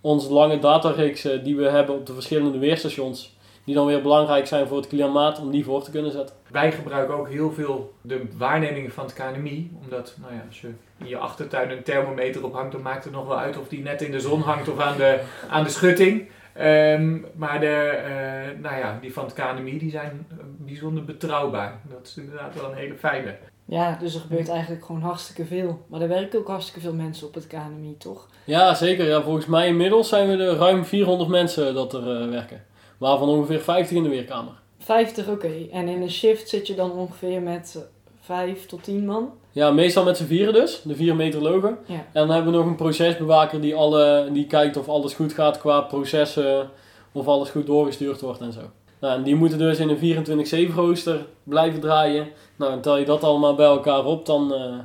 onze 0.01 0.33
lange 0.33 0.59
datareeks 0.59 1.29
die 1.45 1.57
we 1.57 1.65
hebben 1.69 1.95
op 1.95 2.07
de 2.07 2.13
verschillende 2.13 2.59
weerstations, 2.59 3.33
die 3.65 3.75
dan 3.75 3.87
weer 3.87 4.03
belangrijk 4.03 4.47
zijn 4.47 4.67
voor 4.67 4.77
het 4.77 4.87
klimaat, 4.87 5.41
om 5.41 5.51
die 5.51 5.65
voor 5.65 5.83
te 5.83 5.91
kunnen 5.91 6.13
zetten. 6.13 6.37
Wij 6.51 6.73
gebruiken 6.73 7.15
ook 7.15 7.29
heel 7.29 7.53
veel 7.53 7.93
de 8.01 8.23
waarnemingen 8.37 8.91
van 8.91 9.05
het 9.05 9.15
KNMI. 9.15 9.71
Omdat, 9.83 10.15
nou 10.21 10.35
ja, 10.35 10.45
als 10.49 10.61
je 10.61 10.71
in 10.99 11.09
je 11.09 11.17
achtertuin 11.17 11.71
een 11.71 11.83
thermometer 11.83 12.45
ophangt, 12.45 12.73
dan 12.73 12.83
maakt 12.83 13.05
het 13.05 13.13
nog 13.13 13.27
wel 13.27 13.39
uit 13.39 13.59
of 13.59 13.69
die 13.69 13.83
net 13.83 14.03
in 14.03 14.11
de 14.11 14.21
zon 14.21 14.41
hangt 14.41 14.69
of 14.69 14.79
aan 14.79 14.97
de, 14.97 15.21
aan 15.49 15.65
de 15.65 15.71
schutting. 15.71 16.29
Ehm, 16.53 17.19
maar 17.35 17.61
de, 17.61 17.67
eh, 17.67 18.63
nou 18.63 18.77
ja, 18.77 18.99
die 19.01 19.13
van 19.13 19.25
het 19.25 19.35
KNMI 19.35 19.79
die 19.79 19.91
zijn 19.91 20.27
eh, 20.31 20.37
bijzonder 20.59 21.05
betrouwbaar. 21.05 21.81
Dat 21.91 22.07
is 22.07 22.17
inderdaad 22.17 22.55
wel 22.55 22.71
een 22.71 22.77
hele 22.77 22.95
fijne. 22.95 23.37
Ja, 23.65 23.97
dus 24.01 24.15
er 24.15 24.21
gebeurt 24.21 24.49
eigenlijk 24.49 24.85
gewoon 24.85 25.03
hartstikke 25.03 25.45
veel. 25.45 25.85
Maar 25.87 26.01
er 26.01 26.09
werken 26.09 26.39
ook 26.39 26.49
hartstikke 26.49 26.81
veel 26.81 26.95
mensen 26.95 27.27
op 27.27 27.35
het 27.35 27.47
KNMI, 27.47 27.97
toch? 27.99 28.29
Ja, 28.45 28.75
zeker. 28.75 29.07
Ja, 29.07 29.23
volgens 29.23 29.47
mij 29.47 29.67
inmiddels 29.67 30.09
zijn 30.09 30.29
we 30.29 30.45
er 30.45 30.57
ruim 30.57 30.85
400 30.85 31.31
mensen 31.31 31.75
dat 31.75 31.95
er 31.95 32.23
eh, 32.23 32.29
werken. 32.29 32.65
Waarvan 33.01 33.29
ongeveer 33.29 33.61
50 33.61 33.97
in 33.97 34.03
de 34.03 34.09
weerkamer. 34.09 34.53
50, 34.79 35.29
oké. 35.29 35.53
En 35.71 35.89
in 35.89 36.03
een 36.03 36.11
shift 36.11 36.49
zit 36.49 36.67
je 36.67 36.75
dan 36.75 36.93
ongeveer 36.93 37.43
met 37.43 37.75
eh, 37.77 37.83
5 38.21 38.67
tot 38.67 38.83
10 38.83 39.05
man. 39.05 39.31
Ja, 39.53 39.71
meestal 39.71 40.05
met 40.05 40.17
z'n 40.17 40.25
vieren 40.25 40.55
dus, 40.55 40.83
de 40.83 40.95
vier 40.95 41.17
meteorologen. 41.17 41.79
Ja. 41.87 41.95
En 41.95 42.07
dan 42.13 42.31
hebben 42.31 42.53
we 42.53 42.59
nog 42.59 42.67
een 42.67 42.75
procesbewaker 42.75 43.61
die, 43.61 43.75
alle, 43.75 44.29
die 44.33 44.47
kijkt 44.47 44.77
of 44.77 44.89
alles 44.89 45.15
goed 45.15 45.33
gaat 45.33 45.59
qua 45.59 45.81
processen, 45.81 46.71
of 47.13 47.27
alles 47.29 47.51
goed 47.51 47.67
doorgestuurd 47.67 48.21
wordt 48.21 48.41
en 48.41 48.53
zo. 48.53 48.61
Nou, 49.01 49.15
en 49.17 49.23
die 49.23 49.35
moeten 49.35 49.59
dus 49.59 49.79
in 49.79 49.89
een 49.89 50.71
24-7 50.71 50.75
rooster 50.75 51.27
blijven 51.43 51.81
draaien. 51.81 52.29
Nou, 52.57 52.73
en 52.73 52.81
tel 52.81 52.97
je 52.97 53.05
dat 53.05 53.25
allemaal 53.25 53.55
bij 53.55 53.67
elkaar 53.67 54.05
op, 54.05 54.27
dan 54.27 54.55
eh, 54.55 54.79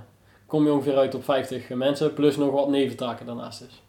kom 0.48 0.66
je 0.66 0.72
ongeveer 0.72 0.98
uit 0.98 1.16
op 1.16 1.24
50 1.24 1.70
mensen, 1.70 2.14
plus 2.14 2.38
nog 2.38 2.52
wat 2.52 2.70
neventaken 2.70 3.26
daarnaast 3.26 3.60
dus. 3.60 3.82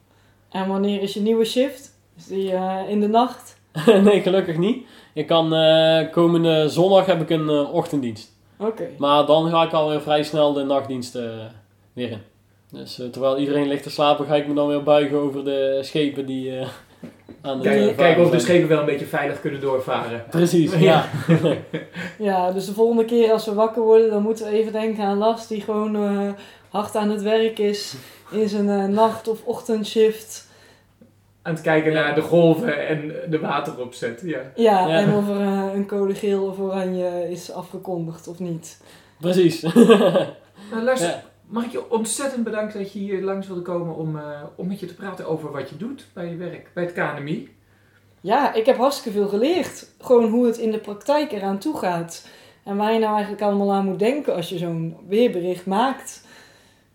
En 0.48 0.68
wanneer 0.68 1.02
is 1.02 1.14
je 1.14 1.20
nieuwe 1.20 1.44
shift? 1.44 1.94
Is 2.16 2.26
die 2.26 2.52
eh, 2.52 2.88
in 2.88 3.00
de 3.00 3.08
nacht? 3.08 3.55
nee, 4.04 4.20
gelukkig 4.20 4.56
niet. 4.58 4.86
Ik 5.12 5.26
kan, 5.26 5.54
eh, 5.54 6.10
komende 6.12 6.68
zondag 6.68 7.06
heb 7.06 7.20
ik 7.20 7.30
een 7.30 7.48
eh, 7.48 7.74
ochtenddienst. 7.74 8.32
Oké. 8.58 8.88
Maar 8.98 9.26
dan 9.26 9.50
ga 9.50 9.62
ik 9.62 9.72
alweer 9.72 10.00
vrij 10.02 10.22
snel 10.22 10.52
de 10.52 10.62
nachtdiensten 10.64 11.32
eh, 11.40 11.46
weer 11.92 12.10
in. 12.10 12.20
Dus 12.72 13.00
terwijl 13.12 13.38
iedereen 13.38 13.68
ligt 13.68 13.82
te 13.82 13.90
slapen, 13.90 14.26
ga 14.26 14.34
ik 14.34 14.48
me 14.48 14.54
dan 14.54 14.66
weer 14.68 14.82
buigen 14.82 15.18
over 15.18 15.44
de 15.44 15.78
schepen 15.82 16.26
die 16.26 16.58
eh, 16.58 16.66
aan 17.42 17.58
het 17.58 17.62
Kijk, 17.62 17.96
kijken 17.96 18.24
of 18.24 18.30
de 18.30 18.38
schepen 18.38 18.68
wel 18.68 18.78
een 18.78 18.84
beetje 18.84 19.06
veilig 19.06 19.40
kunnen 19.40 19.60
doorvaren. 19.60 20.24
Precies, 20.30 20.72
Ja. 20.78 21.08
ja. 21.42 21.56
Ja, 22.18 22.52
dus 22.52 22.66
de 22.66 22.72
volgende 22.72 23.04
keer 23.04 23.32
als 23.32 23.44
we 23.44 23.54
wakker 23.54 23.82
worden, 23.82 24.10
dan 24.10 24.22
moeten 24.22 24.44
we 24.46 24.50
even 24.58 24.72
denken 24.72 25.04
aan 25.04 25.18
Lars 25.18 25.46
die 25.46 25.60
gewoon 25.60 25.96
eh, 25.96 26.28
hard 26.68 26.96
aan 26.96 27.10
het 27.10 27.22
werk 27.22 27.58
is 27.58 27.94
in 28.30 28.48
zijn 28.48 28.92
nacht- 28.92 29.28
of 29.28 29.42
ochtendshift. 29.44 30.45
Aan 31.46 31.52
het 31.54 31.62
kijken 31.62 31.92
Ja. 31.92 32.00
naar 32.04 32.14
de 32.14 32.20
golven 32.22 32.86
en 32.88 33.12
de 33.30 33.38
wateropzet. 33.38 34.20
Ja. 34.24 34.38
Ja, 34.54 34.86
Ja. 34.88 34.98
en 34.98 35.14
of 35.14 35.28
er 35.28 35.40
eh, 35.40 35.70
een 35.74 35.86
code 35.86 36.14
geel 36.14 36.44
of 36.46 36.58
oranje 36.58 37.30
is 37.30 37.52
afgekondigd 37.52 38.28
of 38.28 38.38
niet. 38.38 38.80
Precies. 39.20 39.60
Nou, 40.70 40.82
Lars, 40.84 41.00
Ja. 41.00 41.22
mag 41.46 41.64
ik 41.64 41.70
je 41.72 41.90
ontzettend 41.90 42.44
bedanken 42.44 42.78
dat 42.78 42.92
je 42.92 42.98
hier 42.98 43.22
langs 43.22 43.46
wilde 43.46 43.62
komen 43.62 43.94
om, 43.96 44.16
eh, 44.18 44.42
om 44.56 44.66
met 44.68 44.80
je 44.80 44.86
te 44.86 44.94
praten 44.94 45.26
over 45.26 45.52
wat 45.52 45.68
je 45.68 45.76
doet 45.76 46.06
bij 46.12 46.28
je 46.28 46.36
werk, 46.36 46.70
bij 46.74 46.84
het 46.84 46.92
KNMI. 46.92 47.48
Ja, 48.20 48.54
ik 48.54 48.66
heb 48.66 48.76
hartstikke 48.76 49.18
veel 49.18 49.28
geleerd. 49.28 49.86
Gewoon 50.00 50.30
hoe 50.30 50.46
het 50.46 50.58
in 50.58 50.70
de 50.70 50.78
praktijk 50.78 51.32
eraan 51.32 51.58
toe 51.58 51.76
gaat. 51.78 52.28
En 52.64 52.76
waar 52.76 52.92
je 52.92 52.98
nou 52.98 53.12
eigenlijk 53.12 53.42
allemaal 53.42 53.72
aan 53.72 53.84
moet 53.84 53.98
denken 53.98 54.34
als 54.34 54.48
je 54.48 54.58
zo'n 54.58 54.96
weerbericht 55.08 55.66
maakt. 55.66 56.24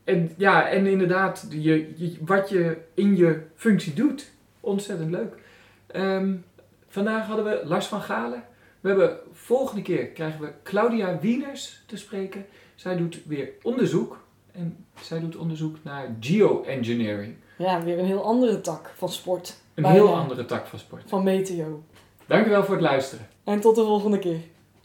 En 0.04 0.32
ja, 0.38 0.68
en 0.70 0.86
inderdaad, 0.88 1.48
je, 1.50 1.94
je- 1.96 2.18
wat 2.26 2.50
je 2.50 2.78
in 2.96 3.16
je 3.18 3.42
functie 3.56 3.94
doet. 3.94 4.31
Ontzettend 4.62 5.12
leuk. 5.12 5.36
Ehm, 5.88 6.36
vandaag 6.88 7.28
hadden 7.28 7.46
we 7.46 7.62
Lars 7.66 7.86
van 7.86 8.02
Galen. 8.02 8.44
We 8.80 8.90
hebben 8.90 9.18
volgende 9.32 9.82
keer 9.82 10.08
krijgen 10.08 10.42
we 10.42 10.52
Claudia 10.64 11.20
Wieners 11.20 11.84
te 11.86 11.98
spreken. 11.98 12.46
Zij 12.76 12.98
doet 12.98 13.22
weer 13.26 13.50
onderzoek. 13.62 14.24
En 14.52 14.86
zij 15.02 15.20
doet 15.20 15.36
onderzoek 15.36 15.76
naar 15.84 16.16
geoengineering. 16.20 17.36
Ja, 17.58 17.84
weer 17.84 18.00
een 18.00 18.06
heel 18.06 18.24
andere 18.24 18.62
tak 18.62 18.92
van 18.96 19.10
sport. 19.10 19.60
Een 19.74 19.86
heel 19.86 20.16
andere 20.16 20.46
tak 20.46 20.68
van 20.68 20.80
sport. 20.80 21.04
Van 21.06 21.24
meteo. 21.24 21.84
Dankjewel 22.26 22.64
voor 22.64 22.74
het 22.74 22.84
luisteren. 22.84 23.28
En 23.44 23.60
tot 23.60 23.76
de 23.76 23.82
volgende 23.82 24.20
keer. 24.20 24.40